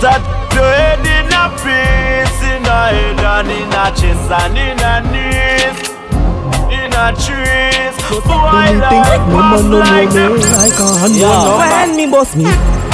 That 0.00 0.22
the 0.54 0.62
head 0.62 1.02
in 1.02 1.26
a 1.34 1.50
piece, 1.58 2.38
in 2.46 2.62
a 2.62 2.80
head 2.94 3.18
and 3.18 3.50
in 3.50 3.72
a 3.74 3.90
chest 3.98 4.30
and 4.30 4.54
in 4.54 4.78
a 4.78 5.02
knees, 5.10 5.78
in 6.70 6.92
a 6.94 7.10
trees. 7.18 7.96
Boy, 8.08 8.78
like 8.78 9.26
no 9.28 9.42
man 9.42 9.70
no 9.70 9.78
like 9.80 10.10
them. 10.10 10.32
like 10.54 10.78
a 10.78 10.98
hand 10.98 11.14
Yeah. 11.16 11.58
When 11.58 11.96
me 11.96 12.06
boss 12.06 12.36
me, 12.36 12.44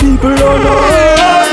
people 0.00 0.34
don't 0.34 0.64
know. 0.64 1.43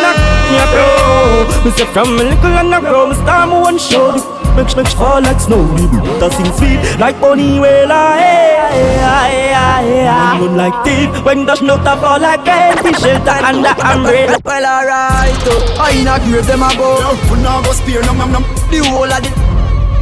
Knock 0.51 0.57
me 0.57 0.57
a 0.57 0.65
bro. 0.71 1.63
Me 1.63 1.71
say 1.71 1.85
from 1.93 2.19
a 2.19 2.23
little 2.23 2.45
and 2.45 2.73
a 2.73 2.79
grow, 2.79 3.07
me 3.07 3.15
start 3.15 3.49
me 3.49 3.55
one 3.59 3.77
show. 3.77 4.11
Make 4.55 4.75
make 4.75 4.87
fall 4.87 5.21
like 5.21 5.39
snow. 5.39 5.63
The 5.77 5.87
Buddha 6.03 6.29
sing 6.31 6.51
sweet 6.59 6.99
like 6.99 7.19
bunny 7.21 7.59
wailer. 7.59 8.19
Hey, 8.19 8.59
hey, 8.67 8.99
hey, 8.99 9.55
hey, 9.55 10.03
hey. 10.03 10.39
Run 10.41 10.57
like 10.57 10.75
thief 10.83 11.23
when 11.23 11.45
the 11.45 11.55
snow 11.55 11.77
top 11.77 11.99
fall 11.99 12.19
like 12.19 12.45
empty 12.47 12.91
shelter 12.99 13.31
under 13.31 13.69
umbrella. 13.79 14.39
Well, 14.43 14.65
alright, 14.65 15.31
oh. 15.47 15.77
I 15.79 16.03
not 16.03 16.21
give 16.25 16.45
them 16.45 16.63
a 16.63 16.69
go. 16.75 16.99
We 17.31 17.41
nah 17.41 17.61
go 17.63 17.71
spear 17.71 18.01
no 18.03 18.13
nom 18.13 18.31
nom. 18.31 18.43
The 18.71 18.83
whole 18.91 19.07
of 19.07 19.23
the 19.23 19.50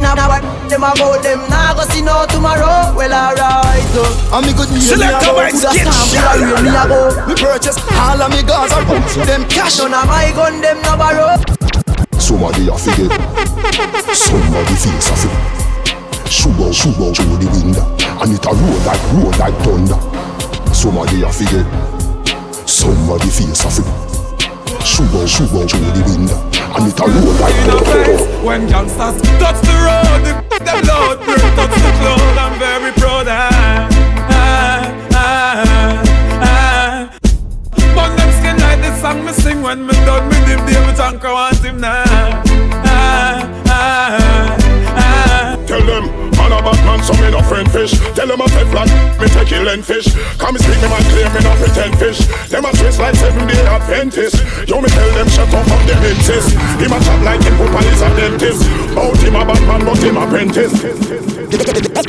now 0.00 0.28
what 0.28 0.42
them 0.68 0.82
a 0.82 0.90
go, 0.96 1.20
them 1.20 1.40
nah 1.48 1.74
go 1.74 1.84
see 1.92 2.02
no 2.02 2.24
tomorrow. 2.26 2.90
Well, 2.96 3.12
alright, 3.12 3.84
oh. 3.94 4.34
And 4.34 4.46
me 4.46 4.52
good 4.56 4.70
news 4.72 4.96
me 4.96 5.04
a 5.04 5.12
the 5.20 5.30
go. 5.30 5.38
mics, 5.38 5.60
Coulda 5.60 5.70
get 5.76 5.86
sample 5.92 6.16
shot. 6.16 6.36
a 6.36 6.62
me 6.64 6.72
a 6.72 6.84
go. 6.88 7.00
Me 7.28 7.34
purchase 7.36 7.78
all 7.94 8.20
of 8.20 8.28
me 8.30 8.40
Gaza 8.42 8.80
Them 9.26 9.44
cash 9.48 9.78
None 9.78 9.94
of 9.94 10.06
my 10.08 10.32
gun, 10.34 10.60
them 10.60 10.78
no 10.82 10.96
borrow. 10.96 11.36
Somebody 12.18 12.68
a 12.68 12.76
forget. 12.78 13.10
Somebody 14.14 14.74
face 14.76 15.10
a 15.10 15.14
fit. 15.18 15.34
Shoot 16.30 16.54
out, 16.60 16.74
shoot 16.74 16.94
out 17.00 17.16
through 17.16 17.38
the 17.42 17.48
window. 17.50 17.84
And 18.22 18.32
it 18.32 18.44
a 18.46 18.52
roll 18.54 18.80
like, 18.86 19.02
roll 19.14 19.34
like 19.40 19.56
thunder. 19.64 19.98
Somebody 20.72 21.22
a 21.22 21.32
forget. 21.32 21.66
Somebody 22.68 23.28
face 23.28 23.64
a 23.64 23.70
fit. 23.70 24.86
Shoot 24.86 25.10
out, 25.14 25.28
shoot 25.28 25.50
out 25.50 25.70
through 25.70 25.90
the 25.90 26.02
window. 26.06 26.49
And 26.72 26.86
it 26.86 27.00
a 27.00 27.04
roll 27.04 27.34
like. 27.40 28.44
When 28.44 28.66
gangsters 28.68 29.20
touch 29.38 29.60
the 29.66 29.74
road, 29.86 30.22
the, 30.24 30.64
them 30.64 30.84
loud 30.86 31.18
touch 31.56 31.74
the 31.74 31.90
cloud. 31.98 32.38
I'm 32.38 32.58
very 32.58 32.92
proud. 32.92 33.26
Ah, 33.28 33.88
ah, 34.30 34.80
ah, 35.12 36.02
ah. 36.42 37.18
Burn 37.94 38.16
them 38.16 38.30
skin 38.38 38.56
like 38.58 38.80
the 38.80 38.90
song 39.00 39.24
me 39.24 39.32
sing 39.32 39.62
when 39.62 39.84
me 39.86 39.92
done 40.06 40.28
me 40.28 40.36
dip 40.46 40.60
there. 40.66 40.86
Me 40.86 40.92
tank 40.94 41.24
I 41.24 41.32
want 41.32 41.56
him 41.58 41.80
now. 41.80 42.04
Ah, 42.86 43.48
ah, 43.66 44.56
ah. 44.96 45.64
Tell 45.66 45.84
them, 45.84 46.04
man 46.50 46.58
a 46.58 46.62
bad 46.62 46.84
man, 46.84 47.02
so 47.02 47.14
me 47.14 47.30
no 47.30 47.40
friend 47.42 47.70
fish. 47.70 47.92
Tell 48.14 48.26
them 48.26 48.42
I 48.42 48.46
take 48.50 48.68
flat, 48.68 48.90
me 49.20 49.26
take 49.28 49.48
kill 49.48 49.68
and 49.68 49.84
fish. 49.84 50.10
Come 50.38 50.58
speak 50.58 50.82
me 50.82 50.88
man 50.90 51.02
claim 51.14 51.30
me 51.30 51.40
no 51.46 51.54
pretend 51.54 51.94
fish. 51.98 52.18
Them 52.50 52.64
a 52.64 52.70
twist 52.74 52.98
like 52.98 53.14
seven 53.14 53.46
day 53.46 53.62
Adventist. 53.66 54.36
Yo 54.66 54.80
me 54.80 54.88
tell 54.88 55.10
them 55.14 55.28
shut 55.30 55.52
up 55.54 55.70
on 55.70 55.86
them 55.86 56.02
insist. 56.04 56.50
Him 56.82 56.92
a 56.92 56.98
chat 56.98 57.22
like 57.22 57.42
him 57.42 57.56
papa 57.56 57.80
is 57.86 58.02
a 58.02 58.08
dentist. 58.18 58.62
Out 58.98 59.16
him 59.22 59.36
a 59.36 59.44
bad 59.46 59.62
man, 59.66 59.84
but 59.86 59.98
him 60.02 60.16
apprentice. 60.16 60.74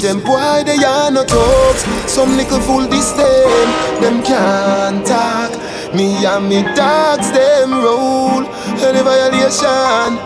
Them 0.01 0.19
boy 0.21 0.63
they 0.65 0.83
are 0.83 1.11
no 1.11 1.23
thugs 1.23 1.83
Some 2.09 2.35
little 2.35 2.59
fool 2.59 2.87
this 2.87 3.11
them 3.11 4.01
Them 4.01 4.23
can't 4.23 5.05
talk 5.05 5.51
Me 5.93 6.25
and 6.25 6.49
me 6.49 6.63
dogs 6.75 7.29
them 7.31 7.71
roll 7.71 8.43
Any 8.81 9.03
violation 9.03 10.17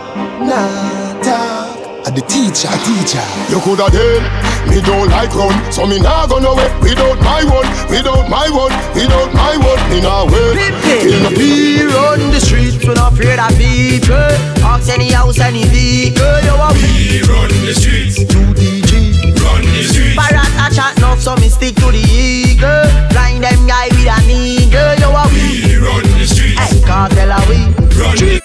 Nah 0.46 1.20
talk 1.22 1.75
A 2.06 2.10
the 2.14 2.22
teacher, 2.22 2.70
teacher. 2.86 3.18
Ah. 3.18 3.50
You 3.50 3.58
coulda 3.58 3.90
dead, 3.90 4.22
me 4.70 4.78
don't 4.78 5.10
like 5.10 5.34
run 5.34 5.50
So 5.72 5.86
me 5.86 5.98
nah 5.98 6.26
go 6.26 6.38
nowhere 6.38 6.70
without 6.78 7.18
my 7.18 7.42
word 7.42 7.66
Without 7.90 8.30
my 8.30 8.46
word, 8.46 8.70
without 8.94 9.34
my 9.34 9.58
word 9.58 9.80
Me 9.90 9.98
nah 10.00 10.22
wait 10.22 10.54
Till 11.02 11.18
no 11.18 11.30
We 11.34 11.82
run 11.82 12.30
the 12.30 12.38
streets, 12.38 12.78
we 12.78 12.94
not 12.94 13.12
afraid 13.12 13.42
of 13.42 13.50
people. 13.58 14.14
Ask 14.62 14.88
any 14.88 15.10
house, 15.10 15.40
any 15.40 15.64
vehicle. 15.66 16.38
You 16.46 16.54
a 16.54 16.68
we 16.78 17.26
run 17.26 17.50
the 17.66 17.74
streets. 17.74 18.22
To 18.22 18.38
DG, 18.54 19.34
run 19.42 19.66
the 19.66 19.82
streets. 19.90 20.14
Parrot 20.14 20.46
a 20.62 20.66
chat 20.70 20.96
enough, 20.98 21.18
so 21.18 21.34
me 21.42 21.48
stick 21.48 21.74
to 21.82 21.90
the 21.90 21.98
eagle. 21.98 22.86
Blind 23.10 23.42
them 23.42 23.66
guy 23.66 23.90
with 23.90 24.06
a 24.06 24.18
needle. 24.30 24.94
You 25.02 25.10
a 25.10 25.22
we 25.34 25.74
run 25.82 26.06
the 26.22 26.26
streets. 26.26 26.60
Hey, 26.60 26.78
cartel 26.86 27.34
a 27.34 27.38
we 27.50 27.66
run 27.98 28.14
the 28.14 28.38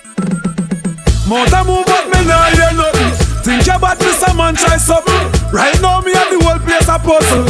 Motor 1.29 1.63
move 1.63 1.87
up, 1.87 2.05
me 2.09 2.25
nah 2.25 2.49
hear 2.57 2.73
nothing. 2.73 3.20
Think 3.43 3.67
about 3.67 3.97
this, 3.97 4.21
a 4.21 4.33
man 4.35 4.55
try 4.55 4.77
something. 4.77 5.17
Right 5.51 5.73
now, 5.81 5.99
me 6.01 6.13
and 6.13 6.29
the 6.29 6.45
whole 6.45 6.59
place 6.59 6.87
a 6.87 6.99
puzzle. 7.01 7.45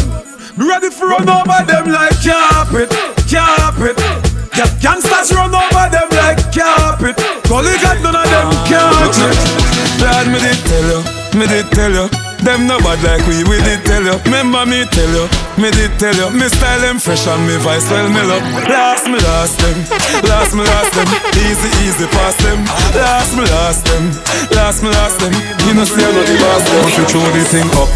Me 0.58 0.68
ready 0.68 0.90
for 0.90 1.08
run 1.08 1.28
over 1.28 1.64
them 1.68 1.92
like 1.92 2.16
carpet, 2.24 2.90
carpet. 3.28 3.98
Get 4.56 4.72
gangsters 4.80 5.32
run 5.36 5.54
over 5.54 5.86
them 5.92 6.10
like 6.12 6.40
carpet. 6.56 7.16
Gully 7.48 7.76
got 7.84 8.00
none 8.04 8.16
of 8.16 8.24
them 8.24 8.48
ah. 8.52 8.66
can't 8.68 9.20
it. 9.28 9.62
Lord, 10.00 10.28
me 10.32 10.40
did 10.40 10.60
tell 10.64 10.88
you, 10.92 11.40
me 11.40 11.48
did 11.48 11.72
tell 11.72 11.92
you. 11.92 12.31
Them 12.42 12.66
no 12.66 12.82
bad 12.82 12.98
like 13.06 13.22
we, 13.30 13.46
we 13.46 13.62
did 13.62 13.86
tell 13.86 14.02
you. 14.02 14.18
Remember 14.26 14.66
me 14.66 14.82
tell 14.90 15.14
you, 15.14 15.30
me 15.62 15.70
did 15.70 15.94
tell 16.02 16.18
you. 16.18 16.34
Me 16.34 16.50
style 16.50 16.82
them 16.82 16.98
fresh 16.98 17.30
and 17.30 17.46
me 17.46 17.54
vice 17.62 17.86
well 17.94 18.10
me 18.10 18.18
love. 18.18 18.42
Last 18.66 19.06
me 19.06 19.22
last 19.22 19.62
them, 19.62 19.78
last 20.26 20.58
me 20.58 20.66
last 20.66 20.90
them. 20.98 21.06
Easy 21.38 21.70
easy 21.86 22.10
pass 22.10 22.34
them. 22.42 22.66
Last 22.98 23.38
me 23.38 23.46
last 23.46 23.86
them, 23.86 24.10
last 24.58 24.82
me 24.82 24.90
last 24.90 25.22
them. 25.22 25.34
You 25.70 25.78
know 25.78 25.86
see 25.86 26.02
I 26.02 26.10
got 26.10 26.26
the 26.26 26.36
boss 26.42 26.66
them. 26.66 26.82
If 26.90 26.98
you 26.98 27.06
throw 27.14 27.30
the 27.30 27.44
thing 27.46 27.70
up, 27.78 27.90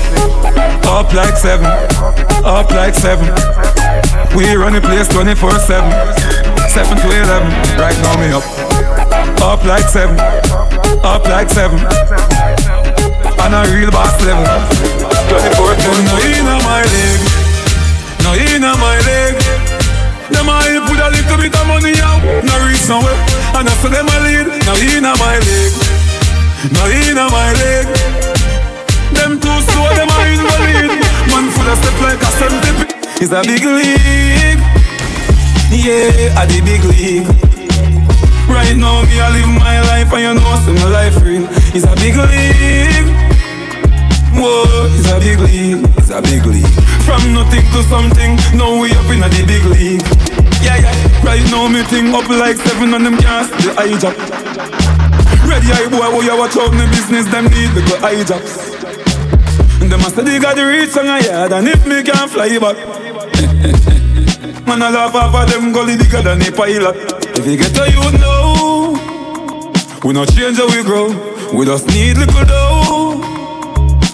up 0.85 1.09
like 1.17 1.33
seven, 1.41 1.65
up 2.45 2.69
like 2.69 2.93
seven. 2.93 3.25
We 4.37 4.53
run 4.53 4.77
the 4.77 4.81
place 4.81 5.07
24 5.09 5.57
7, 5.57 5.89
7 6.69 6.97
to 7.01 7.07
11. 7.09 7.49
Right 7.81 7.97
now 7.97 8.13
me 8.21 8.29
up, 8.29 8.45
up 9.41 9.65
like 9.65 9.89
seven, 9.89 10.19
up 11.01 11.25
like 11.25 11.49
seven 11.49 11.81
on 13.45 13.53
a 13.53 13.61
real 13.69 13.91
boss 13.91 14.17
level. 14.25 14.57
24 15.29 15.77
7. 15.77 16.01
No 16.09 16.17
in 16.25 16.49
my 16.65 16.81
leg, 16.81 17.21
no 18.25 18.33
in 18.33 18.65
my 18.65 18.97
leg. 19.05 19.37
Them 20.33 20.49
a 20.49 20.57
help 20.65 20.89
put 20.89 20.97
a 20.97 21.09
little 21.13 21.37
bit 21.37 21.53
of 21.53 21.65
money 21.69 21.93
out, 22.01 22.25
no 22.41 22.53
reach 22.65 22.89
nowhere. 22.89 23.13
And 23.53 23.69
I 23.69 23.73
saw 23.77 23.89
them 23.93 24.09
a 24.09 24.17
lead, 24.25 24.49
no 24.65 24.73
in 24.81 25.05
my 25.05 25.37
leg, 25.45 25.73
no 26.73 26.83
in 26.89 27.17
my 27.21 27.49
leg. 27.61 27.85
Them 29.13 29.37
two 29.37 29.57
slow, 29.69 29.93
them 29.93 30.09
a 30.09 30.19
invalid. 30.25 30.91
Man 31.29 31.45
full 31.53 31.69
of 31.69 31.77
step 31.77 31.97
like 32.01 32.21
a 32.25 32.29
centipede. 32.41 32.97
It's 33.21 33.29
a 33.29 33.45
big 33.45 33.61
league, 33.61 34.61
yeah, 35.69 36.41
a 36.41 36.47
the 36.49 36.61
big 36.65 36.83
league. 36.89 37.29
Right 38.49 38.75
now, 38.77 39.03
me 39.05 39.19
I 39.19 39.29
live 39.37 39.49
my 39.53 39.81
life 39.81 40.13
and 40.13 40.21
you 40.21 40.33
know, 40.33 40.55
so 40.65 40.73
my 40.73 40.89
life 40.89 41.21
real. 41.21 41.45
It's 41.73 41.85
a 41.85 41.93
big 42.01 42.15
league. 42.17 43.34
Whoa, 44.35 44.91
it's 44.91 45.07
a 45.11 45.19
big 45.19 45.39
league, 45.39 45.83
it's 45.97 46.11
a 46.11 46.21
big 46.21 46.45
league. 46.45 46.75
From 47.07 47.33
nothing 47.33 47.63
to 47.71 47.81
something, 47.87 48.35
now 48.57 48.75
we 48.79 48.91
up 48.91 49.07
in 49.07 49.23
a 49.23 49.29
the 49.31 49.43
big 49.47 49.63
league. 49.71 50.03
Yeah, 50.59 50.83
yeah. 50.83 51.23
Right 51.23 51.43
now 51.51 51.67
me 51.67 51.83
thing 51.83 52.13
up 52.13 52.27
like 52.27 52.57
seven 52.57 52.93
on 52.93 53.03
them 53.03 53.17
cast 53.17 53.51
the 53.55 53.71
job. 53.95 54.15
Ready 55.47 55.71
eye 55.71 55.87
boy, 55.89 56.03
oh 56.03 56.21
you 56.21 56.35
watch 56.37 56.57
out 56.57 56.71
the 56.71 56.85
business, 56.91 57.25
them 57.31 57.45
need 57.45 57.71
the 57.71 57.81
go 57.87 57.95
eye 58.03 58.23
jobs. 58.23 58.59
And 59.81 59.91
them 59.91 60.01
a 60.01 60.09
they 60.21 60.39
got 60.39 60.55
the 60.55 60.65
reach 60.65 60.97
on 60.97 61.07
a 61.07 61.21
yard, 61.23 61.53
and 61.53 61.67
if 61.67 61.85
me 61.85 62.03
can't 62.03 62.29
fly 62.29 62.57
back. 62.59 62.75
Man, 64.67 64.81
I 64.81 64.89
laugh 64.89 65.13
off 65.13 65.35
of 65.35 65.49
them 65.51 65.71
gully 65.71 65.95
bigger 65.95 66.23
than 66.23 66.41
a 66.41 66.51
pilot. 66.51 66.95
If 67.37 67.45
you 67.45 67.55
get 67.55 67.75
to 67.75 67.85
you 67.87 68.17
know, 68.17 68.97
we 70.03 70.13
not 70.13 70.27
change 70.33 70.57
how 70.57 70.67
we 70.67 70.83
grow. 70.83 71.07
We 71.53 71.65
just 71.65 71.87
need 71.87 72.17
little 72.17 72.45
dough. 72.45 72.84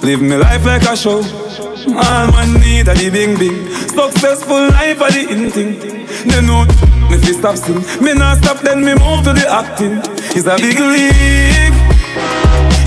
Live 0.02 0.22
me 0.22 0.36
life 0.36 0.66
like 0.66 0.82
a 0.82 0.97
show. 0.97 1.22
All 1.22 2.26
man 2.34 2.54
need 2.60 2.88
a 2.88 2.93
the 2.97 3.10
bing 3.14 3.38
bing. 3.38 3.70
Successful 3.70 4.70
life 4.74 4.97
a 4.97 5.08
the 5.14 5.30
in 5.30 5.52
thing. 5.52 5.78
They 6.26 6.41
know 6.41 6.66
me 7.06 7.18
fi 7.22 7.32
stop 7.38 7.56
sing. 7.56 7.86
Me 8.02 8.14
not 8.18 8.41
stop 8.41 8.58
then 8.66 8.82
me 8.82 8.97
move 8.97 9.22
to 9.26 9.34
the 9.34 9.45
acting. 9.45 10.02
It's 10.34 10.49
a 10.49 10.58
big 10.58 10.82
league. 10.82 11.78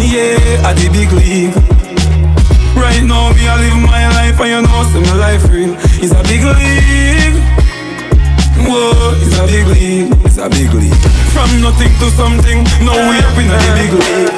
Yeah, 0.02 0.66
a 0.66 0.74
the 0.74 0.90
big 0.90 1.14
league. 1.14 1.54
Right 2.74 3.06
now 3.06 3.30
me 3.30 3.46
a 3.46 3.54
live 3.62 3.78
my 3.78 4.10
life 4.18 4.40
and 4.42 4.50
you 4.50 4.62
know 4.66 4.82
see 4.90 4.98
my 5.06 5.14
life 5.14 5.46
real. 5.46 5.78
It's 6.02 6.10
a 6.10 6.22
big 6.26 6.42
league. 6.42 7.38
Whoa, 8.66 9.14
it's 9.22 9.38
a 9.38 9.46
big 9.46 9.70
league. 9.70 10.10
It's 10.26 10.38
a 10.38 10.50
big 10.50 10.74
league. 10.74 10.98
From 11.30 11.62
nothing 11.62 11.94
to 12.02 12.10
something, 12.18 12.66
now 12.82 12.98
we 13.06 13.22
up 13.22 13.38
in 13.38 13.46
the 13.46 13.58
big 13.78 13.92
league. 14.02 14.34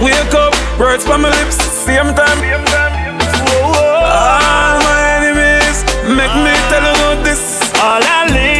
Wake 0.00 0.32
up. 0.32 0.61
Words 0.78 1.04
from 1.04 1.22
my 1.22 1.30
lips, 1.30 1.56
same 1.56 2.14
time. 2.14 2.38
All 3.62 4.78
my 4.88 4.98
enemies 5.16 5.84
make 6.18 6.34
me 6.44 6.54
tell 6.70 6.86
you 7.00 7.22
this. 7.22 7.42
All 7.80 8.02
I 8.02 8.26
live 8.30 8.51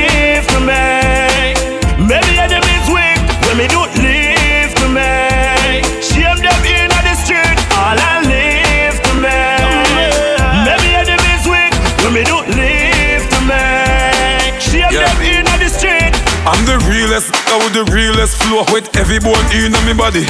realest, 17.53 17.61
I 17.61 17.65
with 17.65 17.75
the 17.75 17.93
realest 17.93 18.37
flow 18.43 18.65
with 18.73 18.97
every 18.97 19.19
bone 19.19 19.45
in 19.53 19.73
my 19.73 19.93
body. 19.93 20.25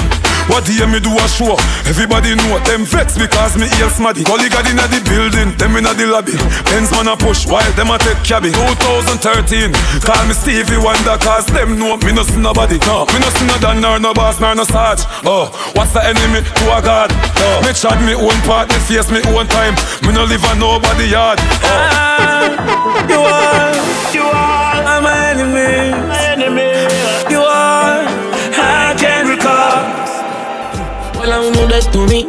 What 0.51 0.67
do 0.67 0.75
you 0.75 0.87
me 0.91 0.99
do 0.99 1.15
a 1.15 1.27
show? 1.31 1.55
Everybody 1.87 2.35
know 2.35 2.59
them 2.67 2.85
vex 2.85 3.17
because 3.17 3.57
me 3.57 3.71
ear 3.79 3.91
smaddy. 3.91 4.25
Colleague 4.27 4.55
inna 4.67 4.91
the 4.91 4.99
building, 5.07 5.55
them 5.57 5.77
inna 5.79 5.95
the 5.95 6.07
lobby. 6.07 6.35
Benz 6.67 6.91
man 6.91 7.07
a 7.07 7.17
push 7.17 7.47
while 7.47 7.71
them 7.79 7.91
a 7.91 7.99
take 7.99 8.19
cabby. 8.27 8.51
2013, 8.51 9.71
call 10.03 10.25
me 10.27 10.35
Stevie 10.35 10.83
Wonder 10.83 11.17
cause 11.23 11.47
them 11.47 11.79
know 11.79 11.97
me 12.03 12.13
no 12.13 12.23
see 12.27 12.41
nobody. 12.41 12.79
No, 12.91 13.07
me 13.15 13.19
no 13.23 13.29
see 13.31 13.47
no 13.47 13.57
Dan 13.63 13.81
nor 13.81 13.99
no 14.01 14.13
boss 14.13 14.41
nor 14.41 14.55
no 14.55 14.65
sarge. 14.65 15.07
Oh, 15.23 15.47
what's 15.79 15.93
the 15.95 16.03
enemy 16.03 16.43
to 16.43 16.65
a 16.75 16.83
god? 16.83 17.11
Oh, 17.39 17.63
me 17.63 17.73
chat 17.73 18.03
me 18.03 18.15
own 18.15 18.39
part, 18.43 18.69
me 18.69 18.79
face 18.83 19.11
me 19.11 19.23
own 19.31 19.47
time. 19.47 19.79
Me 20.03 20.11
no 20.11 20.25
live 20.27 20.45
on 20.51 20.59
nobody 20.59 21.07
yard. 21.07 21.39
Oh. 21.39 21.71
Ah, 21.71 22.51
you 23.07 23.21
are, 23.23 23.75
you 24.11 24.27
are 24.27 25.01
my 25.01 25.15
enemy. 25.31 25.95
enemy. 26.35 26.72
Well, 31.23 31.33
I 31.33 31.51
know 31.55 31.67
that 31.71 31.87
to 31.95 32.03
me. 32.11 32.27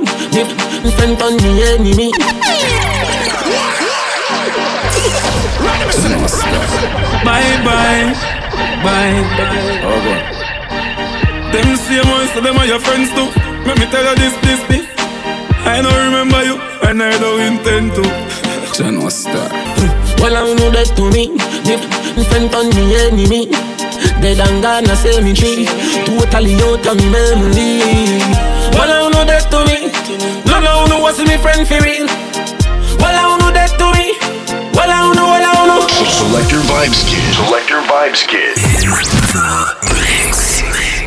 Friend 0.93 1.17
on 1.17 1.33
me 1.41 1.65
enemy. 1.65 2.13
Bye 7.25 7.57
bye, 7.65 8.13
bye 8.85 9.17
bye. 9.33 9.81
Oh 9.81 9.97
God. 10.05 10.23
Them 11.53 11.75
same 11.77 12.05
ones, 12.05 12.29
so 12.33 12.41
them 12.41 12.57
are 12.57 12.67
your 12.69 12.79
friends 12.79 13.09
too. 13.17 13.33
Let 13.65 13.79
me 13.79 13.85
tell 13.89 14.05
you 14.05 14.13
this, 14.13 14.35
this, 14.45 14.61
this. 14.69 14.85
I 15.65 15.81
don't 15.81 15.97
remember 16.13 16.43
you, 16.45 16.61
and 16.87 17.01
I 17.01 17.17
don't 17.17 17.41
intend 17.41 17.95
to. 17.97 18.03
Channel 18.77 19.09
star. 19.09 19.49
Well, 20.21 20.37
I 20.37 20.53
know 20.53 20.69
that 20.69 20.93
to 20.97 21.09
me. 21.09 21.33
Friend 22.29 22.53
on 22.53 22.69
me 22.77 22.93
enemy. 23.09 23.49
Dead 24.21 24.39
and 24.39 24.61
gone, 24.61 24.85
I 24.89 24.93
say 24.95 25.19
me 25.21 25.33
tree. 25.33 25.65
Totally 26.05 26.55
out 26.61 26.85
of 26.85 26.97
me 26.97 27.09
memory. 27.09 28.21
Well, 28.84 29.07
I 29.07 29.11
know 29.11 29.23
that 29.23 29.47
to 29.47 29.63
me. 29.63 29.88
No, 30.43 30.59
no, 30.59 30.84
no, 30.91 30.99
what's 30.99 31.17
me 31.17 31.38
friend 31.38 31.65
for 31.65 31.79
real? 31.79 32.03
Well, 32.99 33.15
I 33.15 33.38
know 33.39 33.47
that 33.55 33.71
to 33.79 33.88
me. 33.95 34.11
Well, 34.75 34.91
I 34.91 35.07
know, 35.15 35.23
well, 35.23 35.39
I 35.39 35.63
know. 35.71 35.88
Select 35.88 36.51
your 36.51 36.59
vibes, 36.67 37.07
kid. 37.07 37.23
Select 37.31 37.69
your 37.69 37.81
vibes, 37.84 38.27
kid. 38.27 38.57
The 38.59 39.88
Mix. 39.88 41.02